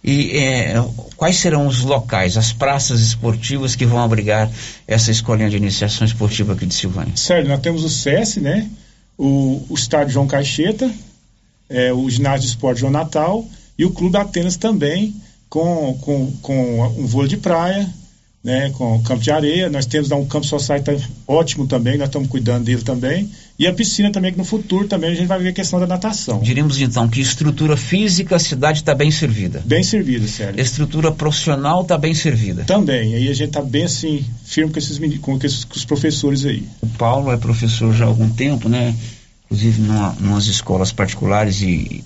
E 0.02 0.36
é, 0.36 0.74
quais 1.16 1.36
serão 1.36 1.68
os 1.68 1.82
locais, 1.82 2.36
as 2.36 2.52
praças 2.52 3.00
esportivas 3.00 3.76
que 3.76 3.86
vão 3.86 4.02
abrigar 4.02 4.50
essa 4.86 5.12
escolinha 5.12 5.48
de 5.48 5.56
iniciação 5.56 6.04
esportiva 6.04 6.52
aqui 6.52 6.66
de 6.66 6.74
Silvânia? 6.74 7.16
Certo, 7.16 7.48
nós 7.48 7.60
temos 7.60 7.84
o 7.84 7.88
SES, 7.88 8.36
né? 8.36 8.68
O, 9.16 9.62
o 9.68 9.74
estádio 9.74 10.14
João 10.14 10.26
Caixeta, 10.26 10.92
é, 11.68 11.92
o 11.92 12.08
ginásio 12.08 12.42
de 12.42 12.46
esporte 12.48 12.80
João 12.80 12.92
Natal 12.92 13.44
e 13.78 13.84
o 13.84 13.90
Clube 13.90 14.16
Atenas 14.16 14.56
também, 14.56 15.14
com, 15.48 15.96
com, 16.00 16.32
com 16.42 16.82
um 16.98 17.06
vôlei 17.06 17.28
de 17.28 17.36
praia, 17.36 17.88
né, 18.44 18.70
com 18.74 19.02
campo 19.02 19.22
de 19.22 19.30
areia. 19.30 19.70
Nós 19.70 19.86
temos 19.86 20.10
um 20.10 20.26
campo 20.26 20.44
society 20.44 21.02
ótimo 21.26 21.66
também, 21.66 21.96
nós 21.96 22.08
estamos 22.08 22.28
cuidando 22.28 22.64
dele 22.64 22.82
também. 22.82 23.30
E 23.58 23.66
a 23.66 23.72
piscina 23.72 24.10
também, 24.10 24.32
que 24.32 24.38
no 24.38 24.44
futuro 24.44 24.86
também 24.86 25.10
a 25.10 25.14
gente 25.14 25.26
vai 25.26 25.38
ver 25.38 25.48
a 25.48 25.52
questão 25.52 25.80
da 25.80 25.86
natação. 25.86 26.40
Diríamos 26.40 26.80
então 26.80 27.08
que 27.08 27.20
estrutura 27.20 27.76
física 27.76 28.36
a 28.36 28.38
cidade 28.38 28.80
está 28.80 28.94
bem 28.94 29.10
servida. 29.10 29.62
Bem 29.64 29.82
servida, 29.82 30.26
sério. 30.26 30.60
Estrutura 30.60 31.10
profissional 31.10 31.82
está 31.82 31.96
bem 31.96 32.12
servida. 32.14 32.64
Também. 32.64 33.14
Aí 33.14 33.28
a 33.28 33.34
gente 33.34 33.48
está 33.48 33.62
bem 33.62 33.84
assim, 33.84 34.24
firme 34.44 34.72
com 34.72 34.78
esses, 34.78 34.98
com 34.98 35.38
esses 35.42 35.64
com 35.64 35.76
os 35.76 35.84
professores 35.84 36.44
aí. 36.44 36.64
O 36.82 36.86
Paulo 36.88 37.32
é 37.32 37.36
professor 37.36 37.94
já 37.94 38.04
há 38.04 38.08
algum 38.08 38.28
tempo, 38.28 38.68
né? 38.68 38.94
inclusive 39.54 39.82
numa, 39.82 40.16
numas 40.20 40.46
escolas 40.46 40.90
particulares 40.90 41.62
e 41.62 42.02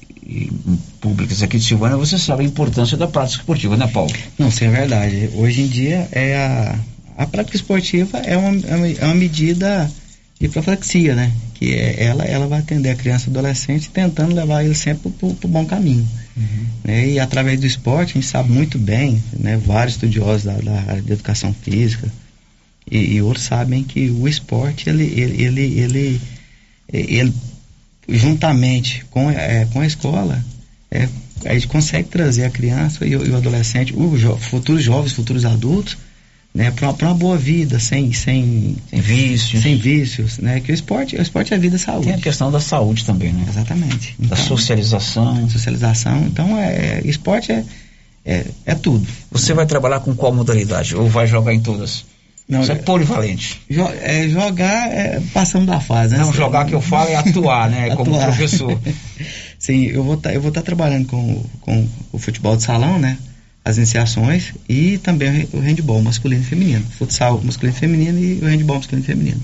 públicas 1.01 1.43
aqui 1.43 1.59
de 1.59 1.65
Silvânia, 1.65 1.97
você 1.97 2.19
sabe 2.19 2.43
a 2.43 2.47
importância 2.47 2.97
da 2.97 3.07
prática 3.07 3.41
esportiva, 3.41 3.77
né, 3.77 3.87
Paulo? 3.87 4.13
Não, 4.39 4.49
isso 4.49 4.63
é 4.65 4.69
verdade. 4.69 5.31
Hoje 5.35 5.63
em 5.63 5.67
dia 5.69 6.09
é 6.13 6.37
a, 6.37 6.79
a 7.17 7.27
prática 7.27 7.57
esportiva 7.57 8.19
é 8.19 8.37
uma, 8.37 8.67
é 8.67 8.77
uma- 8.77 8.89
é 8.89 9.05
uma 9.05 9.15
medida 9.15 9.91
de 10.41 10.49
profilaxia, 10.49 11.15
né? 11.15 11.33
Que 11.55 11.73
é, 11.75 12.05
ela, 12.05 12.25
ela 12.25 12.47
vai 12.47 12.61
atender 12.61 12.91
a 12.91 12.95
criança 12.95 13.29
e 13.29 13.31
adolescente 13.31 13.91
tentando 13.91 14.35
levar 14.35 14.65
ele 14.65 14.75
sempre 14.75 15.11
para 15.11 15.27
o 15.29 15.49
bom 15.49 15.65
caminho. 15.65 16.07
né? 16.85 17.09
E 17.09 17.19
através 17.19 17.59
do 17.59 17.67
esporte, 17.67 18.11
a 18.11 18.21
gente 18.21 18.27
sabe 18.27 18.53
muito 18.53 18.79
bem, 18.79 19.21
né? 19.33 19.57
vários 19.57 19.95
estudiosos 19.97 20.45
da, 20.45 20.53
da 20.59 20.81
área 20.83 21.03
de 21.03 21.13
educação 21.13 21.53
física 21.53 22.09
e, 22.89 23.15
e 23.15 23.23
outros 23.23 23.47
sabem 23.47 23.83
que 23.83 24.11
o 24.11 24.29
esporte, 24.29 24.89
ele, 24.89 25.05
ele, 25.05 25.43
ele, 25.43 25.81
ele, 25.81 26.21
ele 26.93 27.33
juntamente 28.09 29.05
com, 29.11 29.31
é, 29.31 29.67
com 29.67 29.81
a 29.81 29.87
escola, 29.87 30.43
é, 30.91 31.09
a 31.45 31.55
gente 31.55 31.69
consegue 31.69 32.09
trazer 32.09 32.45
a 32.45 32.51
criança 32.51 33.07
e, 33.07 33.15
o 33.15 33.33
o 33.33 33.37
adolescente, 33.37 33.95
os 33.95 34.21
jo 34.21 34.37
futuros 34.37 34.83
jovens, 34.83 35.13
futuros 35.13 35.45
adultos, 35.45 35.97
né, 36.55 36.71
para 36.71 36.89
uma, 36.91 37.15
boa 37.15 37.37
vida, 37.37 37.79
sem, 37.79 38.13
sem, 38.13 38.77
sem 38.89 39.01
vícios. 39.01 39.63
Sem 39.63 39.77
vícios, 39.77 40.39
né? 40.39 40.61
Que 40.61 40.73
o 40.73 40.75
esporte, 40.75 41.15
o 41.15 41.23
esporte 41.23 41.53
é 41.53 41.59
vida 41.59 41.77
e 41.77 41.79
saúde. 41.79 42.07
Tem 42.07 42.15
a 42.15 42.19
questão 42.19 42.51
da 42.51 42.59
saúde 42.59 43.05
também, 43.05 43.33
né? 43.33 43.45
Exatamente. 43.47 44.17
Da 44.19 44.35
socialização. 44.35 45.49
Socialização. 45.51 46.27
Então, 46.27 46.59
é, 46.59 47.03
esporte 47.05 47.53
é, 47.53 47.65
é, 48.25 48.47
é 48.65 48.75
tudo. 48.75 49.07
Você 49.31 49.53
vai 49.53 49.67
trabalhar 49.67 50.01
com 50.01 50.15
qual 50.15 50.35
modalidade? 50.35 50.97
Ou 50.97 51.07
vai 51.09 51.27
jogar 51.27 51.55
em 51.55 51.61
todas? 51.61 52.05
Não, 52.49 52.63
Você 52.63 52.73
é 52.73 52.75
é- 52.77 52.79
polivalente. 52.79 53.61
Jo- 53.69 53.91
é, 54.01 54.27
jogar 54.29 54.91
é 54.91 55.21
passando 55.35 55.67
da 55.67 55.81
fase, 55.81 56.15
né? 56.17 56.21
Não, 56.21 56.33
jogar 56.33 56.65
que 56.65 56.75
eu 56.75 56.81
falo 56.81 57.11
é 57.11 57.17
atuar, 57.17 57.69
né? 57.69 57.91
Como 57.97 58.15
Atuar. 58.15 58.27
professor. 58.29 58.79
Sim, 59.59 59.85
eu 59.87 60.03
vou 60.03 60.17
tá, 60.17 60.33
estar 60.35 60.63
trabalhando 60.63 61.07
com, 61.07 61.45
com 61.61 61.87
o 62.13 62.19
futebol 62.19 62.57
de 62.57 62.63
salão, 62.63 62.99
né? 62.99 63.19
As 63.65 63.77
iniciações 63.77 64.55
e 64.69 64.97
também 64.99 65.47
o 65.53 65.59
handball 65.59 66.01
masculino 66.01 66.41
e 66.41 66.45
feminino. 66.45 66.87
Futsal 66.99 67.39
masculino 67.45 67.77
e 67.77 67.81
feminino 67.81 68.19
e 68.19 68.39
o 68.43 68.47
handball 68.47 68.77
masculino 68.79 69.05
e 69.05 69.07
feminino. 69.07 69.43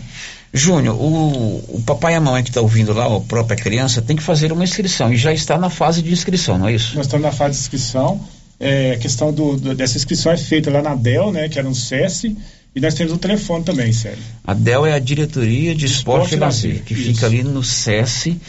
Júnior, 0.52 0.94
o, 0.98 1.56
o 1.76 1.82
papai 1.84 2.14
e 2.14 2.16
a 2.16 2.20
mamãe 2.20 2.42
que 2.42 2.48
está 2.48 2.60
ouvindo 2.60 2.92
lá, 2.94 3.04
a 3.14 3.20
própria 3.20 3.56
criança, 3.56 4.00
tem 4.00 4.16
que 4.16 4.22
fazer 4.22 4.52
uma 4.52 4.62
inscrição 4.64 5.12
e 5.12 5.16
já 5.16 5.32
está 5.32 5.58
na 5.58 5.68
fase 5.68 6.00
de 6.00 6.12
inscrição, 6.12 6.56
não 6.56 6.68
é 6.68 6.74
isso? 6.74 6.94
Nós 6.96 7.06
estamos 7.06 7.26
na 7.26 7.32
fase 7.32 7.56
de 7.58 7.60
inscrição. 7.60 8.20
É, 8.58 8.92
a 8.92 8.98
questão 8.98 9.32
do, 9.32 9.56
do- 9.56 9.74
dessa 9.74 9.98
inscrição 9.98 10.30
é 10.30 10.36
feita 10.36 10.70
lá 10.70 10.80
na 10.80 10.94
DEL, 10.94 11.32
né, 11.32 11.48
que 11.48 11.58
era 11.58 11.68
um 11.68 11.74
SES, 11.74 12.26
e 12.74 12.80
nós 12.80 12.94
temos 12.94 13.12
o 13.12 13.18
telefone 13.18 13.62
também, 13.64 13.92
Sérgio. 13.92 14.24
A 14.44 14.52
DEL 14.52 14.84
é 14.86 14.94
a 14.94 14.98
Diretoria 14.98 15.72
de 15.74 15.86
Esporte, 15.86 16.34
Esporte 16.34 16.34
e 16.34 16.38
Lazer, 16.38 16.82
que 16.84 16.94
isso. 16.94 17.04
fica 17.04 17.26
ali 17.26 17.44
no 17.44 17.62
SESI, 17.62 18.40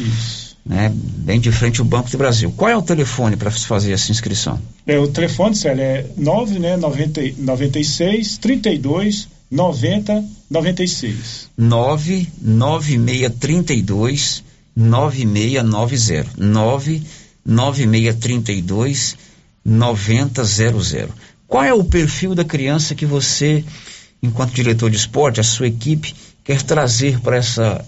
né, 0.65 0.91
bem 0.93 1.39
de 1.39 1.51
frente 1.51 1.79
ao 1.79 1.85
Banco 1.85 2.09
do 2.09 2.17
Brasil. 2.17 2.51
Qual 2.57 2.67
é 2.69 2.75
o 2.75 2.81
telefone 2.81 3.37
para 3.37 3.51
fazer 3.51 3.93
essa 3.93 4.11
inscrição? 4.11 4.59
É, 4.87 4.97
o 4.97 5.07
telefone, 5.07 5.55
Sérgio, 5.55 5.83
é 5.83 6.03
9, 6.17 6.57
né, 6.57 6.75
90, 6.75 7.21
96 7.37 8.39
32 8.39 9.27
90 9.51 10.25
96. 10.49 11.49
99632 11.57 14.43
9690 14.75 17.05
99632 17.45 19.17
9000. 19.63 21.09
Qual 21.47 21.63
é 21.63 21.73
o 21.73 21.83
perfil 21.83 22.35
da 22.35 22.43
criança 22.43 22.95
que 22.95 23.05
você, 23.05 23.63
enquanto 24.21 24.53
diretor 24.53 24.89
de 24.89 24.97
esporte, 24.97 25.39
a 25.39 25.43
sua 25.43 25.67
equipe, 25.67 26.15
quer 26.43 26.61
trazer 26.61 27.19
para 27.19 27.37
essa 27.37 27.85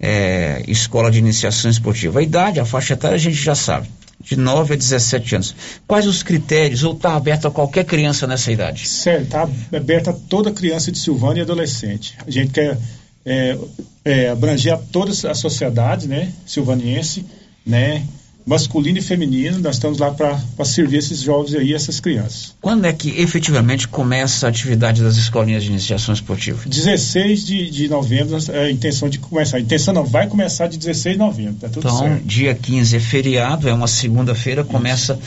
eh, 0.00 0.62
escola 0.66 1.10
de 1.10 1.18
iniciação 1.18 1.70
esportiva? 1.70 2.20
A 2.20 2.22
idade, 2.22 2.60
a 2.60 2.64
faixa 2.64 2.94
etária 2.94 3.16
a 3.16 3.18
gente 3.18 3.36
já 3.36 3.54
sabe, 3.54 3.88
de 4.20 4.36
9 4.36 4.74
a 4.74 4.76
17 4.76 5.34
anos. 5.34 5.54
Quais 5.86 6.06
os 6.06 6.22
critérios, 6.22 6.84
ou 6.84 6.94
está 6.94 7.14
aberto 7.14 7.48
a 7.48 7.50
qualquer 7.50 7.84
criança 7.84 8.26
nessa 8.26 8.50
idade? 8.50 8.88
Sério, 8.88 9.24
está 9.24 9.48
aberta 9.74 10.10
a 10.10 10.14
toda 10.14 10.50
criança 10.50 10.90
de 10.90 10.98
Silvânia 10.98 11.40
e 11.40 11.42
adolescente. 11.42 12.16
A 12.26 12.30
gente 12.30 12.52
quer 12.52 12.78
é, 13.24 13.58
é, 14.04 14.28
abranger 14.30 14.74
a 14.74 14.76
toda 14.76 15.12
a 15.30 15.34
sociedade, 15.34 16.08
né, 16.08 16.32
silvaniense, 16.46 17.24
né, 17.64 18.06
masculino 18.48 18.98
e 18.98 19.02
feminino. 19.02 19.58
Nós 19.58 19.76
estamos 19.76 19.98
lá 19.98 20.10
para 20.10 20.64
servir 20.64 20.96
esses 20.98 21.20
jovens 21.20 21.54
aí, 21.54 21.74
essas 21.74 22.00
crianças. 22.00 22.54
Quando 22.60 22.86
é 22.86 22.92
que 22.92 23.10
efetivamente 23.20 23.86
começa 23.86 24.46
a 24.46 24.48
atividade 24.48 25.02
das 25.02 25.16
escolinhas 25.16 25.62
de 25.62 25.70
iniciação 25.70 26.14
esportiva? 26.14 26.60
16 26.66 27.46
de, 27.46 27.70
de 27.70 27.88
novembro 27.88 28.36
é 28.50 28.64
a 28.64 28.70
intenção 28.70 29.08
de 29.08 29.18
começar. 29.18 29.58
A 29.58 29.60
intenção 29.60 29.92
não, 29.92 30.04
vai 30.04 30.26
começar 30.26 30.66
de 30.66 30.78
16 30.78 31.14
de 31.14 31.18
novembro, 31.18 31.54
tá 31.60 31.68
tudo 31.68 31.86
Então, 31.86 31.98
certo. 31.98 32.24
dia 32.24 32.54
15 32.54 32.96
é 32.96 33.00
feriado, 33.00 33.68
é 33.68 33.72
uma 33.74 33.86
segunda-feira, 33.86 34.64
começa 34.64 35.18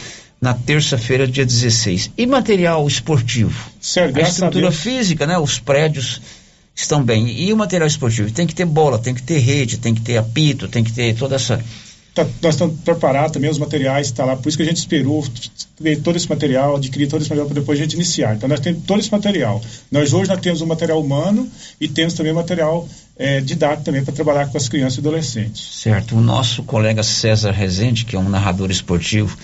na 0.41 0.55
terça-feira, 0.55 1.27
dia 1.27 1.45
16. 1.45 2.11
E 2.17 2.25
material 2.25 2.87
esportivo? 2.87 3.69
Certo, 3.79 4.17
a 4.17 4.19
a 4.19 4.27
estrutura 4.27 4.69
Deus. 4.71 4.75
física, 4.81 5.27
né? 5.27 5.37
Os 5.37 5.59
prédios 5.59 6.19
estão 6.75 7.03
bem. 7.03 7.29
E 7.43 7.53
o 7.53 7.57
material 7.57 7.87
esportivo? 7.87 8.31
Tem 8.31 8.47
que 8.47 8.55
ter 8.55 8.65
bola, 8.65 8.97
tem 8.97 9.13
que 9.13 9.21
ter 9.21 9.37
rede, 9.37 9.77
tem 9.77 9.93
que 9.93 10.01
ter 10.01 10.17
apito, 10.17 10.67
tem 10.67 10.83
que 10.83 10.91
ter 10.91 11.13
toda 11.15 11.35
essa. 11.35 11.63
Tá- 12.13 12.27
nós 12.41 12.55
estamos 12.55 12.79
preparados 12.81 13.31
também, 13.31 13.49
os 13.49 13.57
materiais 13.57 14.07
estão 14.07 14.25
lá, 14.25 14.35
por 14.35 14.49
isso 14.49 14.57
que 14.57 14.63
a 14.63 14.65
gente 14.65 14.77
esperou 14.77 15.25
ver 15.79 16.01
todo 16.01 16.17
esse 16.17 16.29
material, 16.29 16.75
adquirir 16.75 17.07
todo 17.07 17.21
esse 17.21 17.29
material 17.29 17.47
para 17.47 17.59
depois 17.59 17.79
a 17.79 17.83
gente 17.83 17.93
iniciar. 17.93 18.35
Então 18.35 18.49
nós 18.49 18.59
temos 18.59 18.83
todo 18.83 18.99
esse 18.99 19.11
material. 19.11 19.61
Nós 19.89 20.11
hoje 20.11 20.29
nós 20.29 20.41
temos 20.41 20.59
o 20.61 20.67
material 20.67 21.01
humano 21.01 21.49
e 21.79 21.87
temos 21.87 22.13
também 22.13 22.33
material 22.33 22.87
eh, 23.17 23.39
didático 23.39 23.83
também 23.85 24.03
para 24.03 24.13
trabalhar 24.13 24.47
com 24.49 24.57
as 24.57 24.67
crianças 24.67 24.97
e 24.97 24.99
adolescentes. 24.99 25.79
Certo. 25.79 26.17
O 26.17 26.21
nosso 26.21 26.63
colega 26.63 27.01
César 27.01 27.51
Rezende, 27.51 28.03
que 28.03 28.15
é 28.15 28.19
um 28.19 28.27
narrador 28.27 28.69
esportivo, 28.71 29.37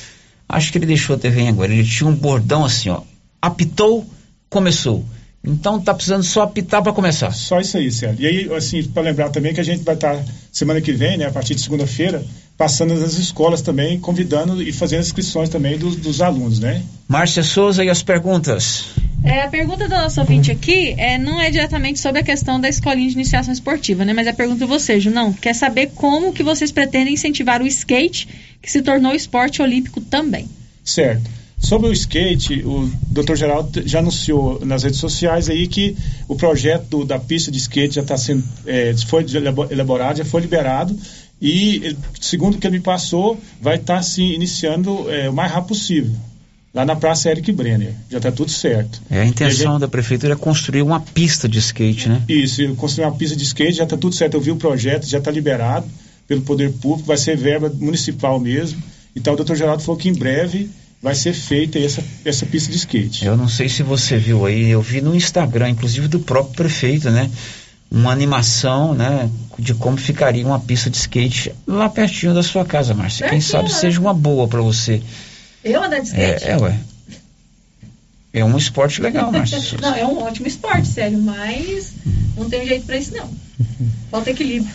acho 0.49 0.71
que 0.71 0.77
ele 0.77 0.85
deixou 0.85 1.15
a 1.15 1.19
TV 1.19 1.41
em 1.41 1.49
agora. 1.49 1.71
Ele 1.71 1.87
tinha 1.87 2.09
um 2.09 2.15
bordão 2.15 2.65
assim, 2.65 2.89
ó. 2.89 3.01
Apitou, 3.41 4.05
começou. 4.49 5.05
Então 5.43 5.79
tá 5.79 5.93
precisando 5.93 6.23
só 6.23 6.41
apitar 6.41 6.83
para 6.83 6.91
começar. 6.91 7.31
Só 7.31 7.59
isso 7.59 7.77
aí, 7.77 7.91
Célio. 7.91 8.17
E 8.19 8.27
aí, 8.27 8.53
assim, 8.55 8.83
para 8.83 9.03
lembrar 9.03 9.29
também 9.29 9.53
que 9.53 9.61
a 9.61 9.63
gente 9.63 9.83
vai 9.83 9.95
estar 9.95 10.21
semana 10.51 10.81
que 10.81 10.91
vem, 10.91 11.17
né, 11.17 11.25
a 11.25 11.31
partir 11.31 11.55
de 11.55 11.61
segunda-feira, 11.61 12.23
passando 12.57 12.95
nas 12.95 13.13
escolas 13.13 13.61
também, 13.61 13.99
convidando 13.99 14.61
e 14.61 14.73
fazendo 14.73 15.01
as 15.01 15.07
inscrições 15.07 15.47
também 15.47 15.77
dos, 15.77 15.95
dos 15.95 16.21
alunos, 16.21 16.59
né? 16.59 16.81
Márcia 17.07 17.43
Souza 17.43 17.83
e 17.83 17.89
as 17.89 18.01
perguntas. 18.01 18.85
É, 19.23 19.41
a 19.41 19.47
pergunta 19.47 19.87
da 19.87 20.03
nossa 20.03 20.21
ouvinte 20.21 20.51
aqui 20.51 20.95
é, 20.97 21.17
não 21.17 21.39
é 21.39 21.49
diretamente 21.49 21.99
sobre 21.99 22.21
a 22.21 22.23
questão 22.23 22.59
da 22.59 22.69
escolinha 22.69 23.07
de 23.07 23.15
iniciação 23.15 23.53
esportiva, 23.53 24.03
né? 24.03 24.13
Mas 24.13 24.27
a 24.27 24.33
pergunta 24.33 24.59
de 24.59 24.65
você, 24.65 24.97
não. 25.09 25.33
Quer 25.33 25.53
saber 25.53 25.91
como 25.95 26.33
que 26.33 26.43
vocês 26.43 26.71
pretendem 26.71 27.13
incentivar 27.13 27.61
o 27.61 27.67
skate, 27.67 28.27
que 28.61 28.71
se 28.71 28.81
tornou 28.81 29.13
esporte 29.13 29.61
olímpico 29.61 30.01
também. 30.01 30.47
Certo. 30.83 31.29
Sobre 31.59 31.89
o 31.89 31.91
skate, 31.93 32.61
o 32.63 32.89
Dr. 33.09 33.35
Geraldo 33.35 33.81
já 33.85 33.99
anunciou 33.99 34.63
nas 34.63 34.83
redes 34.83 34.99
sociais 34.99 35.49
aí 35.49 35.67
que 35.67 35.97
o 36.27 36.35
projeto 36.35 36.85
do- 36.89 37.05
da 37.05 37.17
pista 37.19 37.51
de 37.51 37.57
skate 37.57 37.95
já 37.95 38.01
está 38.01 38.15
sendo 38.17 38.43
é, 38.65 38.93
foi 39.07 39.25
elabo- 39.33 39.67
elaborado, 39.71 40.17
já 40.19 40.25
foi 40.25 40.41
liberado 40.41 40.97
e, 41.41 41.95
segundo 42.21 42.55
o 42.55 42.57
que 42.59 42.67
ele 42.67 42.77
me 42.77 42.83
passou, 42.83 43.39
vai 43.59 43.75
estar 43.75 44.01
se 44.03 44.21
iniciando 44.21 45.09
é, 45.09 45.29
o 45.29 45.33
mais 45.33 45.51
rápido 45.51 45.69
possível 45.69 46.11
lá 46.73 46.85
na 46.85 46.95
Praça 46.95 47.31
Eric 47.31 47.51
Brenner. 47.51 47.93
Já 48.09 48.17
está 48.17 48.31
tudo 48.31 48.51
certo. 48.51 49.01
É, 49.09 49.21
a 49.21 49.25
intenção 49.25 49.79
da 49.79 49.87
prefeitura 49.87 50.33
é 50.33 50.35
construir 50.35 50.83
uma 50.83 50.99
pista 50.99 51.49
de 51.49 51.57
skate, 51.57 52.07
né? 52.07 52.21
Isso, 52.29 52.61
construir 52.75 53.05
uma 53.05 53.15
pista 53.15 53.35
de 53.35 53.43
skate, 53.43 53.73
já 53.77 53.83
está 53.83 53.97
tudo 53.97 54.13
certo. 54.13 54.35
Eu 54.35 54.41
vi 54.41 54.51
o 54.51 54.57
projeto, 54.57 55.07
já 55.07 55.17
está 55.17 55.31
liberado 55.31 55.87
pelo 56.27 56.41
poder 56.43 56.71
público, 56.73 57.07
vai 57.07 57.17
ser 57.17 57.35
verba 57.35 57.71
municipal 57.79 58.39
mesmo. 58.39 58.81
Então 59.15 59.33
o 59.33 59.43
Dr. 59.43 59.55
Geraldo 59.55 59.81
falou 59.81 59.97
que 59.99 60.07
em 60.07 60.13
breve 60.13 60.69
vai 61.01 61.15
ser 61.15 61.33
feita 61.33 61.77
essa, 61.79 62.03
essa 62.25 62.45
pista 62.45 62.71
de 62.71 62.77
skate. 62.77 63.25
Eu 63.25 63.37
não 63.37 63.47
sei 63.47 63.69
se 63.69 63.83
você 63.83 64.17
viu 64.17 64.45
aí, 64.45 64.69
eu 64.69 64.81
vi 64.81 65.01
no 65.01 65.15
Instagram, 65.15 65.69
inclusive 65.69 66.07
do 66.07 66.19
próprio 66.19 66.55
prefeito, 66.55 67.09
né? 67.09 67.29
Uma 67.89 68.11
animação, 68.11 68.93
né? 68.93 69.29
De 69.57 69.73
como 69.73 69.97
ficaria 69.97 70.45
uma 70.45 70.59
pista 70.59 70.89
de 70.89 70.97
skate 70.97 71.53
lá 71.65 71.89
pertinho 71.89 72.33
da 72.33 72.43
sua 72.43 72.65
casa, 72.65 72.93
Márcia. 72.93 73.29
Quem 73.29 73.39
Pertinho, 73.39 73.51
sabe 73.51 73.69
né? 73.69 73.75
seja 73.75 73.99
uma 73.99 74.13
boa 74.13 74.47
para 74.47 74.61
você. 74.61 75.01
Eu 75.63 75.83
andar 75.83 75.99
de 75.99 76.07
skate? 76.07 76.43
É, 76.43 76.51
é, 76.51 76.57
ué. 76.57 76.79
É 78.33 78.43
um 78.43 78.57
esporte 78.57 79.01
legal, 79.01 79.31
Márcia. 79.31 79.59
não, 79.81 79.95
é 79.95 80.05
um 80.05 80.19
ótimo 80.19 80.47
esporte, 80.47 80.87
sério, 80.87 81.19
mas 81.19 81.93
não 82.35 82.49
tem 82.49 82.67
jeito 82.67 82.85
pra 82.85 82.97
isso 82.97 83.13
não. 83.13 83.29
Falta 84.11 84.31
equilíbrio. 84.31 84.71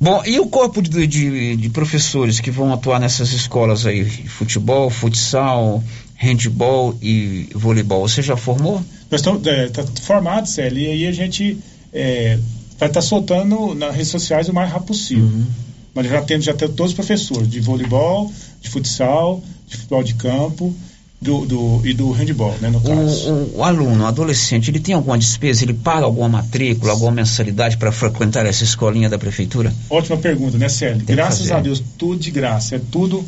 Bom, 0.00 0.22
e 0.24 0.38
o 0.38 0.46
corpo 0.46 0.80
de, 0.80 1.06
de, 1.06 1.56
de 1.56 1.70
professores 1.70 2.38
que 2.38 2.50
vão 2.50 2.72
atuar 2.72 3.00
nessas 3.00 3.32
escolas 3.32 3.84
aí? 3.84 4.04
Futebol, 4.04 4.88
futsal, 4.90 5.82
handball 6.14 6.96
e 7.02 7.48
voleibol, 7.54 8.08
você 8.08 8.22
já 8.22 8.36
formou? 8.36 8.82
Nós 9.10 9.20
estamos 9.20 9.44
é, 9.46 9.68
tá 9.68 9.84
formado, 10.02 10.48
Célio, 10.48 10.82
e 10.82 10.86
aí 10.86 11.06
a 11.06 11.12
gente 11.12 11.58
é, 11.92 12.38
vai 12.78 12.88
estar 12.88 13.02
soltando 13.02 13.74
nas 13.74 13.92
redes 13.92 14.08
sociais 14.08 14.48
o 14.48 14.54
mais 14.54 14.70
rápido 14.70 14.88
possível. 14.88 15.24
Uhum. 15.24 15.46
Mas 15.94 16.06
já 16.06 16.22
temos 16.22 16.44
já 16.44 16.54
temos 16.54 16.76
todos 16.76 16.92
os 16.92 16.96
professores 16.96 17.48
de 17.48 17.58
voleibol, 17.58 18.32
de 18.60 18.68
futsal, 18.68 19.42
de 19.66 19.76
futebol 19.76 20.02
de 20.04 20.14
campo 20.14 20.74
do, 21.20 21.44
do, 21.44 21.80
e 21.84 21.92
do 21.92 22.12
handball, 22.12 22.56
né, 22.60 22.70
no 22.70 22.80
caso. 22.80 23.30
O, 23.30 23.58
o, 23.58 23.64
aluno, 23.64 24.04
o 24.04 24.06
adolescente, 24.06 24.70
ele 24.70 24.78
tem 24.78 24.94
alguma 24.94 25.18
despesa? 25.18 25.64
Ele 25.64 25.74
paga 25.74 26.04
alguma 26.04 26.28
matrícula, 26.28 26.92
alguma 26.92 27.10
mensalidade 27.10 27.76
para 27.76 27.90
frequentar 27.90 28.46
essa 28.46 28.62
escolinha 28.62 29.08
da 29.08 29.18
prefeitura? 29.18 29.74
Ótima 29.90 30.16
pergunta, 30.16 30.56
né, 30.56 30.68
Célio? 30.68 31.04
Graças 31.04 31.50
a 31.50 31.60
Deus, 31.60 31.82
tudo 31.98 32.20
de 32.20 32.30
graça. 32.30 32.76
É 32.76 32.80
tudo, 32.90 33.24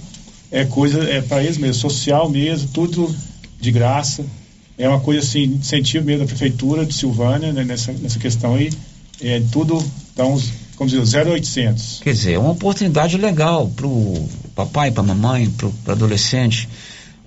é 0.53 0.65
coisa, 0.65 1.03
é 1.03 1.21
para 1.21 1.43
eles 1.43 1.59
mesmo, 1.59 1.75
social 1.75 2.29
mesmo, 2.29 2.69
tudo 2.73 3.13
de 3.61 3.73
graça. 3.73 4.25
É 4.79 4.89
uma 4.89 5.01
coisa 5.01 5.21
assim, 5.21 5.43
incentivo 5.43 6.07
mesmo 6.07 6.21
da 6.21 6.27
prefeitura 6.27 6.87
de 6.87 6.95
Silvânia, 6.95 7.53
né, 7.53 7.65
nessa, 7.65 7.93
nessa 7.93 8.19
questão 8.19 8.55
aí. 8.55 8.71
É 9.21 9.43
tudo, 9.51 9.85
dá 10.17 10.25
uns, 10.25 10.51
como 10.77 10.89
dizer, 10.89 11.27
0800. 11.27 12.01
Quer 12.03 12.15
dizer, 12.15 12.33
é 12.35 12.39
uma 12.39 12.53
oportunidade 12.53 13.19
legal 13.19 13.69
pro 13.69 14.15
papai, 14.55 14.91
pra 14.91 15.03
mamãe, 15.03 15.51
pro, 15.51 15.71
pro 15.85 15.93
adolescente 15.93 16.69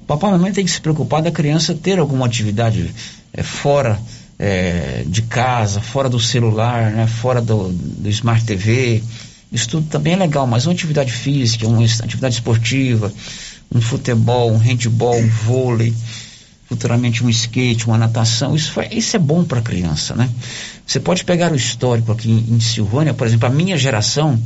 papai 0.05 0.29
e 0.29 0.33
mamãe 0.33 0.51
tem 0.51 0.65
que 0.65 0.71
se 0.71 0.81
preocupar 0.81 1.21
da 1.21 1.31
criança 1.31 1.73
ter 1.73 1.99
alguma 1.99 2.25
atividade 2.25 2.93
é, 3.33 3.43
fora 3.43 3.99
é, 4.37 5.03
de 5.07 5.21
casa, 5.23 5.81
fora 5.81 6.09
do 6.09 6.19
celular, 6.19 6.91
né, 6.91 7.07
fora 7.07 7.41
do, 7.41 7.69
do 7.71 8.09
Smart 8.09 8.43
TV. 8.45 9.01
Isso 9.51 9.69
tudo 9.69 9.87
também 9.87 10.13
é 10.13 10.17
legal, 10.17 10.47
mas 10.47 10.65
uma 10.65 10.73
atividade 10.73 11.11
física, 11.11 11.67
uma 11.67 11.83
atividade 11.83 12.35
esportiva, 12.35 13.13
um 13.73 13.79
futebol, 13.79 14.51
um 14.51 14.57
handball, 14.57 15.17
um 15.17 15.29
vôlei, 15.29 15.93
futuramente 16.67 17.23
um 17.23 17.29
skate, 17.29 17.85
uma 17.85 17.97
natação, 17.97 18.55
isso, 18.55 18.71
foi, 18.71 18.87
isso 18.91 19.15
é 19.15 19.19
bom 19.19 19.43
para 19.43 19.59
a 19.59 19.61
criança, 19.61 20.15
né? 20.15 20.29
Você 20.85 20.99
pode 20.99 21.23
pegar 21.23 21.51
o 21.51 21.55
histórico 21.55 22.11
aqui 22.11 22.29
em, 22.29 22.55
em 22.55 22.59
Silvânia, 22.59 23.13
por 23.13 23.27
exemplo, 23.27 23.47
a 23.47 23.51
minha 23.51 23.77
geração, 23.77 24.39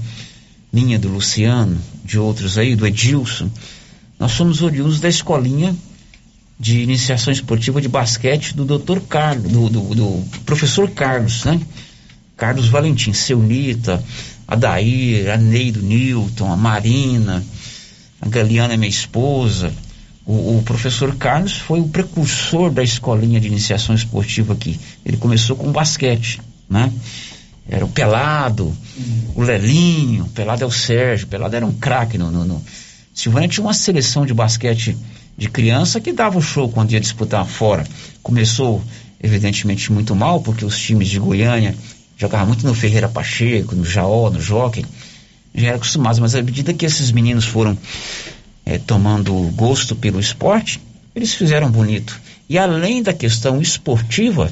minha 0.72 0.99
do 0.99 1.10
Luciano, 1.10 1.78
de 2.03 2.20
outros 2.20 2.58
aí, 2.58 2.76
do 2.76 2.86
Edilson, 2.86 3.49
nós 4.20 4.32
somos 4.32 4.61
oriundos 4.61 4.99
da 4.99 5.09
escolinha 5.09 5.76
de 6.59 6.80
iniciação 6.80 7.32
esportiva 7.32 7.80
de 7.80 7.88
basquete 7.88 8.55
do 8.55 8.65
Dr. 8.65 8.99
Carlos, 9.07 9.51
do, 9.51 9.70
do, 9.70 9.95
do, 9.95 10.24
professor 10.43 10.89
Carlos, 10.89 11.45
né? 11.45 11.61
Carlos 12.36 12.68
Valentim, 12.68 13.13
seu 13.13 13.39
Nita, 13.39 14.03
a 14.47 15.38
Neido 15.38 15.82
Newton, 15.82 16.51
a 16.51 16.55
Marina, 16.55 17.43
a 18.22 18.28
Galiana 18.28 18.78
minha 18.78 18.89
esposa. 18.89 19.72
O, 20.26 20.57
o, 20.57 20.63
professor 20.63 21.15
Carlos 21.15 21.53
foi 21.53 21.80
o 21.80 21.88
precursor 21.88 22.70
da 22.72 22.84
escolinha 22.84 23.39
de 23.39 23.47
iniciação 23.47 23.95
esportiva 23.95 24.53
aqui. 24.53 24.80
Ele 25.05 25.18
começou 25.18 25.55
com 25.55 25.72
basquete, 25.72 26.41
né? 26.70 26.91
Era 27.70 27.86
o 27.86 27.89
Pelado, 27.89 28.76
o 29.36 29.41
Lelinho, 29.41 30.26
o 30.26 30.30
Pelado 30.30 30.63
é 30.63 30.68
o 30.68 30.72
Sérgio, 30.72 31.28
o 31.28 31.30
Pelado 31.30 31.55
era 31.55 31.65
um 31.65 31.74
craque 31.74 32.18
no, 32.18 32.32
no, 32.32 32.45
no 32.45 32.63
Silvânia 33.18 33.49
tinha 33.49 33.65
uma 33.65 33.74
seleção 33.74 34.28
de 34.28 34.34
basquete 34.34 34.95
de 35.36 35.49
criança 35.49 35.99
que 35.99 36.13
dava 36.13 36.38
o 36.38 36.41
show 36.41 36.70
quando 36.70 36.91
ia 36.91 36.99
disputar 36.99 37.43
fora. 37.47 37.84
Começou, 38.22 38.80
evidentemente, 39.20 39.91
muito 39.91 40.15
mal, 40.15 40.39
porque 40.39 40.63
os 40.63 40.80
times 40.80 41.07
de 41.07 41.18
Goiânia 41.18 41.76
jogavam 42.15 42.45
muito 42.45 42.68
no 42.68 42.76
Ferreira 42.76 43.09
Pacheco, 43.09 43.76
no 43.76 43.84
Jaó, 43.84 44.30
no 44.30 44.39
Jockey. 44.39 44.86
Já 45.55 45.70
eram 45.70 45.78
acostumados, 45.78 46.20
mas 46.20 46.36
à 46.36 46.43
medida 46.43 46.76
que 46.76 46.86
esses 46.86 47.11
meninos 47.11 47.45
foram 47.45 47.76
é, 48.63 48.78
tomando 48.78 49.34
gosto 49.55 49.95
pelo 49.95 50.20
esporte, 50.20 50.80
eles 51.15 51.34
fizeram 51.34 51.72
bonito. 51.72 52.22
E 52.47 52.55
além 52.55 53.01
da 53.01 53.13
questão 53.13 53.59
esportiva, 53.59 54.51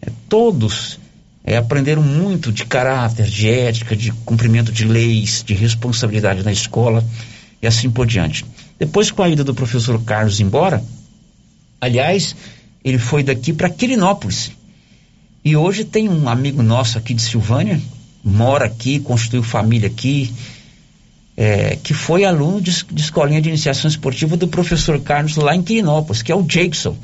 é, 0.00 0.10
todos 0.30 0.98
é, 1.44 1.58
aprenderam 1.58 2.02
muito 2.02 2.50
de 2.50 2.64
caráter, 2.64 3.26
de 3.26 3.50
ética, 3.50 3.94
de 3.94 4.12
cumprimento 4.24 4.72
de 4.72 4.86
leis, 4.86 5.44
de 5.46 5.52
responsabilidade 5.52 6.42
na 6.42 6.52
escola 6.52 7.04
e 7.60 7.66
assim 7.66 7.90
por 7.90 8.06
diante. 8.06 8.44
Depois 8.78 9.10
com 9.10 9.22
a 9.22 9.28
ida 9.28 9.42
do 9.42 9.54
professor 9.54 10.02
Carlos 10.02 10.40
embora, 10.40 10.82
aliás, 11.80 12.36
ele 12.84 12.98
foi 12.98 13.22
daqui 13.22 13.52
para 13.52 13.70
Quirinópolis. 13.70 14.52
E 15.44 15.56
hoje 15.56 15.84
tem 15.84 16.08
um 16.08 16.28
amigo 16.28 16.62
nosso 16.62 16.98
aqui 16.98 17.14
de 17.14 17.22
Silvânia, 17.22 17.80
mora 18.22 18.66
aqui, 18.66 18.98
construiu 19.00 19.42
família 19.42 19.88
aqui, 19.88 20.32
é, 21.36 21.76
que 21.76 21.94
foi 21.94 22.24
aluno 22.24 22.60
de, 22.60 22.84
de 22.84 23.00
escolinha 23.00 23.40
de 23.40 23.48
iniciação 23.48 23.88
esportiva 23.88 24.36
do 24.36 24.48
professor 24.48 25.00
Carlos 25.00 25.36
lá 25.36 25.54
em 25.54 25.62
Quirinópolis, 25.62 26.22
que 26.22 26.32
é 26.32 26.34
o 26.34 26.42
Jackson. 26.42 26.96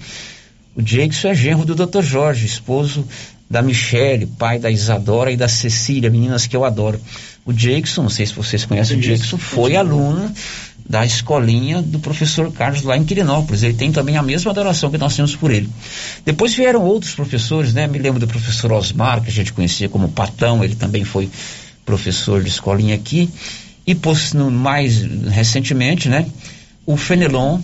O 0.74 0.82
Jackson 0.82 1.28
é 1.28 1.34
genro 1.34 1.64
do 1.64 1.74
Dr. 1.74 2.02
Jorge, 2.02 2.46
esposo 2.46 3.06
da 3.48 3.60
Michele, 3.60 4.26
pai 4.26 4.58
da 4.58 4.70
Isadora 4.70 5.30
e 5.30 5.36
da 5.36 5.46
Cecília, 5.46 6.08
meninas 6.10 6.46
que 6.46 6.56
eu 6.56 6.64
adoro. 6.64 6.98
O 7.44 7.52
Jackson, 7.52 8.02
não 8.02 8.10
sei 8.10 8.26
se 8.26 8.34
vocês 8.34 8.64
conhecem 8.64 8.96
o 8.96 9.00
Jackson, 9.00 9.36
foi 9.36 9.74
aluno 9.74 10.32
da 10.88 11.04
escolinha 11.04 11.82
do 11.82 11.98
professor 11.98 12.52
Carlos 12.52 12.82
lá 12.82 12.96
em 12.96 13.04
Quirinópolis. 13.04 13.62
Ele 13.62 13.74
tem 13.74 13.90
também 13.90 14.16
a 14.16 14.22
mesma 14.22 14.50
adoração 14.50 14.90
que 14.90 14.98
nós 14.98 15.16
temos 15.16 15.34
por 15.34 15.50
ele. 15.50 15.68
Depois 16.24 16.54
vieram 16.54 16.82
outros 16.84 17.14
professores, 17.14 17.72
né? 17.72 17.86
Me 17.86 17.98
lembro 17.98 18.20
do 18.20 18.28
professor 18.28 18.72
Osmar, 18.72 19.20
que 19.22 19.28
a 19.28 19.32
gente 19.32 19.52
conhecia 19.52 19.88
como 19.88 20.08
Patão, 20.08 20.62
ele 20.62 20.76
também 20.76 21.04
foi 21.04 21.28
professor 21.84 22.42
de 22.42 22.48
escolinha 22.48 22.94
aqui. 22.94 23.28
E 23.84 23.96
mais 24.52 25.02
recentemente, 25.28 26.08
né? 26.08 26.26
O 26.86 26.96
Fenelon, 26.96 27.60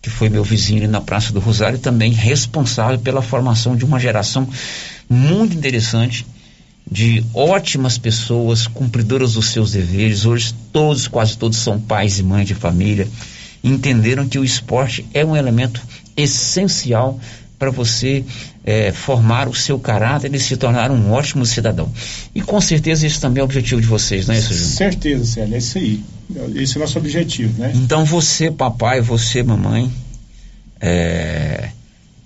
que 0.00 0.10
foi 0.10 0.28
meu 0.28 0.44
vizinho 0.44 0.88
na 0.88 1.00
Praça 1.00 1.32
do 1.32 1.40
Rosário, 1.40 1.78
também 1.78 2.12
responsável 2.12 2.98
pela 3.00 3.20
formação 3.20 3.76
de 3.76 3.84
uma 3.84 3.98
geração 3.98 4.48
muito 5.08 5.56
interessante 5.56 6.24
de 6.90 7.24
ótimas 7.34 7.98
pessoas, 7.98 8.66
cumpridoras 8.66 9.34
dos 9.34 9.50
seus 9.50 9.72
deveres. 9.72 10.24
Hoje 10.24 10.54
todos, 10.72 11.06
quase 11.06 11.36
todos 11.36 11.58
são 11.58 11.80
pais 11.80 12.18
e 12.18 12.22
mães 12.22 12.46
de 12.46 12.54
família. 12.54 13.06
Entenderam 13.62 14.28
que 14.28 14.38
o 14.38 14.44
esporte 14.44 15.06
é 15.12 15.24
um 15.24 15.36
elemento 15.36 15.82
essencial 16.16 17.20
para 17.58 17.70
você 17.70 18.24
é, 18.64 18.92
formar 18.92 19.48
o 19.48 19.54
seu 19.54 19.78
caráter 19.78 20.32
e 20.32 20.38
se 20.38 20.56
tornar 20.56 20.90
um 20.90 21.10
ótimo 21.10 21.44
cidadão. 21.44 21.90
E 22.34 22.40
com 22.40 22.60
certeza 22.60 23.06
esse 23.06 23.20
também 23.20 23.40
é 23.40 23.42
o 23.42 23.44
objetivo 23.44 23.80
de 23.80 23.86
vocês, 23.86 24.26
não 24.26 24.34
é 24.34 24.38
isso, 24.38 24.54
Júnior? 24.54 24.72
Certeza, 24.72 25.24
Célio, 25.24 25.54
é 25.54 25.58
isso 25.58 25.78
aí. 25.78 26.04
Esse 26.54 26.76
é 26.76 26.78
o 26.78 26.80
nosso 26.80 26.98
objetivo, 26.98 27.60
né? 27.60 27.72
Então 27.74 28.04
você, 28.04 28.50
papai, 28.50 29.00
você, 29.00 29.42
mamãe, 29.42 29.90
é, 30.80 31.70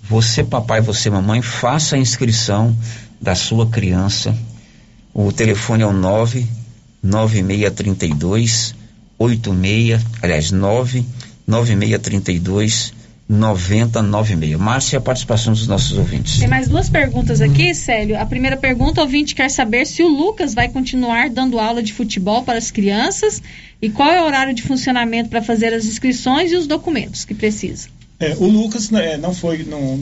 você, 0.03 0.43
papai, 0.43 0.81
você, 0.81 1.09
mamãe, 1.09 1.41
faça 1.41 1.95
a 1.95 1.99
inscrição 1.99 2.75
da 3.19 3.33
sua 3.33 3.67
criança. 3.67 4.35
O 5.13 5.31
telefone 5.31 5.83
é 5.83 5.85
o 5.85 5.93
99632 5.93 8.81
86, 9.19 10.01
aliás, 10.21 10.51
99632 10.51 12.93
9096. 13.29 14.59
Márcia, 14.59 14.99
a 14.99 15.01
participação 15.01 15.53
dos 15.53 15.67
nossos 15.67 15.97
ouvintes. 15.97 16.39
Tem 16.39 16.47
mais 16.47 16.67
duas 16.67 16.89
perguntas 16.89 17.41
aqui, 17.41 17.73
Célio. 17.73 18.19
A 18.19 18.25
primeira 18.25 18.57
pergunta, 18.57 19.01
o 19.01 19.03
ouvinte 19.03 19.33
quer 19.33 19.49
saber 19.49 19.85
se 19.85 20.03
o 20.03 20.07
Lucas 20.07 20.53
vai 20.53 20.69
continuar 20.69 21.29
dando 21.29 21.59
aula 21.59 21.81
de 21.81 21.93
futebol 21.93 22.43
para 22.43 22.57
as 22.57 22.69
crianças 22.69 23.41
e 23.81 23.89
qual 23.89 24.11
é 24.11 24.21
o 24.21 24.25
horário 24.25 24.53
de 24.53 24.61
funcionamento 24.61 25.29
para 25.29 25.41
fazer 25.41 25.73
as 25.73 25.85
inscrições 25.85 26.51
e 26.51 26.55
os 26.55 26.67
documentos 26.67 27.23
que 27.23 27.33
precisa. 27.33 27.87
É, 28.23 28.37
o 28.39 28.45
Lucas 28.45 28.89
né, 28.89 29.17
não, 29.17 29.33
foi, 29.33 29.65
não, 29.65 29.99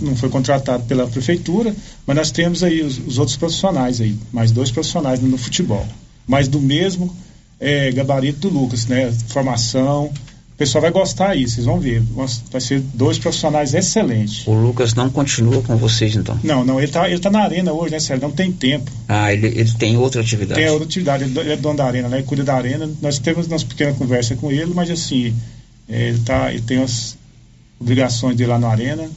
não 0.00 0.14
foi 0.14 0.28
contratado 0.28 0.84
pela 0.84 1.08
prefeitura, 1.08 1.74
mas 2.06 2.16
nós 2.16 2.30
temos 2.30 2.62
aí 2.62 2.80
os, 2.80 2.98
os 2.98 3.18
outros 3.18 3.36
profissionais 3.36 4.00
aí, 4.00 4.16
mais 4.32 4.52
dois 4.52 4.70
profissionais 4.70 5.20
no 5.20 5.36
futebol, 5.36 5.84
mas 6.28 6.46
do 6.46 6.60
mesmo 6.60 7.12
é, 7.58 7.90
gabarito 7.90 8.48
do 8.48 8.50
Lucas, 8.50 8.86
né? 8.86 9.12
Formação, 9.28 10.04
o 10.56 10.56
pessoal 10.56 10.82
vai 10.82 10.92
gostar 10.92 11.30
aí, 11.30 11.46
vocês 11.46 11.66
vão 11.66 11.80
ver. 11.80 12.02
Vai 12.52 12.60
ser 12.60 12.80
dois 12.94 13.18
profissionais 13.18 13.74
excelentes. 13.74 14.46
O 14.46 14.54
Lucas 14.54 14.94
não 14.94 15.10
continua 15.10 15.60
com 15.60 15.76
vocês, 15.76 16.14
então? 16.14 16.38
Não, 16.44 16.64
não, 16.64 16.78
ele 16.78 16.86
está 16.86 17.10
ele 17.10 17.18
tá 17.18 17.30
na 17.30 17.40
arena 17.40 17.72
hoje, 17.72 17.92
né, 17.92 17.98
Sérgio? 17.98 18.28
Não 18.28 18.34
tem 18.34 18.52
tempo. 18.52 18.90
Ah, 19.08 19.32
ele, 19.32 19.48
ele 19.48 19.72
tem 19.72 19.96
outra 19.96 20.20
atividade? 20.20 20.60
Tem 20.60 20.70
outra 20.70 20.86
atividade, 20.86 21.24
ele 21.24 21.52
é 21.52 21.56
dono 21.56 21.76
da 21.76 21.84
arena, 21.84 22.08
né? 22.08 22.18
Ele 22.18 22.26
cuida 22.26 22.44
da 22.44 22.54
arena. 22.54 22.88
Nós 23.02 23.18
temos 23.18 23.48
uma 23.48 23.58
pequena 23.58 23.92
conversa 23.94 24.36
com 24.36 24.52
ele, 24.52 24.72
mas 24.72 24.88
assim, 24.90 25.34
é, 25.88 26.08
ele, 26.08 26.20
tá, 26.20 26.52
ele 26.52 26.62
tem 26.62 26.78
umas 26.78 27.18
obrigações 27.80 28.36
dele 28.36 28.50
lá 28.50 28.58
na 28.58 28.68
arena. 28.68 29.08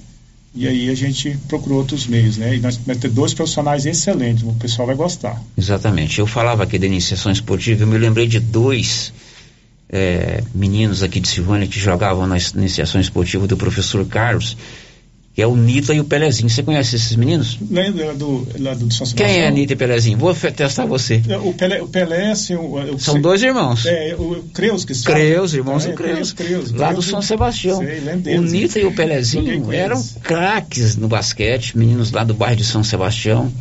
E 0.53 0.67
aí 0.67 0.89
a 0.89 0.95
gente 0.95 1.37
procurou 1.47 1.77
outros 1.77 2.07
meios, 2.07 2.37
né? 2.37 2.55
E 2.55 2.59
nós 2.59 2.75
vamos 2.77 2.99
ter 2.99 3.09
dois 3.09 3.33
profissionais 3.33 3.85
excelentes, 3.85 4.43
o 4.43 4.53
pessoal 4.53 4.87
vai 4.87 4.95
gostar. 4.95 5.41
Exatamente. 5.55 6.19
Eu 6.19 6.25
falava 6.25 6.63
aqui 6.63 6.79
da 6.79 6.87
iniciação 6.87 7.31
esportiva, 7.31 7.83
eu 7.83 7.87
me 7.87 7.97
lembrei 7.97 8.27
de 8.27 8.39
dois 8.39 9.13
é, 9.89 10.43
meninos 10.53 11.03
aqui 11.03 11.19
de 11.19 11.27
Silvânia 11.27 11.67
que 11.67 11.79
jogavam 11.79 12.25
na 12.25 12.37
iniciação 12.55 12.99
esportiva 12.99 13.47
do 13.47 13.57
professor 13.57 14.05
Carlos, 14.07 14.57
é 15.41 15.47
o 15.47 15.55
Nita 15.55 15.93
e 15.93 15.99
o 15.99 16.03
Pelezinho. 16.03 16.49
Você 16.49 16.63
conhece 16.63 16.95
esses 16.95 17.15
meninos? 17.15 17.57
Lembra 17.69 18.07
lá 18.07 18.13
do, 18.13 18.47
lá 18.59 18.73
do 18.73 18.91
São 18.93 19.05
Sebastião? 19.05 19.27
Quem 19.27 19.41
é 19.41 19.51
Nita 19.51 19.73
e 19.73 19.75
Pelezinho? 19.75 20.17
Vou 20.17 20.33
testar 20.33 20.85
você. 20.85 21.21
É, 21.27 21.37
o 21.37 21.53
Pelé, 21.53 21.81
o 21.81 21.87
Pelé 21.87 22.31
assim, 22.31 22.55
São 22.97 23.19
dois 23.21 23.41
irmãos. 23.41 23.85
É, 23.85 24.15
o 24.17 24.43
Creus 24.53 24.85
que 24.85 24.93
se 24.93 25.03
Creus, 25.03 25.53
irmãos 25.53 25.85
é, 25.85 25.93
Creus. 25.93 26.33
Creus. 26.33 26.71
Lá 26.71 26.91
do 26.91 27.01
São 27.01 27.21
Sebastião. 27.21 27.79
Sei, 27.79 28.37
o 28.37 28.41
Nita 28.41 28.79
e 28.79 28.85
o 28.85 28.93
Pelezinho 28.93 29.71
eram 29.71 30.03
craques 30.21 30.95
no 30.95 31.07
basquete, 31.07 31.77
meninos 31.77 32.11
lá 32.11 32.23
do 32.23 32.33
bairro 32.33 32.55
de 32.55 32.63
São 32.63 32.83
Sebastião. 32.83 33.51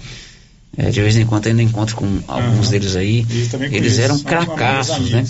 É, 0.76 0.90
de 0.90 1.00
vez 1.00 1.16
em 1.16 1.26
quando 1.26 1.48
ainda 1.48 1.60
encontro 1.60 1.96
com 1.96 2.20
alguns 2.28 2.66
uhum. 2.66 2.70
deles 2.70 2.94
aí. 2.94 3.26
Eles 3.72 3.98
eram 3.98 4.18
cracaços, 4.20 5.10
né? 5.10 5.24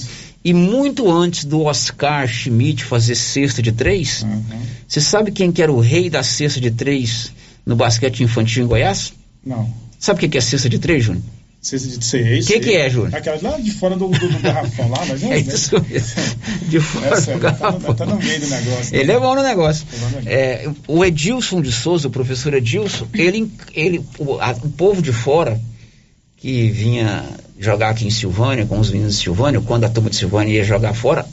E 0.45 0.55
muito 0.55 1.11
antes 1.11 1.45
do 1.45 1.63
Oscar 1.63 2.27
Schmidt 2.29 2.85
fazer 2.85 3.15
cesta 3.17 3.61
de 3.61 3.73
três, 3.73 4.23
Uhum. 4.23 4.43
você 4.87 5.01
sabe 5.01 5.31
quem 5.33 5.51
que 5.53 5.61
era 5.63 5.73
o 5.73 5.81
rei 5.81 6.09
da 6.09 6.23
cesta 6.23 6.61
de 6.61 6.71
três 6.71 7.33
no 7.67 7.75
basquete 7.77 8.23
infantil 8.23 8.65
em 8.65 8.67
Goiás? 8.69 9.13
Não. 9.45 9.69
Sabe 9.99 10.19
o 10.19 10.21
que 10.21 10.29
que 10.29 10.39
é 10.39 10.41
cesta 10.41 10.69
de 10.69 10.79
três, 10.79 11.05
Júnior? 11.05 11.25
Cesta 11.61 11.89
de 11.99 12.05
seis. 12.05 12.47
Que 12.47 12.61
que 12.61 12.71
é, 12.77 12.89
Júnior? 12.89 13.17
Aquela 13.17 13.37
lá 13.43 13.59
de 13.59 13.73
fora 13.73 13.97
do, 13.97 14.07
do, 14.09 14.29
do 14.29 14.39
garrafão 14.39 14.89
lá, 14.89 15.05
mas 15.07 15.21
não 15.23 15.33
É 15.33 15.39
isso 15.41 15.75
mesmo. 15.91 16.15
De 16.69 16.81
fora 16.81 17.07
Essa, 17.09 17.33
do 17.35 17.41
tá, 17.41 17.51
garrafão. 17.51 17.81
no, 17.81 17.95
tá 17.95 18.07
no 18.07 18.17
meio 18.17 18.41
do 18.41 18.47
negócio. 18.49 18.93
né? 18.95 19.01
Ele 19.01 19.13
é 19.13 19.19
bom 19.19 19.35
no 19.35 19.43
negócio. 19.43 19.85
É, 20.25 20.71
o 20.87 21.05
Edilson 21.05 21.61
de 21.61 21.73
Souza, 21.73 22.07
o 22.07 22.11
professor 22.13 22.55
Edilson, 22.55 23.09
ele, 23.13 23.51
ele, 23.75 24.05
o, 24.21 24.35
a- 24.41 24.53
o 24.63 24.69
povo 24.71 25.03
de 25.03 25.13
fora 25.13 25.61
que 26.37 26.71
vinha 26.71 27.25
jogar 27.59 27.91
aqui 27.91 28.07
em 28.07 28.11
Silvânia, 28.11 28.67
com 28.67 28.79
os 28.79 28.91
meninos 28.91 29.17
de 29.17 29.23
Silvânia, 29.23 29.61
quando 29.61 29.85
a 29.85 29.89
turma 29.89 30.11
de 30.11 30.17
Silvânia 30.17 30.53
ia 30.53 30.65
jogar 30.65 30.95
fora, 30.95 31.27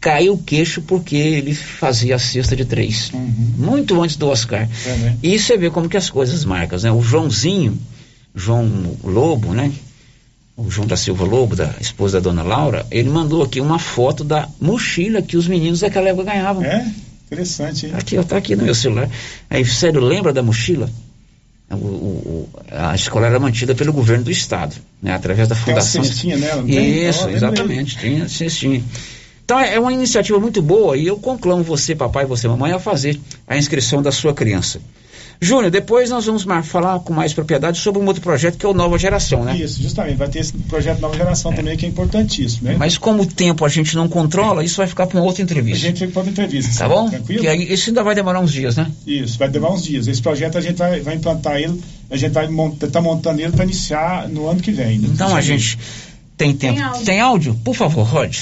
caiu 0.00 0.34
o 0.34 0.38
queixo 0.38 0.82
porque 0.82 1.16
ele 1.16 1.54
fazia 1.54 2.16
a 2.16 2.18
cesta 2.18 2.56
de 2.56 2.64
três. 2.64 3.10
Muito 3.12 4.00
antes 4.02 4.16
do 4.16 4.28
Oscar. 4.28 4.68
É, 4.86 4.96
né? 4.96 5.16
E 5.22 5.38
você 5.38 5.56
vê 5.56 5.70
como 5.70 5.88
que 5.88 5.96
as 5.96 6.08
coisas 6.08 6.44
marcam, 6.44 6.78
né? 6.78 6.90
O 6.90 7.02
Joãozinho, 7.02 7.78
João 8.34 8.96
Lobo, 9.04 9.52
né? 9.52 9.72
O 10.56 10.70
João 10.70 10.86
da 10.86 10.96
Silva 10.96 11.24
Lobo, 11.24 11.54
da 11.54 11.74
esposa 11.80 12.20
da 12.20 12.30
dona 12.30 12.42
Laura, 12.42 12.86
ele 12.90 13.08
mandou 13.08 13.42
aqui 13.42 13.60
uma 13.60 13.78
foto 13.78 14.24
da 14.24 14.48
mochila 14.60 15.22
que 15.22 15.36
os 15.36 15.46
meninos 15.46 15.80
daquela 15.80 16.08
época 16.08 16.32
ganhavam. 16.32 16.64
É? 16.64 16.90
Interessante, 17.26 17.86
hein? 17.86 17.92
Aqui, 17.94 18.16
ó, 18.18 18.22
tá 18.22 18.38
aqui 18.38 18.56
no 18.56 18.64
meu 18.64 18.74
celular. 18.74 19.08
Aí, 19.50 19.64
sério, 19.64 20.00
lembra 20.00 20.32
da 20.32 20.42
mochila? 20.42 20.90
O- 21.70 21.74
o- 21.74 22.48
a 22.70 22.94
escola 22.94 23.26
era 23.26 23.38
mantida 23.38 23.74
pelo 23.74 23.92
governo 23.92 24.24
do 24.24 24.30
estado, 24.30 24.74
né? 25.02 25.12
Através 25.14 25.48
da 25.48 25.54
Tem 25.54 25.64
fundação. 25.64 26.02
cestinha 26.02 26.36
nela, 26.38 26.62
não 26.62 26.68
tem? 26.68 27.08
Isso, 27.08 27.28
exatamente, 27.28 27.98
tinha 27.98 28.28
cestinha. 28.28 28.82
Então 29.44 29.58
é 29.60 29.78
uma 29.78 29.92
iniciativa 29.92 30.38
muito 30.40 30.62
boa 30.62 30.96
e 30.96 31.06
eu 31.06 31.18
conclamo 31.18 31.62
você, 31.62 31.94
papai, 31.94 32.24
você, 32.24 32.48
mamãe, 32.48 32.72
a 32.72 32.78
fazer 32.78 33.18
a 33.46 33.56
inscrição 33.56 34.02
da 34.02 34.10
sua 34.12 34.32
criança. 34.32 34.80
Júnior, 35.40 35.70
depois 35.70 36.10
nós 36.10 36.26
vamos 36.26 36.44
falar 36.64 36.98
com 37.00 37.12
mais 37.12 37.32
propriedade 37.32 37.78
sobre 37.78 38.02
um 38.02 38.06
outro 38.06 38.20
projeto 38.20 38.58
que 38.58 38.66
é 38.66 38.68
o 38.68 38.74
Nova 38.74 38.98
Geração, 38.98 39.44
né? 39.44 39.56
Isso, 39.56 39.80
justamente. 39.80 40.16
Vai 40.16 40.28
ter 40.28 40.40
esse 40.40 40.52
projeto 40.52 40.98
Nova 41.00 41.16
Geração 41.16 41.52
também, 41.52 41.76
que 41.76 41.86
é 41.86 41.88
importantíssimo, 41.88 42.68
né? 42.68 42.76
Mas 42.76 42.98
como 42.98 43.22
o 43.22 43.26
tempo 43.26 43.64
a 43.64 43.68
gente 43.68 43.94
não 43.94 44.08
controla, 44.08 44.64
isso 44.64 44.76
vai 44.78 44.86
ficar 44.88 45.06
para 45.06 45.16
uma 45.18 45.24
outra 45.24 45.42
A 45.42 45.44
entrevista. 45.44 45.78
gente 45.78 46.00
fica 46.00 46.10
para 46.10 46.20
outra 46.22 46.32
entrevista. 46.32 46.76
Tá 46.78 46.88
bom? 46.88 47.08
Tranquilo? 47.08 47.40
Que 47.40 47.46
aí, 47.46 47.72
isso 47.72 47.90
ainda 47.90 48.02
vai 48.02 48.16
demorar 48.16 48.40
uns 48.40 48.52
dias, 48.52 48.74
né? 48.76 48.90
Isso, 49.06 49.38
vai 49.38 49.48
demorar 49.48 49.74
uns 49.74 49.84
dias. 49.84 50.08
Esse 50.08 50.20
projeto 50.20 50.58
a 50.58 50.60
gente 50.60 50.76
vai, 50.76 51.00
vai 51.00 51.14
implantar 51.14 51.56
ele, 51.56 51.80
a 52.10 52.16
gente 52.16 52.32
vai 52.32 52.48
montar, 52.48 52.88
tá 52.88 53.00
montando 53.00 53.40
ele 53.40 53.52
para 53.52 53.64
iniciar 53.64 54.28
no 54.28 54.48
ano 54.48 54.60
que 54.60 54.72
vem. 54.72 54.98
né? 54.98 55.08
Então 55.12 55.36
a 55.36 55.40
gente 55.40 55.78
tem 56.36 56.52
tempo. 56.52 56.80
Tem 57.04 57.20
áudio? 57.20 57.54
Por 57.62 57.76
favor, 57.76 58.02
Rod. 58.02 58.36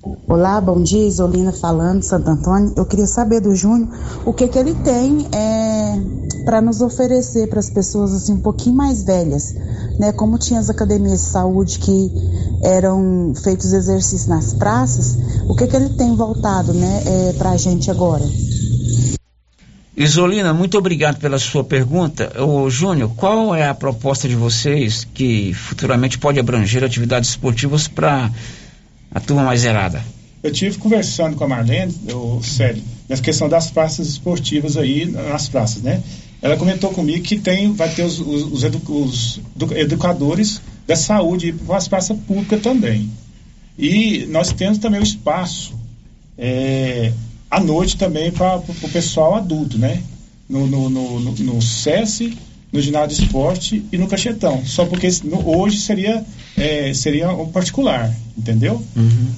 Olá, 0.00 0.60
bom 0.60 0.80
dia, 0.80 1.08
Isolina 1.08 1.50
falando, 1.50 2.02
Santo 2.02 2.30
Antônio. 2.30 2.72
Eu 2.76 2.86
queria 2.86 3.06
saber 3.06 3.40
do 3.40 3.52
Júnior 3.52 3.88
o 4.24 4.32
que 4.32 4.46
que 4.46 4.56
ele 4.56 4.74
tem 4.74 5.26
é, 5.34 6.44
para 6.44 6.60
nos 6.60 6.80
oferecer 6.80 7.48
para 7.48 7.58
as 7.58 7.68
pessoas 7.68 8.14
assim 8.14 8.34
um 8.34 8.40
pouquinho 8.40 8.76
mais 8.76 9.02
velhas, 9.02 9.52
né? 9.98 10.12
Como 10.12 10.38
tinha 10.38 10.60
as 10.60 10.70
academias 10.70 11.20
de 11.20 11.26
saúde 11.26 11.80
que 11.80 12.12
eram 12.62 13.32
feitos 13.42 13.72
exercícios 13.72 14.28
nas 14.28 14.54
praças, 14.54 15.18
o 15.48 15.56
que 15.56 15.66
que 15.66 15.74
ele 15.74 15.88
tem 15.90 16.14
voltado, 16.14 16.72
né, 16.72 17.02
é, 17.04 17.32
para 17.32 17.50
a 17.50 17.56
gente 17.56 17.90
agora? 17.90 18.24
Isolina, 19.96 20.54
muito 20.54 20.78
obrigado 20.78 21.18
pela 21.18 21.40
sua 21.40 21.64
pergunta. 21.64 22.40
Ô, 22.40 22.70
Júnior, 22.70 23.10
qual 23.16 23.52
é 23.52 23.68
a 23.68 23.74
proposta 23.74 24.28
de 24.28 24.36
vocês 24.36 25.04
que 25.12 25.52
futuramente 25.52 26.18
pode 26.18 26.38
abranger 26.38 26.84
atividades 26.84 27.30
esportivas 27.30 27.88
para 27.88 28.30
a 29.12 29.20
turma 29.20 29.42
mais 29.44 29.60
zerada? 29.60 30.02
Eu 30.42 30.52
tive 30.52 30.78
conversando 30.78 31.36
com 31.36 31.44
a 31.44 31.48
Marlene, 31.48 31.94
eu, 32.06 32.40
sério, 32.42 32.82
nessa 33.08 33.22
questão 33.22 33.48
das 33.48 33.70
praças 33.70 34.06
esportivas 34.08 34.76
aí, 34.76 35.04
nas 35.06 35.48
praças, 35.48 35.82
né? 35.82 36.02
Ela 36.40 36.56
comentou 36.56 36.90
comigo 36.90 37.22
que 37.24 37.36
tem, 37.38 37.72
vai 37.72 37.88
ter 37.92 38.04
os, 38.04 38.20
os- 38.20 38.52
os 38.52 38.62
edu- 38.62 38.80
os 38.86 39.40
edu- 39.56 39.76
educadores 39.76 40.60
da 40.86 40.94
saúde 40.94 41.52
para 41.52 41.76
as 41.76 41.88
praças 41.88 42.16
públicas 42.26 42.60
também. 42.62 43.10
E 43.76 44.26
nós 44.30 44.52
temos 44.52 44.78
também 44.78 45.00
o 45.00 45.02
espaço 45.02 45.74
é, 46.36 47.12
à 47.50 47.58
noite 47.60 47.96
também 47.96 48.30
para 48.30 48.56
o 48.58 48.88
pessoal 48.92 49.34
adulto, 49.34 49.76
né? 49.78 50.00
No, 50.48 50.66
no, 50.66 50.88
no, 50.88 51.20
no, 51.20 51.32
no 51.32 51.60
SESI, 51.62 52.38
no 52.72 52.80
ginásio 52.80 53.16
de 53.16 53.24
esporte 53.24 53.84
e 53.90 53.98
no 53.98 54.06
cachetão. 54.06 54.64
Só 54.64 54.84
porque 54.84 55.08
hoje 55.44 55.78
seria, 55.78 56.24
é, 56.56 56.92
seria 56.92 57.30
um 57.30 57.50
particular, 57.50 58.14
entendeu? 58.36 58.84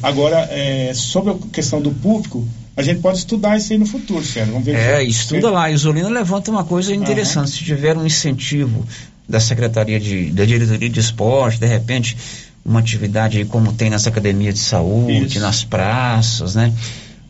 Agora, 0.02 0.48
é, 0.50 0.92
sobre 0.94 1.32
a 1.32 1.36
questão 1.52 1.80
do 1.80 1.90
público, 1.92 2.46
a 2.76 2.82
gente 2.82 3.00
pode 3.00 3.18
estudar 3.18 3.56
isso 3.56 3.72
aí 3.72 3.78
no 3.78 3.86
futuro, 3.86 4.24
sério. 4.24 4.52
Vamos 4.52 4.66
ver 4.66 4.74
É, 4.76 5.02
estuda 5.02 5.50
lá. 5.50 5.70
Isolina 5.70 6.08
levanta 6.08 6.50
uma 6.50 6.64
coisa 6.64 6.94
interessante. 6.94 7.50
Se 7.50 7.64
tiver 7.64 7.96
um 7.96 8.06
incentivo 8.06 8.86
da 9.28 9.38
Secretaria 9.38 10.00
de, 10.00 10.30
da 10.30 10.44
Diretoria 10.44 10.88
de 10.88 11.00
Esporte, 11.00 11.60
de 11.60 11.66
repente, 11.66 12.16
uma 12.64 12.80
atividade 12.80 13.38
aí 13.38 13.44
como 13.44 13.72
tem 13.72 13.90
nas 13.90 14.06
academias 14.06 14.54
de 14.54 14.60
saúde, 14.60 15.38
nas 15.38 15.62
praças, 15.62 16.54
né? 16.54 16.72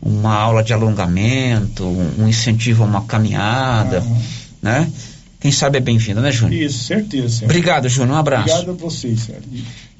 Uma 0.01 0.33
aula 0.33 0.63
de 0.63 0.73
alongamento, 0.73 1.85
um, 1.85 2.27
incentivo 2.27 2.83
a 2.83 2.87
uma 2.87 3.01
caminhada, 3.03 4.03
né? 4.61 4.89
Quem 5.41 5.51
sabe 5.51 5.79
é 5.79 5.81
bem-vindo, 5.81 6.21
né, 6.21 6.31
Júnior? 6.31 6.61
Isso, 6.61 6.85
certeza. 6.85 7.29
Sério. 7.29 7.45
Obrigado, 7.45 7.89
Júnior. 7.89 8.15
Um 8.15 8.19
abraço. 8.19 8.53
Obrigado 8.53 8.69
a 8.69 8.73
vocês, 8.73 9.21
sério. 9.21 9.41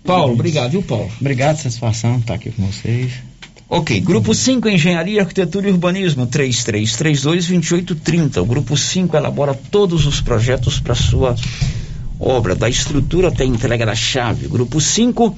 Paulo, 0.04 0.34
obrigado, 0.34 0.72
viu, 0.72 0.84
Paulo? 0.84 1.10
Obrigado, 1.20 1.58
satisfação 1.58 2.20
estar 2.20 2.36
aqui 2.36 2.52
com 2.52 2.68
vocês. 2.68 3.14
Ok, 3.68 4.00
Grupo 4.02 4.36
5, 4.36 4.70
Engenharia, 4.70 5.22
Arquitetura 5.22 5.68
e 5.68 5.72
Urbanismo, 5.72 6.28
3332-2830. 6.28 8.42
O 8.42 8.46
Grupo 8.46 8.78
5 8.78 9.18
elabora 9.18 9.54
todos 9.54 10.06
os 10.06 10.22
projetos 10.22 10.80
para 10.80 10.94
sua 10.94 11.36
obra, 12.20 12.54
da 12.54 12.70
estrutura 12.70 13.30
até 13.30 13.44
a 13.44 13.48
entrega 13.48 13.86
da 13.86 13.96
chave. 13.96 14.48
Grupo 14.48 14.80
5 14.80 15.36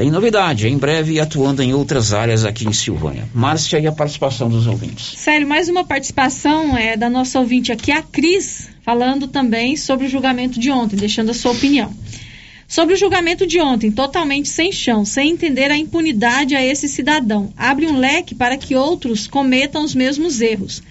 tem 0.00 0.10
novidade, 0.10 0.66
em 0.66 0.78
breve 0.78 1.20
atuando 1.20 1.62
em 1.62 1.74
outras 1.74 2.14
áreas 2.14 2.42
aqui 2.42 2.66
em 2.66 2.72
Silvânia. 2.72 3.28
Márcia 3.34 3.78
e 3.78 3.86
a 3.86 3.92
participação 3.92 4.48
dos 4.48 4.66
ouvintes. 4.66 5.12
Sério, 5.18 5.46
mais 5.46 5.68
uma 5.68 5.84
participação 5.84 6.74
é 6.74 6.96
da 6.96 7.10
nossa 7.10 7.38
ouvinte 7.38 7.70
aqui, 7.70 7.92
a 7.92 8.00
Cris, 8.00 8.70
falando 8.80 9.28
também 9.28 9.76
sobre 9.76 10.06
o 10.06 10.08
julgamento 10.08 10.58
de 10.58 10.70
ontem, 10.70 10.96
deixando 10.96 11.32
a 11.32 11.34
sua 11.34 11.52
opinião. 11.52 11.94
Sobre 12.66 12.94
o 12.94 12.96
julgamento 12.96 13.46
de 13.46 13.60
ontem, 13.60 13.92
totalmente 13.92 14.48
sem 14.48 14.72
chão, 14.72 15.04
sem 15.04 15.32
entender 15.32 15.70
a 15.70 15.76
impunidade 15.76 16.54
a 16.54 16.64
esse 16.64 16.88
cidadão, 16.88 17.52
abre 17.54 17.86
um 17.86 17.98
leque 17.98 18.34
para 18.34 18.56
que 18.56 18.74
outros 18.74 19.26
cometam 19.26 19.84
os 19.84 19.94
mesmos 19.94 20.40
erros. 20.40 20.82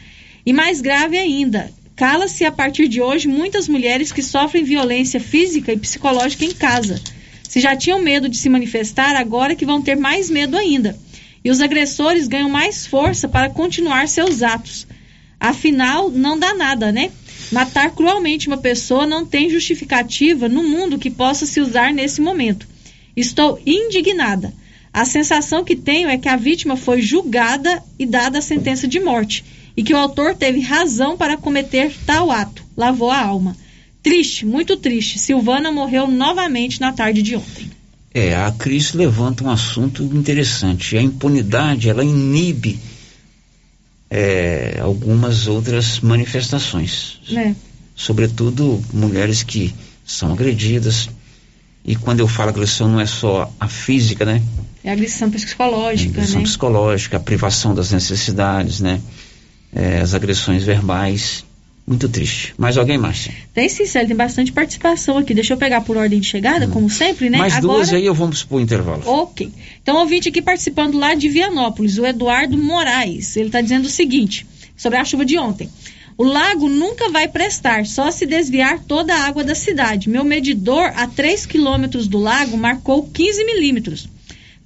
E 0.45 0.53
mais 0.53 0.82
grave 0.82 1.18
ainda, 1.18 1.72
cala-se 1.95 2.45
a 2.45 2.51
partir 2.51 2.88
de 2.88 3.01
hoje 3.01 3.28
muitas 3.28 3.68
mulheres 3.68 4.12
que 4.12 4.22
sofrem 4.22 4.64
violência 4.64 5.20
física 5.20 5.74
e 5.74 5.80
psicológica 5.80 6.45
em 6.45 6.53
casa. 6.53 7.01
Se 7.49 7.59
já 7.59 7.75
tinham 7.75 7.99
medo 7.99 8.29
de 8.29 8.37
se 8.37 8.47
manifestar, 8.47 9.15
agora 9.15 9.55
que 9.55 9.65
vão 9.65 9.81
ter 9.81 9.97
mais 9.97 10.29
medo 10.29 10.55
ainda. 10.55 10.95
E 11.43 11.49
os 11.49 11.61
agressores 11.61 12.27
ganham 12.27 12.47
mais 12.47 12.85
força 12.85 13.27
para 13.27 13.49
continuar 13.49 14.07
seus 14.07 14.43
atos. 14.43 14.85
Afinal, 15.39 16.11
não 16.11 16.37
dá 16.37 16.53
nada, 16.53 16.91
né? 16.91 17.09
Matar 17.51 17.89
cruelmente 17.89 18.47
uma 18.47 18.57
pessoa 18.57 19.07
não 19.07 19.25
tem 19.25 19.49
justificativa 19.49 20.47
no 20.47 20.61
mundo 20.61 20.99
que 20.99 21.09
possa 21.09 21.47
se 21.47 21.59
usar 21.59 21.91
nesse 21.91 22.21
momento. 22.21 22.67
Estou 23.17 23.59
indignada. 23.65 24.53
A 24.93 25.03
sensação 25.03 25.63
que 25.63 25.75
tenho 25.75 26.07
é 26.07 26.19
que 26.19 26.29
a 26.29 26.35
vítima 26.35 26.77
foi 26.77 27.01
julgada 27.01 27.81
e 27.97 28.05
dada 28.05 28.37
a 28.37 28.43
sentença 28.43 28.87
de 28.87 28.99
morte, 28.99 29.43
e 29.75 29.81
que 29.81 29.93
o 29.93 29.97
autor 29.97 30.35
teve 30.35 30.59
razão 30.59 31.17
para 31.17 31.35
cometer 31.35 31.91
tal 32.05 32.29
ato. 32.29 32.63
Lavou 32.77 33.09
a 33.09 33.19
alma. 33.19 33.57
Triste, 34.01 34.45
muito 34.45 34.77
triste. 34.77 35.19
Silvana 35.19 35.71
morreu 35.71 36.07
novamente 36.07 36.79
na 36.79 36.91
tarde 36.93 37.21
de 37.21 37.35
ontem. 37.35 37.69
É, 38.13 38.35
a 38.35 38.51
Cris 38.51 38.93
levanta 38.93 39.43
um 39.43 39.49
assunto 39.49 40.03
interessante. 40.03 40.97
A 40.97 41.01
impunidade, 41.01 41.89
ela 41.89 42.03
inibe 42.03 42.79
é, 44.09 44.79
algumas 44.81 45.47
outras 45.47 45.99
manifestações. 45.99 47.19
Né? 47.29 47.55
sobretudo 47.99 48.81
mulheres 48.93 49.43
que 49.43 49.75
são 50.05 50.31
agredidas. 50.31 51.09
E 51.83 51.97
quando 51.97 52.21
eu 52.21 52.27
falo 52.29 52.49
agressão, 52.49 52.87
não 52.87 52.99
é 52.99 53.05
só 53.05 53.53
a 53.59 53.67
física, 53.67 54.23
né? 54.23 54.41
É 54.81 54.91
agressão 54.91 55.29
psicológica, 55.29 56.11
agressão 56.11 56.37
né? 56.37 56.43
psicológica, 56.43 57.17
a 57.17 57.19
privação 57.19 57.75
das 57.75 57.91
necessidades, 57.91 58.79
né? 58.79 59.01
É, 59.75 59.99
as 59.99 60.13
agressões 60.13 60.63
verbais. 60.63 61.43
Muito 61.89 62.07
triste. 62.07 62.53
Mais 62.55 62.77
alguém, 62.77 62.99
Márcia? 62.99 63.33
Tem 63.51 63.67
sim, 63.67 63.83
Célio, 63.83 64.09
tem 64.09 64.15
bastante 64.15 64.51
participação 64.51 65.17
aqui. 65.17 65.33
Deixa 65.33 65.53
eu 65.53 65.57
pegar 65.57 65.81
por 65.81 65.97
ordem 65.97 66.19
de 66.19 66.27
chegada, 66.27 66.67
como 66.67 66.87
sempre, 66.87 67.31
né? 67.31 67.37
Hum. 67.39 67.41
Mais 67.41 67.55
Agora... 67.55 67.77
duas 67.77 67.91
aí 67.91 68.05
eu 68.05 68.13
vamos 68.13 68.43
pro 68.43 68.59
intervalo. 68.59 69.01
Ok. 69.07 69.51
Então, 69.81 69.97
ouvinte 69.97 70.29
aqui 70.29 70.39
participando 70.39 70.99
lá 70.99 71.15
de 71.15 71.27
Vianópolis, 71.27 71.97
o 71.97 72.05
Eduardo 72.05 72.55
Moraes. 72.55 73.35
Ele 73.35 73.47
está 73.47 73.59
dizendo 73.59 73.85
o 73.85 73.89
seguinte, 73.89 74.45
sobre 74.77 74.99
a 74.99 75.03
chuva 75.03 75.25
de 75.25 75.39
ontem. 75.39 75.67
O 76.15 76.23
lago 76.23 76.69
nunca 76.69 77.09
vai 77.09 77.27
prestar, 77.27 77.87
só 77.87 78.11
se 78.11 78.27
desviar 78.27 78.83
toda 78.83 79.15
a 79.15 79.25
água 79.25 79.43
da 79.43 79.55
cidade. 79.55 80.11
Meu 80.11 80.23
medidor 80.23 80.91
a 80.95 81.07
3 81.07 81.47
quilômetros 81.47 82.07
do 82.07 82.19
lago 82.19 82.55
marcou 82.55 83.09
15 83.11 83.43
milímetros. 83.45 84.07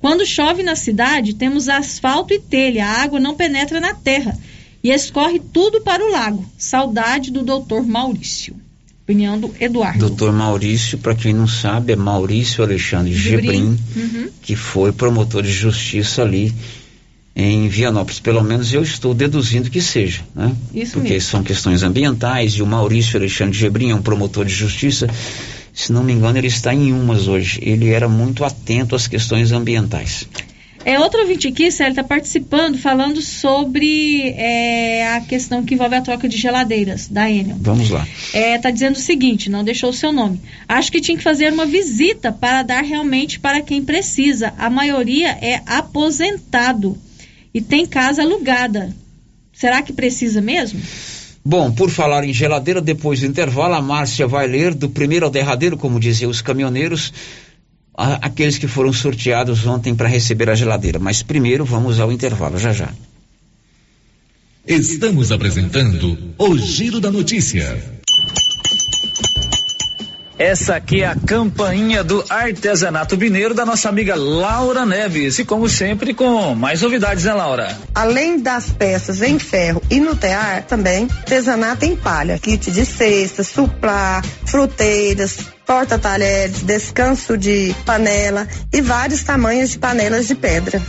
Quando 0.01 0.26
chove 0.26 0.61
na 0.61 0.76
cidade, 0.76 1.36
temos 1.36 1.69
asfalto 1.69 2.34
e 2.34 2.39
telha, 2.39 2.86
a 2.86 3.01
água 3.01 3.17
não 3.17 3.34
penetra 3.34 3.80
na 3.80 3.93
terra 3.93 4.38
e 4.84 4.91
escorre 4.91 5.39
tudo 5.39 5.81
para 5.81 6.03
o 6.05 6.11
lago. 6.11 6.45
Saudade 6.57 7.31
do 7.31 7.41
doutor 7.43 7.86
Maurício. 7.86 8.55
Opinião 9.03 9.39
do 9.39 9.53
Eduardo. 9.59 9.99
Doutor 9.99 10.31
Maurício, 10.31 10.97
para 10.97 11.13
quem 11.13 11.34
não 11.34 11.47
sabe, 11.47 11.91
é 11.93 11.95
Maurício 11.95 12.63
Alexandre 12.63 13.13
Gebrim, 13.13 13.77
Uhum. 13.95 14.29
que 14.41 14.55
foi 14.55 14.91
promotor 14.93 15.43
de 15.43 15.51
justiça 15.51 16.21
ali 16.21 16.53
em 17.36 17.67
Vianópolis. 17.67 18.19
Pelo 18.21 18.41
menos 18.43 18.73
eu 18.73 18.81
estou 18.81 19.13
deduzindo 19.13 19.69
que 19.69 19.81
seja, 19.81 20.21
né? 20.34 20.55
Isso 20.73 20.93
Porque 20.93 21.13
mesmo. 21.13 21.29
são 21.29 21.43
questões 21.43 21.84
ambientais 21.84 22.53
e 22.53 22.61
o 22.61 22.65
Maurício 22.67 23.17
Alexandre 23.17 23.57
Gebrim 23.57 23.89
é 23.89 23.95
um 23.95 24.01
promotor 24.01 24.45
de 24.45 24.53
justiça. 24.53 25.07
Se 25.73 25.91
não 25.91 26.03
me 26.03 26.13
engano, 26.13 26.38
ele 26.38 26.47
está 26.47 26.73
em 26.73 26.93
umas 26.93 27.27
hoje. 27.27 27.59
Ele 27.61 27.89
era 27.89 28.07
muito 28.07 28.45
atento 28.45 28.95
às 28.95 29.07
questões 29.07 29.51
ambientais. 29.51 30.27
É 30.86 30.99
outro 30.99 31.21
ouvinte 31.21 31.47
aqui, 31.47 31.71
Célio, 31.71 31.91
está 31.91 32.03
participando, 32.03 32.77
falando 32.77 33.21
sobre 33.21 34.29
é, 34.31 35.15
a 35.15 35.21
questão 35.21 35.63
que 35.63 35.75
envolve 35.75 35.95
a 35.95 36.01
troca 36.01 36.27
de 36.27 36.38
geladeiras 36.38 37.07
da 37.07 37.29
Enel. 37.29 37.55
Vamos 37.59 37.89
lá. 37.89 38.05
É, 38.34 38.57
tá 38.57 38.69
dizendo 38.69 38.95
o 38.95 38.99
seguinte, 38.99 39.49
não 39.49 39.63
deixou 39.63 39.91
o 39.91 39.93
seu 39.93 40.11
nome. 40.11 40.41
Acho 40.67 40.91
que 40.91 40.99
tinha 40.99 41.17
que 41.17 41.23
fazer 41.23 41.53
uma 41.53 41.65
visita 41.65 42.34
para 42.34 42.63
dar 42.63 42.84
realmente 42.84 43.39
para 43.39 43.61
quem 43.61 43.84
precisa. 43.84 44.53
A 44.57 44.69
maioria 44.69 45.29
é 45.41 45.61
aposentado 45.65 46.97
e 47.53 47.61
tem 47.61 47.86
casa 47.86 48.21
alugada. 48.21 48.93
Será 49.53 49.81
que 49.81 49.93
precisa 49.93 50.41
mesmo? 50.41 50.81
Bom, 51.45 51.71
por 51.71 51.89
falar 51.89 52.23
em 52.23 52.34
geladeira, 52.34 52.81
depois 52.81 53.19
do 53.19 53.25
intervalo, 53.25 53.75
a 53.75 53.81
Márcia 53.81 54.25
vai 54.25 54.47
ler 54.47 54.73
do 54.73 54.89
primeiro 54.89 55.25
ao 55.25 55.31
derradeiro, 55.31 55.77
como 55.77 55.99
diziam 55.99 56.31
os 56.31 56.41
caminhoneiros, 56.41 57.13
a- 57.96 58.20
aqueles 58.26 58.58
que 58.58 58.68
foram 58.68 58.91
sorteados 58.94 59.66
ontem 59.66 59.94
para 59.96 60.08
receber 60.08 60.50
a 60.50 60.56
geladeira. 60.56 61.00
Mas 61.00 61.22
primeiro 61.24 61.66
vamos 61.66 62.00
ao 62.00 62.12
intervalo, 62.12 62.58
já 62.58 62.72
já. 62.74 62.89
Estamos 64.66 65.32
apresentando 65.32 66.18
o 66.38 66.58
Giro 66.58 67.00
da 67.02 67.12
Notícia. 67.12 67.78
Essa 70.39 70.76
aqui 70.76 71.04
é 71.04 71.08
a 71.08 71.16
campainha 71.16 72.04
do 72.04 72.24
artesanato 72.28 73.16
mineiro 73.18 73.54
da 73.54 73.66
nossa 73.66 73.88
amiga 73.88 74.16
Laura 74.16 74.86
Neves. 74.86 75.38
E 75.39 75.46
como 75.46 75.70
sempre, 75.70 76.14
com 76.14 76.56
mais 76.56 76.82
novidades, 76.82 77.24
né, 77.24 77.34
Laura? 77.34 77.78
Além 77.94 78.39
das 78.39 78.70
peças 78.72 79.22
em 79.22 79.38
ferro 79.38 79.82
e 79.91 80.00
no 80.00 80.16
tear, 80.16 80.64
também 80.66 81.08
artesanato 81.20 81.86
em 81.86 81.96
palha, 81.96 82.39
kit 82.39 82.72
de 82.72 82.86
cestas, 82.86 83.48
suplá, 83.48 84.22
fruteiras, 84.46 85.38
porta-talheres, 85.74 86.61
descanso 86.61 87.36
de 87.36 87.76
panela 87.84 88.47
e 88.71 88.80
vários 88.80 89.24
tamanhos 89.24 89.71
de 89.71 89.80
panelas 89.80 90.28
de 90.28 90.36
pedra. 90.36 90.80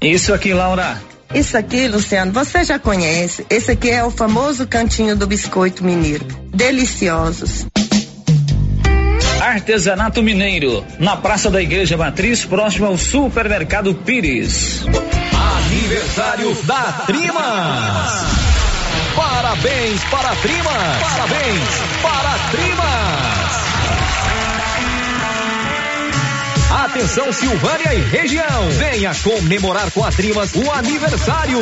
Isso 0.00 0.32
aqui, 0.32 0.54
Laura. 0.54 0.96
Isso 1.34 1.58
aqui, 1.58 1.88
Luciano, 1.88 2.30
você 2.30 2.62
já 2.62 2.78
conhece. 2.78 3.44
Esse 3.50 3.72
aqui 3.72 3.90
é 3.90 4.04
o 4.04 4.12
famoso 4.12 4.64
cantinho 4.64 5.16
do 5.16 5.26
biscoito 5.26 5.82
mineiro. 5.82 6.24
Deliciosos. 6.54 7.66
Artesanato 9.40 10.22
Mineiro, 10.22 10.84
na 11.00 11.16
Praça 11.16 11.50
da 11.50 11.60
Igreja 11.60 11.96
Matriz, 11.96 12.44
próximo 12.44 12.86
ao 12.86 12.96
Supermercado 12.96 13.92
Pires. 13.92 14.84
Aniversário 15.66 16.54
da 16.62 16.92
Trimas. 17.06 18.37
Parabéns 19.14 20.04
para 20.04 20.30
a 20.30 20.36
Trimas. 20.36 21.02
Parabéns 21.02 21.68
para 22.02 22.28
a 22.28 22.38
Trimas. 22.50 23.28
Atenção 26.84 27.32
Silvânia 27.32 27.94
e 27.94 28.00
região. 28.10 28.70
Venha 28.70 29.14
comemorar 29.14 29.90
com 29.90 30.04
a 30.04 30.10
Trimas 30.10 30.54
o 30.54 30.70
aniversário. 30.70 31.58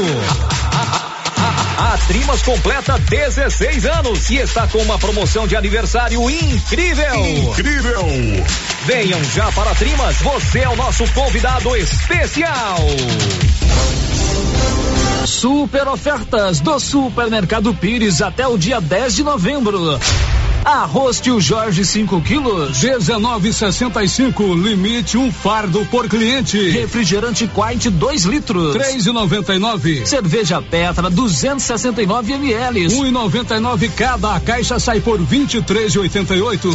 A 1.79 1.99
Trimas 2.09 2.43
completa 2.43 2.99
16 2.99 3.87
anos 3.87 4.31
e 4.31 4.37
está 4.37 4.67
com 4.67 4.79
uma 4.79 4.99
promoção 4.99 5.47
de 5.47 5.55
aniversário 5.57 6.29
incrível. 6.31 7.15
Incrível! 7.15 8.07
Venham 8.87 9.23
já 9.25 9.51
para 9.53 9.71
a 9.73 9.75
Trimas, 9.75 10.17
você 10.23 10.61
é 10.61 10.69
o 10.69 10.77
nosso 10.77 11.05
convidado 11.13 11.77
especial. 11.77 12.79
Super 15.37 15.87
ofertas 15.87 16.61
do 16.61 16.81
Supermercado 16.81 17.75
Pires 17.75 18.23
até 18.23 18.47
o 18.47 18.57
dia 18.57 18.81
10 18.81 19.17
de 19.17 19.23
novembro. 19.23 20.01
Arroz 20.65 21.21
tio 21.21 21.39
Jorge 21.39 21.85
5 21.85 22.23
quilos. 22.23 22.79
19,65 22.79 24.59
limite 24.59 25.19
um 25.19 25.31
fardo 25.31 25.85
por 25.91 26.09
cliente. 26.09 26.71
Refrigerante 26.71 27.47
Quite 27.49 27.91
2 27.91 28.25
litros. 28.25 28.77
3,99. 28.77 30.07
Cerveja 30.07 30.63
Petra 30.63 31.11
269 31.11 32.33
ml. 32.33 32.87
1,99 32.87 33.91
cada. 33.95 34.37
A 34.37 34.41
caixa 34.41 34.79
sai 34.79 35.01
por 35.01 35.21
23,88. 35.21 36.75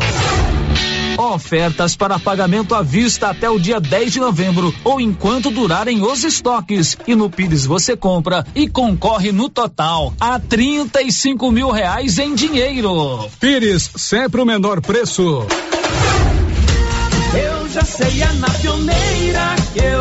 Ofertas 1.17 1.95
para 1.95 2.19
pagamento 2.19 2.73
à 2.73 2.81
vista 2.81 3.29
até 3.29 3.49
o 3.49 3.59
dia 3.59 3.79
10 3.79 4.13
de 4.13 4.19
novembro 4.19 4.73
ou 4.83 4.99
enquanto 4.99 5.51
durarem 5.51 6.01
os 6.01 6.23
estoques. 6.23 6.97
E 7.07 7.15
no 7.15 7.29
Pires 7.29 7.65
você 7.65 7.95
compra 7.95 8.45
e 8.55 8.67
concorre 8.67 9.31
no 9.31 9.49
total 9.49 10.13
a 10.19 10.39
35 10.39 11.51
mil 11.51 11.69
reais 11.69 12.17
em 12.17 12.33
dinheiro. 12.33 13.29
Pires, 13.39 13.89
sempre 13.95 14.41
o 14.41 14.45
menor 14.45 14.81
preço. 14.81 15.45
Eu 17.33 17.69
já 17.69 17.83
sei, 17.83 18.21
é 18.21 18.33
na 18.33 18.49
pioneira 18.49 19.55
que 19.73 19.79
eu. 19.79 20.00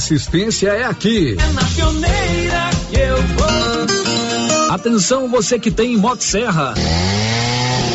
assistência 0.00 0.68
é 0.70 0.84
aqui. 0.84 1.36
É 1.38 1.52
na 1.52 1.62
pioneira 1.62 2.70
que 2.88 2.98
eu 2.98 3.16
vou. 3.16 4.74
Atenção 4.74 5.28
você 5.28 5.58
que 5.58 5.70
tem 5.70 5.94
Motosserra. 5.94 6.72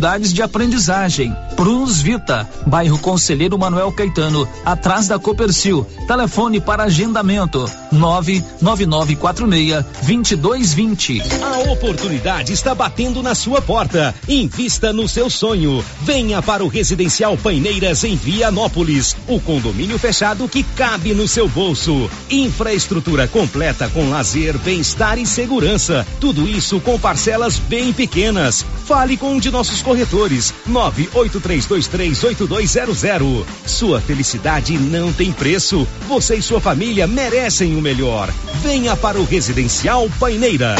dificuldades 0.00 0.32
de 0.32 0.40
aprendizagem. 0.42 1.36
Prunus 1.54 2.00
Vita, 2.00 2.48
bairro 2.66 2.98
Conselheiro 2.98 3.58
Manuel 3.58 3.92
Caetano, 3.92 4.48
atrás 4.64 5.06
da 5.06 5.18
Copercil. 5.18 5.86
Telefone 6.06 6.58
para 6.58 6.84
agendamento: 6.84 7.70
99946 7.92 9.84
2220. 10.02 11.22
A 11.42 11.70
oportunidade 11.70 12.54
está 12.54 12.74
batendo 12.74 13.22
na 13.22 13.34
sua 13.34 13.60
porta. 13.60 14.14
Invista 14.26 14.90
no 14.90 15.06
seu 15.06 15.28
sonho. 15.28 15.84
Venha 16.00 16.40
para 16.40 16.64
o 16.64 16.68
Residencial 16.68 17.36
Paineiras 17.36 18.02
em 18.02 18.16
Vianópolis, 18.16 19.14
o 19.28 19.38
condomínio 19.38 19.98
fechado 19.98 20.48
que 20.48 20.62
cabe 20.62 21.12
no 21.12 21.28
seu 21.28 21.46
bolso. 21.46 22.08
Infraestrutura 22.30 23.28
completa 23.28 23.86
com 23.90 24.08
lazer, 24.08 24.56
bem-estar 24.58 25.18
e 25.18 25.26
segurança. 25.26 26.06
Tudo 26.18 26.48
isso 26.48 26.80
com 26.80 26.98
parcelas 26.98 27.58
bem 27.58 27.92
pequenas. 27.92 28.64
Fale 28.86 29.18
com 29.18 29.34
um 29.34 29.38
de 29.38 29.50
nossos 29.50 29.82
corretores. 29.90 30.54
983238200. 30.68 33.44
Sua 33.66 34.00
felicidade 34.00 34.78
não 34.78 35.12
tem 35.12 35.32
preço. 35.32 35.84
Você 36.06 36.36
e 36.36 36.42
sua 36.42 36.60
família 36.60 37.08
merecem 37.08 37.76
o 37.76 37.82
melhor. 37.82 38.32
Venha 38.62 38.94
para 38.94 39.18
o 39.18 39.24
Residencial 39.24 40.08
Paineiras. 40.20 40.78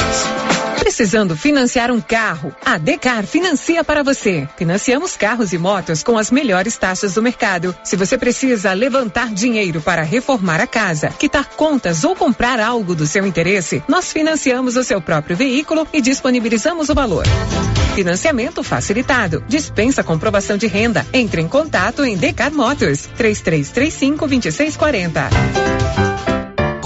Precisando 0.79 1.37
financiar 1.37 1.91
um 1.91 2.01
carro? 2.01 2.55
A 2.65 2.79
Decar 2.79 3.27
financia 3.27 3.83
para 3.83 4.05
você. 4.05 4.49
Financiamos 4.57 5.17
carros 5.17 5.53
e 5.53 5.59
motos 5.59 6.05
com 6.05 6.17
as 6.17 6.31
melhores 6.31 6.79
taxas 6.79 7.15
do 7.15 7.23
mercado. 7.23 7.75
Se 7.83 7.97
você 7.97 8.17
precisa 8.17 8.73
levantar 8.73 9.35
dinheiro 9.35 9.81
para 9.81 10.03
reformar 10.03 10.61
a 10.61 10.69
casa, 10.69 11.09
quitar 11.09 11.51
contas 11.51 12.05
ou 12.05 12.15
comprar 12.15 12.61
algo 12.61 12.95
do 12.95 13.07
seu 13.07 13.27
interesse, 13.27 13.83
nós 13.89 14.13
financiamos 14.13 14.77
o 14.77 14.85
seu 14.85 15.03
próprio 15.03 15.37
veículo 15.37 15.85
e 15.93 16.01
disponibilizamos 16.01 16.89
o 16.89 16.95
valor. 16.95 17.25
Financiamento 18.01 18.63
facilitado. 18.63 19.45
Dispensa 19.47 20.03
comprovação 20.03 20.57
de 20.57 20.67
renda. 20.67 21.07
Entre 21.13 21.43
em 21.43 21.47
contato 21.47 22.03
em 22.03 22.17
Decar 22.17 22.51
Motors 22.51 23.07
3335 23.15 24.27
2640. 24.27 26.30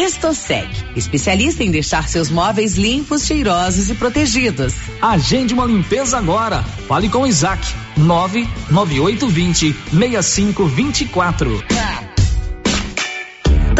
Estosec, 0.00 0.66
especialista 0.96 1.62
em 1.62 1.70
deixar 1.70 2.08
seus 2.08 2.30
móveis 2.30 2.74
limpos, 2.74 3.26
cheirosos 3.26 3.90
e 3.90 3.94
protegidos. 3.94 4.72
Agende 5.00 5.52
uma 5.52 5.66
limpeza 5.66 6.16
agora. 6.16 6.62
Fale 6.88 7.10
com 7.10 7.18
o 7.18 7.26
Isaac. 7.26 7.62
99820 7.98 9.76
6524. 9.92 11.64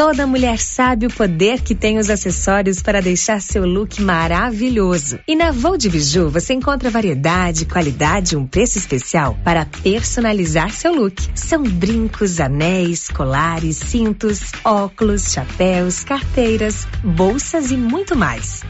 Toda 0.01 0.27
mulher 0.27 0.59
sabe 0.59 1.05
o 1.05 1.11
poder 1.11 1.61
que 1.61 1.75
tem 1.75 1.99
os 1.99 2.09
acessórios 2.09 2.81
para 2.81 3.03
deixar 3.03 3.39
seu 3.43 3.67
look 3.67 4.01
maravilhoso. 4.01 5.19
E 5.29 5.37
na 5.37 5.53
Vou 5.53 5.77
de 5.77 5.91
Biju 5.91 6.31
você 6.31 6.55
encontra 6.55 6.89
variedade, 6.89 7.67
qualidade 7.67 8.35
e 8.35 8.39
um 8.39 8.47
preço 8.47 8.79
especial 8.79 9.37
para 9.45 9.67
personalizar 9.67 10.71
seu 10.71 10.95
look. 10.95 11.23
São 11.35 11.63
brincos, 11.63 12.41
anéis, 12.41 13.09
colares, 13.11 13.77
cintos, 13.77 14.41
óculos, 14.65 15.33
chapéus, 15.33 16.03
carteiras, 16.03 16.89
bolsas 17.05 17.71
e 17.71 17.77
muito 17.77 18.17
mais. 18.17 18.63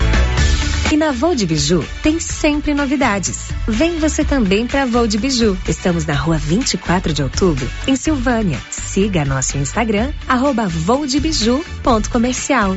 E 0.93 0.97
na 0.97 1.13
Vou 1.13 1.37
de 1.37 1.47
Biju 1.47 1.85
tem 2.03 2.19
sempre 2.19 2.75
novidades. 2.75 3.51
Vem 3.69 4.01
você 4.01 4.25
também 4.25 4.67
para 4.67 4.85
Vou 4.85 5.07
de 5.07 5.19
Biju. 5.19 5.57
Estamos 5.69 6.05
na 6.05 6.15
rua 6.15 6.37
24 6.37 7.13
de 7.13 7.23
outubro, 7.23 7.71
em 7.87 7.95
Silvânia. 7.95 8.61
Siga 8.73 9.25
nosso 9.25 9.57
Instagram, 9.57 10.13
arroba 10.27 10.67
voudebiju.comercial. 10.67 12.77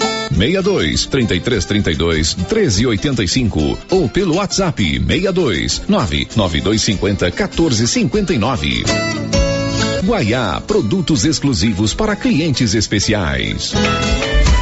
62 0.35 1.05
33 1.07 1.65
32 1.65 2.33
13 2.33 2.85
85 2.87 3.77
ou 3.89 4.09
pelo 4.09 4.35
WhatsApp 4.35 4.83
62 4.83 5.83
99250 5.87 7.31
14 7.31 7.87
59. 7.87 8.83
Guaiá, 10.03 10.59
produtos 10.65 11.25
exclusivos 11.25 11.93
para 11.93 12.15
clientes 12.15 12.73
especiais. 12.73 13.73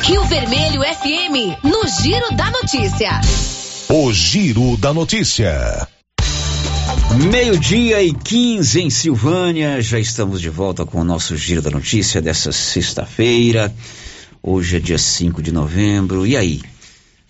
Rio 0.00 0.24
Vermelho 0.24 0.80
FM, 0.80 1.62
no 1.62 1.82
Giro 2.02 2.34
da 2.34 2.50
Notícia. 2.50 3.20
O 3.90 4.10
Giro 4.10 4.78
da 4.78 4.94
Notícia. 4.94 5.86
Meio-dia 7.30 8.02
e 8.02 8.14
15 8.14 8.80
em 8.80 8.88
Silvânia, 8.88 9.82
já 9.82 9.98
estamos 9.98 10.40
de 10.40 10.48
volta 10.48 10.86
com 10.86 11.02
o 11.02 11.04
nosso 11.04 11.36
Giro 11.36 11.60
da 11.60 11.68
Notícia 11.68 12.22
dessa 12.22 12.50
sexta-feira. 12.50 13.70
Hoje 14.42 14.76
é 14.76 14.80
dia 14.80 14.98
5 14.98 15.42
de 15.42 15.52
novembro. 15.52 16.26
E 16.26 16.36
aí? 16.36 16.60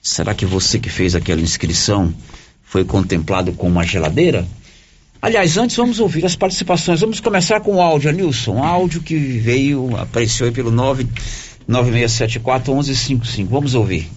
Será 0.03 0.35
que 0.35 0.47
você 0.47 0.79
que 0.79 0.89
fez 0.89 1.15
aquela 1.15 1.41
inscrição 1.41 2.15
foi 2.63 2.85
contemplado 2.85 3.53
com 3.53 3.69
uma 3.69 3.85
geladeira? 3.85 4.47
Aliás, 5.21 5.57
antes 5.57 5.77
vamos 5.77 5.99
ouvir 5.99 6.25
as 6.25 6.37
participações. 6.37 7.01
Vamos 7.01 7.21
começar 7.21 7.61
com 7.61 7.77
o 7.77 7.81
áudio, 7.81 8.13
Nilson. 8.13 8.63
Áudio 8.63 9.01
que 9.03 9.17
veio, 9.17 9.97
apareceu 9.97 10.47
aí 10.47 10.53
pelo 10.53 10.71
996741155. 11.69 13.47
Vamos 13.47 13.75
ouvir. 13.75 14.09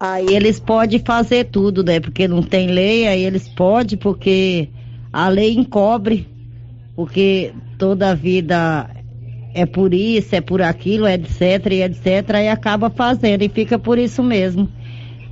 Aí 0.00 0.34
eles 0.34 0.58
podem 0.58 0.98
fazer 0.98 1.44
tudo, 1.44 1.84
né? 1.84 2.00
Porque 2.00 2.26
não 2.26 2.42
tem 2.42 2.66
lei, 2.66 3.06
aí 3.06 3.22
eles 3.22 3.48
podem, 3.48 3.96
porque 3.96 4.68
a 5.12 5.28
lei 5.28 5.54
encobre, 5.54 6.26
porque 6.96 7.52
toda 7.78 8.10
a 8.10 8.14
vida 8.14 8.90
é 9.54 9.64
por 9.64 9.94
isso, 9.94 10.34
é 10.34 10.40
por 10.40 10.60
aquilo, 10.60 11.06
etc, 11.06 11.66
e 11.70 11.82
etc, 11.82 12.28
e 12.42 12.48
acaba 12.48 12.90
fazendo, 12.90 13.42
e 13.42 13.48
fica 13.48 13.78
por 13.78 13.96
isso 13.98 14.22
mesmo. 14.22 14.68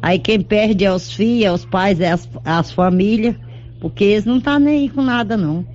Aí 0.01 0.19
quem 0.19 0.41
perde 0.41 0.85
é 0.85 0.93
os 0.93 1.13
filhos, 1.13 1.45
é 1.45 1.53
os 1.53 1.65
pais, 1.65 2.01
é 2.01 2.13
as, 2.13 2.29
as 2.45 2.73
famílias, 2.73 3.35
porque 3.81 4.05
eles 4.05 4.25
não 4.25 4.41
tá 4.41 4.59
nem 4.59 4.81
aí 4.81 4.89
com 4.89 5.03
nada, 5.03 5.37
não. 5.37 5.67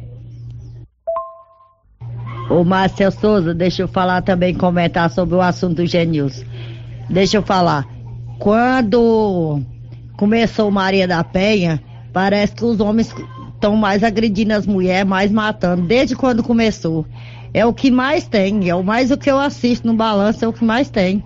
Ô 2.49 2.64
Márcia 2.64 3.11
Souza, 3.11 3.53
deixa 3.53 3.82
eu 3.82 3.88
falar 3.90 4.22
também, 4.22 4.53
comentar 4.53 5.10
sobre 5.10 5.36
o 5.36 5.41
assunto 5.41 5.76
do 5.76 5.86
Genilson. 5.86 6.45
Deixa 7.10 7.38
eu 7.38 7.41
falar. 7.41 7.86
Quando 8.40 9.61
começou 10.15 10.72
Maria 10.72 11.07
da 11.07 11.24
Penha, 11.24 11.82
parece 12.14 12.56
que 12.56 12.64
os 12.64 12.80
homens 12.80 13.14
estão 13.53 13.76
mais 13.76 14.03
agredindo 14.03 14.53
as 14.53 14.65
mulheres, 14.65 15.07
mais 15.07 15.32
matando, 15.32 15.82
desde 15.84 16.15
quando 16.15 16.41
começou. 16.41 17.06
É 17.53 17.65
o 17.65 17.74
que 17.74 17.90
mais 17.90 18.28
tem, 18.28 18.69
é 18.69 18.76
o 18.76 18.84
mais 18.84 19.11
o 19.11 19.18
que 19.18 19.30
eu 19.30 19.40
assisto 19.40 19.88
no 19.88 19.94
balanço, 19.94 20.44
é 20.44 20.48
o 20.48 20.53
que 20.53 20.64
mais 20.64 20.90
tem. 20.90 21.24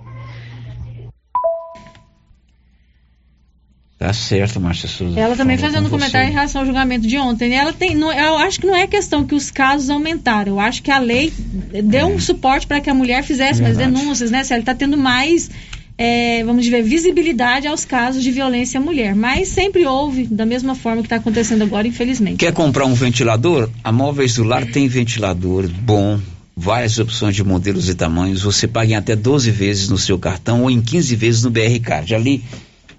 Tá 4.02 4.12
certo, 4.14 4.60
Márcia 4.60 4.90
Souza. 4.90 5.20
Ela 5.20 5.36
também 5.36 5.60
fazendo 5.60 5.86
um 5.86 5.90
com 5.90 5.98
comentário 6.00 6.28
em 6.28 6.34
relação 6.34 6.62
ao 6.62 6.66
julgamento 6.66 7.06
de 7.06 7.20
ontem. 7.20 7.50
né? 7.50 7.58
Ela 7.58 7.72
tem, 7.72 7.94
não, 7.94 8.12
eu 8.12 8.36
acho 8.40 8.60
que 8.60 8.66
não 8.66 8.76
é 8.76 8.88
questão 8.88 9.24
que 9.24 9.36
os 9.36 9.52
casos 9.52 9.92
aumentaram. 9.92 10.54
Eu 10.54 10.60
acho 10.60 10.82
que 10.82 10.90
a 10.90 10.98
lei 10.98 11.32
deu 11.84 12.08
um 12.08 12.20
suporte 12.20 12.66
para 12.66 12.82
que 12.82 12.90
a 12.90 12.96
mulher 12.96 13.22
fizesse 13.24 13.62
mais 13.62 13.78
denúncias, 13.78 14.32
né? 14.32 14.44
Se 14.44 14.54
ela 14.54 14.62
está 14.62 14.74
tendo 14.74 14.98
mais, 14.98 15.52
é, 15.98 16.44
vamos 16.44 16.64
dizer, 16.66 16.82
visibilidade 16.82 17.68
aos 17.68 17.86
casos 17.86 18.24
de 18.24 18.32
violência 18.32 18.80
à 18.80 18.84
mulher. 18.84 19.16
Mas 19.16 19.50
sempre 19.50 19.86
houve, 19.86 20.26
da 20.26 20.46
mesma 20.46 20.76
forma 20.76 21.02
que 21.02 21.08
está 21.08 21.18
acontecendo 21.18 21.62
agora, 21.62 21.88
infelizmente. 21.88 22.38
Quer 22.38 22.54
comprar 22.54 22.86
um 22.86 22.94
ventilador? 22.94 23.70
A 23.84 23.92
Móveis 23.92 24.36
do 24.36 24.44
Lar 24.44 24.66
tem 24.66 24.88
ventilador 24.88 25.68
bom, 25.68 26.20
várias 26.56 26.98
opções 26.98 27.36
de 27.36 27.44
modelos 27.44 27.90
e 27.90 27.96
tamanhos. 27.96 28.42
Você 28.42 28.68
paga 28.68 28.92
em 28.92 28.96
até 28.96 29.16
12 29.16 29.52
vezes 29.52 29.90
no 29.90 29.98
seu 29.98 30.18
cartão 30.18 30.64
ou 30.64 30.72
em 30.72 30.82
15 30.82 31.16
vezes 31.16 31.44
no 31.44 31.52
BR 31.52 31.80
Card. 31.82 32.16
Ali 32.16 32.44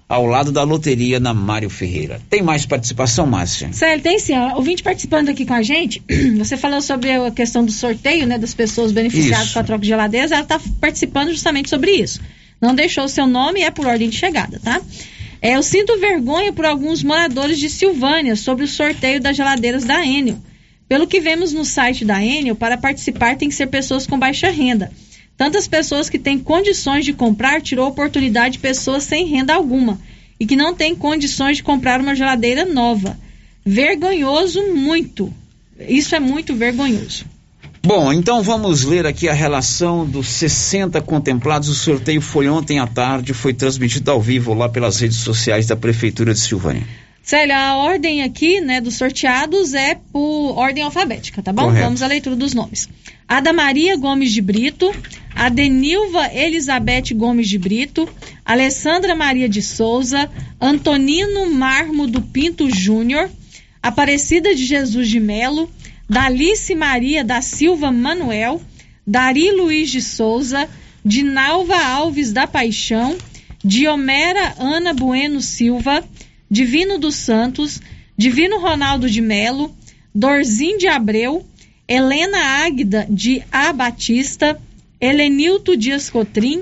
ao 0.07 0.25
lado 0.27 0.51
da 0.51 0.63
loteria 0.63 1.19
na 1.19 1.33
Mário 1.33 1.69
Ferreira. 1.69 2.21
Tem 2.29 2.41
mais 2.41 2.65
participação, 2.65 3.25
Márcia? 3.25 3.73
Célio, 3.73 4.03
tem 4.03 4.19
sim. 4.19 4.37
Ouvinte 4.55 4.83
participando 4.83 5.29
aqui 5.29 5.45
com 5.45 5.53
a 5.53 5.61
gente, 5.61 6.03
você 6.37 6.55
falou 6.55 6.81
sobre 6.81 7.11
a 7.11 7.31
questão 7.31 7.65
do 7.65 7.71
sorteio, 7.71 8.27
né, 8.27 8.37
das 8.37 8.53
pessoas 8.53 8.91
beneficiadas 8.91 9.45
Isso. 9.45 9.53
com 9.53 9.59
a 9.59 9.63
troca 9.63 9.81
de 9.81 9.87
geladeiras, 9.87 10.31
ela 10.31 10.41
está 10.41 10.61
participando 10.79 11.29
justamente 11.29 11.69
sobre 11.69 11.91
isso. 11.91 12.21
Não 12.63 12.73
deixou 12.73 13.09
seu 13.09 13.27
nome 13.27 13.59
é 13.59 13.69
por 13.69 13.85
ordem 13.85 14.07
de 14.07 14.15
chegada, 14.15 14.57
tá? 14.57 14.81
É, 15.41 15.57
eu 15.57 15.61
sinto 15.61 15.99
vergonha 15.99 16.53
por 16.53 16.65
alguns 16.65 17.03
moradores 17.03 17.59
de 17.59 17.69
Silvânia 17.69 18.37
sobre 18.37 18.63
o 18.63 18.67
sorteio 18.69 19.19
das 19.19 19.35
geladeiras 19.35 19.83
da 19.83 20.05
Enel. 20.05 20.37
Pelo 20.87 21.05
que 21.05 21.19
vemos 21.19 21.51
no 21.51 21.65
site 21.65 22.05
da 22.05 22.23
Enel, 22.23 22.55
para 22.55 22.77
participar 22.77 23.35
tem 23.35 23.49
que 23.49 23.55
ser 23.55 23.67
pessoas 23.67 24.07
com 24.07 24.17
baixa 24.17 24.49
renda. 24.49 24.89
Tantas 25.35 25.67
pessoas 25.67 26.09
que 26.09 26.17
têm 26.17 26.39
condições 26.39 27.03
de 27.03 27.11
comprar 27.11 27.61
tirou 27.61 27.85
oportunidade 27.85 28.53
de 28.53 28.59
pessoas 28.59 29.03
sem 29.03 29.27
renda 29.27 29.53
alguma 29.53 29.99
e 30.39 30.45
que 30.45 30.55
não 30.55 30.73
têm 30.73 30.95
condições 30.95 31.57
de 31.57 31.63
comprar 31.63 31.99
uma 31.99 32.15
geladeira 32.15 32.63
nova. 32.63 33.19
Vergonhoso 33.65 34.73
muito. 34.73 35.33
Isso 35.77 36.15
é 36.15 36.19
muito 36.21 36.55
vergonhoso. 36.55 37.25
Bom, 37.85 38.13
então 38.13 38.41
vamos 38.41 38.85
ler 38.85 39.05
aqui 39.05 39.27
a 39.27 39.33
relação 39.33 40.05
dos 40.05 40.29
60 40.29 41.01
contemplados. 41.01 41.67
O 41.67 41.75
sorteio 41.75 42.21
foi 42.21 42.47
ontem 42.47 42.79
à 42.79 42.87
tarde, 42.87 43.33
foi 43.33 43.53
transmitido 43.53 44.09
ao 44.09 44.21
vivo 44.21 44.53
lá 44.53 44.69
pelas 44.69 45.01
redes 45.01 45.17
sociais 45.17 45.67
da 45.67 45.75
Prefeitura 45.75 46.33
de 46.33 46.39
Silvânia. 46.39 46.87
Célia, 47.21 47.57
a 47.57 47.75
ordem 47.75 48.23
aqui, 48.23 48.61
né, 48.61 48.79
dos 48.79 48.95
sorteados 48.95 49.73
é 49.73 49.95
por 50.13 50.57
ordem 50.57 50.81
alfabética, 50.81 51.41
tá 51.43 51.51
bom? 51.51 51.63
Correto. 51.63 51.83
Vamos 51.83 52.01
à 52.01 52.07
leitura 52.07 52.37
dos 52.37 52.53
nomes. 52.53 52.87
Ada 53.27 53.51
Maria 53.51 53.97
Gomes 53.97 54.31
de 54.31 54.41
Brito, 54.41 54.89
Adenilva 55.35 56.33
Elizabeth 56.33 57.13
Gomes 57.13 57.49
de 57.49 57.57
Brito, 57.57 58.07
Alessandra 58.45 59.13
Maria 59.13 59.49
de 59.49 59.61
Souza, 59.61 60.29
Antonino 60.59 61.51
Marmo 61.51 62.07
do 62.07 62.21
Pinto 62.21 62.69
Júnior, 62.69 63.29
Aparecida 63.81 64.55
de 64.55 64.65
Jesus 64.65 65.09
de 65.09 65.19
Melo, 65.19 65.69
Dalice 66.13 66.75
Maria 66.75 67.23
da 67.23 67.41
Silva 67.41 67.91
Manuel, 67.91 68.61
Dari 69.05 69.49
Luiz 69.49 69.89
de 69.89 69.99
Souza, 69.99 70.69
Dinalva 71.03 71.75
Alves 71.75 72.31
da 72.31 72.45
Paixão, 72.45 73.17
Diomera 73.65 74.53
Ana 74.59 74.93
Bueno 74.93 75.41
Silva, 75.41 76.03
Divino 76.47 76.99
dos 76.99 77.15
Santos, 77.15 77.81
Divino 78.15 78.59
Ronaldo 78.59 79.09
de 79.09 79.21
Melo, 79.21 79.75
Dorzim 80.13 80.77
de 80.77 80.87
Abreu, 80.87 81.43
Helena 81.87 82.63
Águida 82.63 83.07
de 83.09 83.43
A 83.51 83.73
Batista, 83.73 84.61
Helenilto 85.01 85.75
Dias 85.75 86.11
Cotrim, 86.11 86.61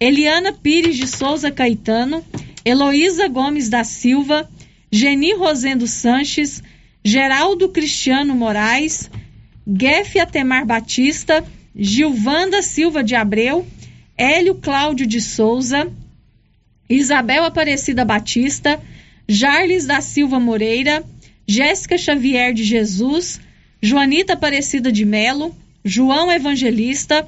Eliana 0.00 0.52
Pires 0.52 0.98
de 0.98 1.06
Souza 1.06 1.52
Caetano, 1.52 2.24
Heloísa 2.64 3.28
Gomes 3.28 3.68
da 3.68 3.84
Silva, 3.84 4.50
Geni 4.90 5.34
Rosendo 5.34 5.86
Sanches, 5.86 6.64
Geraldo 7.04 7.68
Cristiano 7.68 8.34
Moraes, 8.34 9.10
Geff 9.66 10.18
Atemar 10.18 10.64
Batista, 10.64 11.44
Gilvanda 11.74 12.62
Silva 12.62 13.02
de 13.04 13.14
Abreu, 13.14 13.66
Hélio 14.16 14.56
Cláudio 14.56 15.06
de 15.06 15.20
Souza, 15.20 15.90
Isabel 16.88 17.44
Aparecida 17.44 18.04
Batista, 18.04 18.80
Jarles 19.28 19.86
da 19.86 20.00
Silva 20.00 20.40
Moreira, 20.40 21.04
Jéssica 21.46 21.96
Xavier 21.96 22.52
de 22.52 22.64
Jesus, 22.64 23.40
Joanita 23.80 24.32
Aparecida 24.32 24.90
de 24.90 25.04
Melo, 25.04 25.54
João 25.84 26.32
Evangelista, 26.32 27.26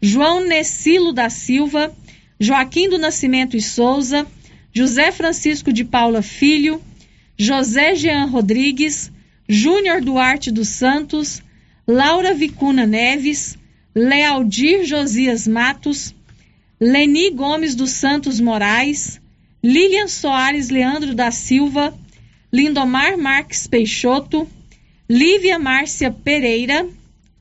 João 0.00 0.46
Nessilo 0.46 1.12
da 1.12 1.28
Silva, 1.28 1.92
Joaquim 2.38 2.88
do 2.88 2.98
Nascimento 2.98 3.56
e 3.56 3.60
Souza, 3.60 4.26
José 4.72 5.10
Francisco 5.10 5.72
de 5.72 5.84
Paula 5.84 6.22
Filho, 6.22 6.80
José 7.40 7.94
Jean 7.94 8.28
Rodrigues, 8.28 9.12
Júnior 9.48 10.00
Duarte 10.00 10.50
dos 10.50 10.68
Santos, 10.68 11.40
Laura 11.86 12.34
Vicuna 12.34 12.84
Neves, 12.84 13.56
Lealdir 13.94 14.84
Josias 14.84 15.46
Matos, 15.46 16.14
Leni 16.80 17.30
Gomes 17.30 17.76
dos 17.76 17.90
Santos 17.90 18.40
Moraes, 18.40 19.20
Lilian 19.62 20.08
Soares 20.08 20.68
Leandro 20.68 21.14
da 21.14 21.30
Silva, 21.30 21.94
Lindomar 22.52 23.16
Marques 23.16 23.68
Peixoto, 23.68 24.48
Lívia 25.08 25.60
Márcia 25.60 26.10
Pereira, 26.10 26.88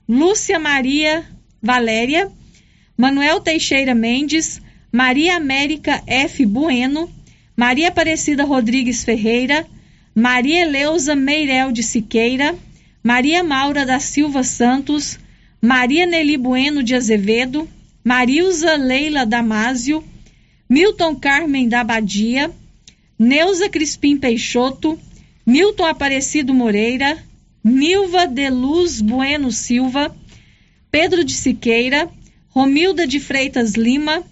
Lúcia 0.08 0.60
Maria 0.60 1.26
Valéria, 1.62 2.32
Manuel 2.96 3.42
Teixeira 3.42 3.96
Mendes, 3.96 4.62
Maria 4.92 5.36
América 5.36 6.04
F. 6.06 6.46
Bueno, 6.46 7.10
Maria 7.56 7.88
Aparecida 7.88 8.46
Rodrigues 8.46 9.04
Ferreira, 9.04 9.66
Maria 10.20 10.64
Eleusa 10.64 11.16
Meirel 11.16 11.72
de 11.72 11.84
Siqueira, 11.84 12.56
Maria 13.04 13.44
Maura 13.44 13.86
da 13.86 14.00
Silva 14.00 14.42
Santos, 14.42 15.20
Maria 15.62 16.08
Nelly 16.08 16.38
Bueno 16.38 16.82
de 16.82 16.96
Azevedo, 16.96 17.70
Marilza 18.04 18.76
Leila 18.78 19.28
Damásio, 19.28 20.04
Milton 20.68 21.14
Carmen 21.14 21.70
da 21.70 21.84
Badia, 21.84 22.50
Neuza 23.20 23.70
Crispim 23.70 24.18
Peixoto, 24.18 24.98
Milton 25.46 25.86
Aparecido 25.86 26.52
Moreira, 26.52 27.24
Nilva 27.64 28.26
de 28.26 28.50
Luz 28.50 29.00
Bueno 29.00 29.52
Silva, 29.52 30.16
Pedro 30.90 31.24
de 31.24 31.34
Siqueira, 31.34 32.10
Romilda 32.56 33.06
de 33.06 33.20
Freitas 33.20 33.76
Lima, 33.76 34.24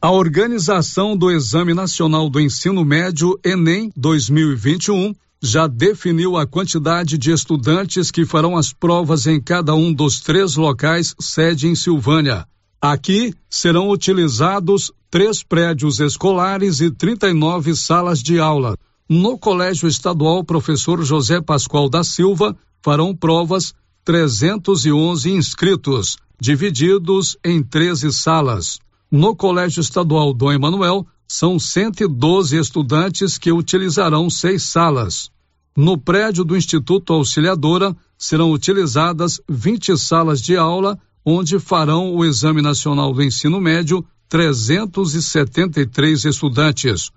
A 0.00 0.12
organização 0.12 1.16
do 1.16 1.30
Exame 1.30 1.74
Nacional 1.74 2.28
do 2.28 2.38
Ensino 2.38 2.84
Médio, 2.84 3.40
Enem 3.42 3.90
2021, 3.96 5.14
já 5.42 5.66
definiu 5.66 6.36
a 6.36 6.46
quantidade 6.46 7.16
de 7.16 7.32
estudantes 7.32 8.10
que 8.10 8.26
farão 8.26 8.56
as 8.56 8.72
provas 8.72 9.26
em 9.26 9.40
cada 9.40 9.74
um 9.74 9.92
dos 9.92 10.20
três 10.20 10.56
locais 10.56 11.14
sede 11.18 11.66
em 11.66 11.74
Silvânia. 11.74 12.46
Aqui 12.80 13.34
serão 13.48 13.88
utilizados 13.88 14.92
três 15.10 15.42
prédios 15.42 15.98
escolares 15.98 16.80
e 16.80 16.90
39 16.90 17.74
salas 17.74 18.22
de 18.22 18.38
aula. 18.38 18.76
No 19.10 19.38
Colégio 19.38 19.88
Estadual 19.88 20.44
Professor 20.44 21.02
José 21.02 21.40
Pascoal 21.40 21.88
da 21.88 22.04
Silva, 22.04 22.54
farão 22.82 23.16
provas 23.16 23.72
311 24.04 25.30
inscritos, 25.30 26.18
divididos 26.38 27.34
em 27.42 27.62
13 27.62 28.12
salas. 28.12 28.78
No 29.10 29.34
Colégio 29.34 29.80
Estadual 29.80 30.34
Dom 30.34 30.52
Emanuel, 30.52 31.06
são 31.26 31.58
112 31.58 32.58
estudantes 32.58 33.38
que 33.38 33.50
utilizarão 33.50 34.28
seis 34.28 34.64
salas. 34.64 35.30
No 35.74 35.96
prédio 35.96 36.44
do 36.44 36.54
Instituto 36.54 37.14
Auxiliadora, 37.14 37.96
serão 38.18 38.52
utilizadas 38.52 39.40
20 39.48 39.96
salas 39.96 40.42
de 40.42 40.54
aula, 40.54 40.98
onde 41.24 41.58
farão 41.58 42.14
o 42.14 42.26
Exame 42.26 42.60
Nacional 42.60 43.14
do 43.14 43.22
Ensino 43.22 43.58
Médio 43.58 44.04
373 44.28 46.26
estudantes. 46.26 47.10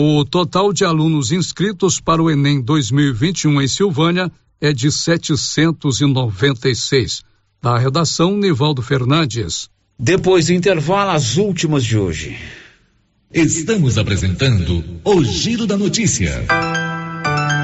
O 0.00 0.24
total 0.24 0.72
de 0.72 0.84
alunos 0.84 1.32
inscritos 1.32 1.98
para 1.98 2.22
o 2.22 2.30
Enem 2.30 2.60
2021 2.60 3.60
em 3.60 3.66
Silvânia 3.66 4.30
é 4.60 4.72
de 4.72 4.92
796. 4.92 7.24
Da 7.60 7.76
redação, 7.76 8.36
Nivaldo 8.36 8.80
Fernandes. 8.80 9.68
Depois 9.98 10.46
do 10.46 10.52
intervalo, 10.52 11.10
as 11.10 11.36
últimas 11.36 11.84
de 11.84 11.98
hoje. 11.98 12.38
Estamos 13.34 13.98
apresentando 13.98 14.84
o 15.02 15.24
Giro 15.24 15.66
da 15.66 15.76
Notícia. 15.76 16.46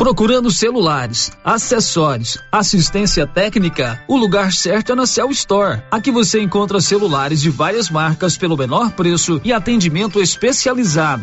Procurando 0.01 0.51
celulares, 0.51 1.31
acessórios, 1.45 2.37
assistência 2.51 3.29
técnica, 3.29 4.03
o 4.09 4.17
lugar 4.17 4.53
certo 4.53 4.91
é 4.91 4.97
na 4.97 5.07
Cell 5.07 5.31
Store. 5.31 5.83
Aqui 5.89 6.11
você 6.11 6.41
encontra 6.41 6.81
celulares 6.81 7.41
de 7.41 7.49
várias 7.49 7.89
marcas 7.89 8.37
pelo 8.37 8.57
menor 8.57 8.91
preço 8.91 9.41
e 9.45 9.53
atendimento 9.53 10.21
especializado. 10.21 11.23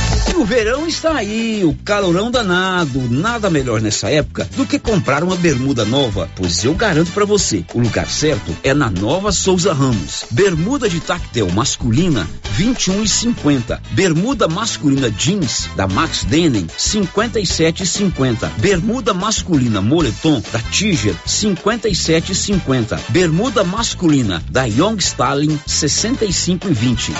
o 0.41 0.45
verão 0.45 0.87
está 0.87 1.17
aí, 1.17 1.63
o 1.63 1.75
calorão 1.85 2.31
danado. 2.31 2.99
Nada 3.11 3.47
melhor 3.47 3.79
nessa 3.79 4.09
época 4.09 4.49
do 4.57 4.65
que 4.65 4.79
comprar 4.79 5.23
uma 5.23 5.35
bermuda 5.35 5.85
nova, 5.85 6.27
pois 6.35 6.63
eu 6.63 6.73
garanto 6.73 7.11
para 7.11 7.25
você, 7.25 7.63
o 7.75 7.79
lugar 7.79 8.09
certo 8.09 8.51
é 8.63 8.73
na 8.73 8.89
Nova 8.89 9.31
Souza 9.31 9.71
Ramos. 9.71 10.25
Bermuda 10.31 10.89
de 10.89 10.99
tactel 10.99 11.47
masculina, 11.51 12.27
21 12.53 13.03
e 13.03 13.07
50. 13.07 13.83
Bermuda 13.91 14.47
masculina 14.47 15.11
jeans 15.11 15.69
da 15.75 15.87
Max 15.87 16.23
Denim, 16.23 16.65
57 16.75 17.83
e 17.83 17.85
50. 17.85 18.51
Bermuda 18.57 19.13
masculina 19.13 19.79
moletom 19.79 20.41
da 20.51 20.59
Tiger, 20.59 21.15
57 21.23 22.31
e 22.31 22.35
50. 22.35 22.99
Bermuda 23.09 23.63
masculina 23.63 24.43
da 24.49 24.65
Young 24.65 24.97
Stalin, 24.97 25.59
65 25.67 26.67
e 26.67 26.73
20. 26.73 27.13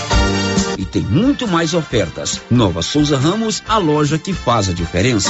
E 0.81 0.85
tem 0.85 1.03
muito 1.03 1.47
mais 1.47 1.75
ofertas. 1.75 2.41
Nova 2.49 2.81
Souza 2.81 3.15
Ramos, 3.15 3.61
a 3.67 3.77
loja 3.77 4.17
que 4.17 4.33
faz 4.33 4.67
a 4.67 4.73
diferença. 4.73 5.29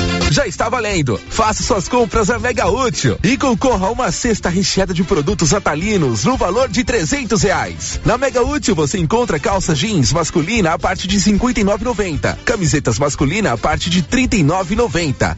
Já 0.31 0.47
está 0.47 0.69
valendo. 0.69 1.19
Faça 1.29 1.61
suas 1.61 1.89
compras 1.89 2.29
a 2.29 2.39
Mega 2.39 2.65
Útil 2.65 3.19
e 3.21 3.35
concorra 3.35 3.87
a 3.87 3.91
uma 3.91 4.13
cesta 4.13 4.47
recheada 4.47 4.93
de 4.93 5.03
produtos 5.03 5.53
atalinos 5.53 6.23
no 6.23 6.37
valor 6.37 6.69
de 6.69 6.85
trezentos 6.85 7.41
reais. 7.41 7.99
Na 8.05 8.17
Mega 8.17 8.41
Útil 8.41 8.73
você 8.73 8.97
encontra 8.97 9.37
calça 9.37 9.75
jeans 9.75 10.13
masculina 10.13 10.71
a 10.71 10.79
partir 10.79 11.07
de 11.07 11.19
cinquenta 11.19 11.59
e 11.59 11.63
camisetas 12.45 12.97
masculina 12.97 13.51
a 13.51 13.57
partir 13.57 13.89
de 13.89 14.01
trinta 14.03 14.37
e 14.37 14.45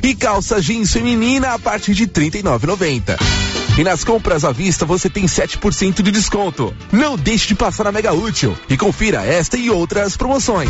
e 0.04 0.14
calça 0.14 0.62
jeans 0.62 0.94
feminina 0.94 1.56
a 1.56 1.60
partir 1.60 1.96
de 1.96 2.06
trinta 2.06 2.38
e 2.38 2.44
E 3.76 3.84
nas 3.84 4.04
compras 4.04 4.46
à 4.46 4.52
vista 4.52 4.86
você 4.86 5.10
tem 5.10 5.26
7% 5.26 6.04
de 6.04 6.12
desconto. 6.12 6.72
Não 6.92 7.18
deixe 7.18 7.48
de 7.48 7.56
passar 7.56 7.86
na 7.86 7.92
Mega 7.92 8.14
Útil 8.14 8.56
e 8.70 8.78
confira 8.78 9.26
esta 9.26 9.58
e 9.58 9.72
outras 9.72 10.16
promoções. 10.16 10.70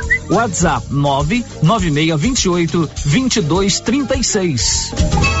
WhatsApp 0.31 0.89
99628 0.89 2.71
2236. 2.71 5.40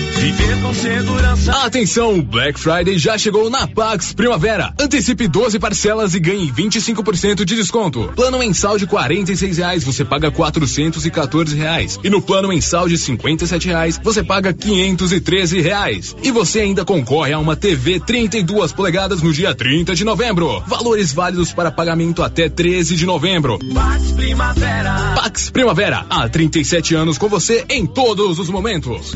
Viver 0.21 0.61
com 0.61 0.71
segurança. 0.71 1.51
Atenção, 1.65 2.21
Black 2.21 2.59
Friday 2.59 2.95
já 2.99 3.17
chegou 3.17 3.49
na 3.49 3.65
Pax 3.65 4.13
Primavera. 4.13 4.71
Antecipe 4.79 5.27
12 5.27 5.57
parcelas 5.57 6.13
e 6.13 6.19
ganhe 6.19 6.51
25% 6.51 7.43
de 7.43 7.55
desconto. 7.55 8.07
Plano 8.15 8.37
mensal 8.37 8.77
de 8.77 8.85
46 8.85 9.57
reais, 9.57 9.83
você 9.83 10.05
paga 10.05 10.29
414 10.29 11.57
reais. 11.57 11.99
E 12.03 12.09
no 12.11 12.21
plano 12.21 12.49
mensal 12.49 12.87
de 12.87 12.99
57 12.99 13.67
reais, 13.67 13.99
você 14.03 14.23
paga 14.23 14.53
513 14.53 15.59
reais. 15.59 16.15
E 16.21 16.29
você 16.29 16.59
ainda 16.59 16.85
concorre 16.85 17.33
a 17.33 17.39
uma 17.39 17.55
TV 17.55 17.99
32 17.99 18.71
polegadas 18.73 19.23
no 19.23 19.33
dia 19.33 19.55
30 19.55 19.95
de 19.95 20.05
novembro. 20.05 20.61
Valores 20.67 21.11
válidos 21.13 21.51
para 21.51 21.71
pagamento 21.71 22.21
até 22.21 22.47
13 22.47 22.95
de 22.95 23.07
novembro. 23.07 23.57
Pax 23.73 24.11
Primavera. 24.11 25.13
Pax 25.15 25.49
Primavera, 25.49 26.05
há 26.07 26.29
37 26.29 26.93
anos 26.93 27.17
com 27.17 27.27
você 27.27 27.65
em 27.67 27.87
todos 27.87 28.37
os 28.37 28.49
momentos. 28.49 29.15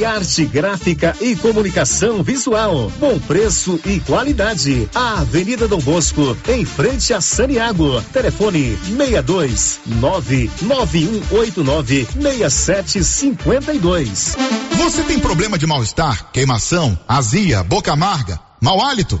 Criarte 0.00 0.46
Gráfica 0.46 1.14
e 1.20 1.36
Comunicação 1.36 2.22
Visual. 2.22 2.90
Bom 2.98 3.18
preço 3.18 3.78
e 3.84 4.00
qualidade. 4.00 4.88
A 4.94 5.20
Avenida 5.20 5.68
Dom 5.68 5.80
Bosco, 5.80 6.34
em 6.48 6.64
frente 6.64 7.12
a 7.12 7.20
Saniago. 7.20 8.00
Telefone 8.10 8.78
62 8.96 9.80
99189 9.84 12.08
6752. 12.18 14.36
Você 14.78 15.02
tem 15.02 15.18
problema 15.18 15.58
de 15.58 15.66
mal-estar, 15.66 16.30
queimação, 16.32 16.98
azia, 17.06 17.62
boca 17.62 17.92
amarga? 17.92 18.40
Mau 18.58 18.82
hálito? 18.82 19.20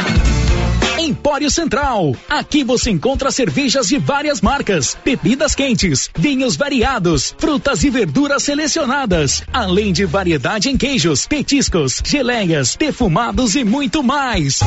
Empório 1.11 1.51
Central. 1.51 2.15
Aqui 2.29 2.63
você 2.63 2.89
encontra 2.89 3.31
cervejas 3.31 3.89
de 3.89 3.97
várias 3.97 4.39
marcas, 4.39 4.97
bebidas 5.03 5.53
quentes, 5.53 6.09
vinhos 6.17 6.55
variados, 6.55 7.35
frutas 7.37 7.83
e 7.83 7.89
verduras 7.89 8.43
selecionadas, 8.43 9.43
além 9.51 9.91
de 9.91 10.05
variedade 10.05 10.69
em 10.69 10.77
queijos, 10.77 11.27
petiscos, 11.27 12.01
geleias, 12.05 12.77
defumados 12.77 13.55
e 13.55 13.65
muito 13.65 14.01
mais. 14.01 14.61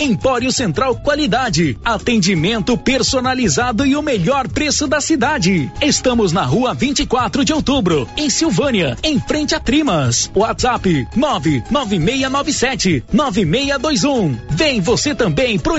Empório 0.00 0.50
Central 0.50 0.96
Qualidade, 0.96 1.78
atendimento 1.84 2.74
personalizado 2.78 3.84
e 3.84 3.94
o 3.94 4.00
melhor 4.00 4.48
preço 4.48 4.86
da 4.86 5.02
cidade. 5.02 5.70
Estamos 5.82 6.32
na 6.32 6.44
rua 6.44 6.72
24 6.72 7.44
de 7.44 7.52
outubro, 7.52 8.08
em 8.16 8.30
Silvânia, 8.30 8.96
em 9.02 9.20
frente 9.20 9.54
a 9.54 9.60
Trimas. 9.60 10.30
WhatsApp 10.34 11.06
99697 11.14 13.04
9621. 13.12 14.38
Vem 14.48 14.80
você 14.80 15.14
também 15.14 15.58
pro 15.58 15.78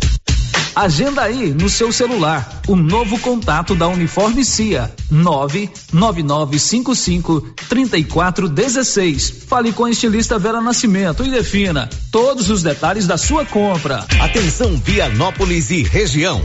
Agenda 0.75 1.21
aí 1.21 1.53
no 1.53 1.69
seu 1.69 1.91
celular 1.91 2.61
o 2.67 2.75
novo 2.75 3.19
contato 3.19 3.75
da 3.75 3.87
Uniforme 3.87 4.43
CIA 4.45 4.91
99955 5.09 7.41
3416. 7.67 9.43
Fale 9.47 9.73
com 9.73 9.85
a 9.85 9.91
estilista 9.91 10.39
Vera 10.39 10.61
Nascimento 10.61 11.25
e 11.25 11.29
defina 11.29 11.89
todos 12.11 12.49
os 12.49 12.63
detalhes 12.63 13.05
da 13.05 13.17
sua 13.17 13.45
compra. 13.45 14.05
Atenção 14.21 14.77
Vianópolis 14.77 15.69
e 15.71 15.83
região. 15.83 16.41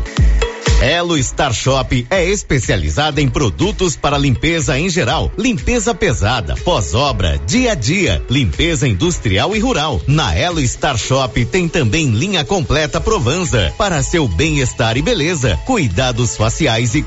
Elo 0.80 1.20
Star 1.22 1.54
Shop 1.54 2.06
é 2.10 2.24
especializada 2.26 3.22
em 3.22 3.28
produtos 3.30 3.96
para 3.96 4.18
limpeza 4.18 4.78
em 4.78 4.90
geral, 4.90 5.32
limpeza 5.38 5.94
pesada, 5.94 6.54
pós-obra, 6.56 7.40
dia 7.46 7.72
a 7.72 7.74
dia, 7.74 8.22
limpeza 8.28 8.86
industrial 8.86 9.56
e 9.56 9.58
rural. 9.58 10.02
Na 10.06 10.34
Elo 10.34 10.60
Star 10.68 10.98
Shop 10.98 11.42
tem 11.46 11.66
também 11.66 12.10
linha 12.10 12.44
completa 12.44 13.00
Provanza. 13.00 13.72
Para 13.78 14.02
seu 14.02 14.28
bem-estar 14.28 14.98
e 14.98 15.02
beleza, 15.02 15.58
cuidados 15.64 16.36
faciais 16.36 16.94
e 16.94 17.00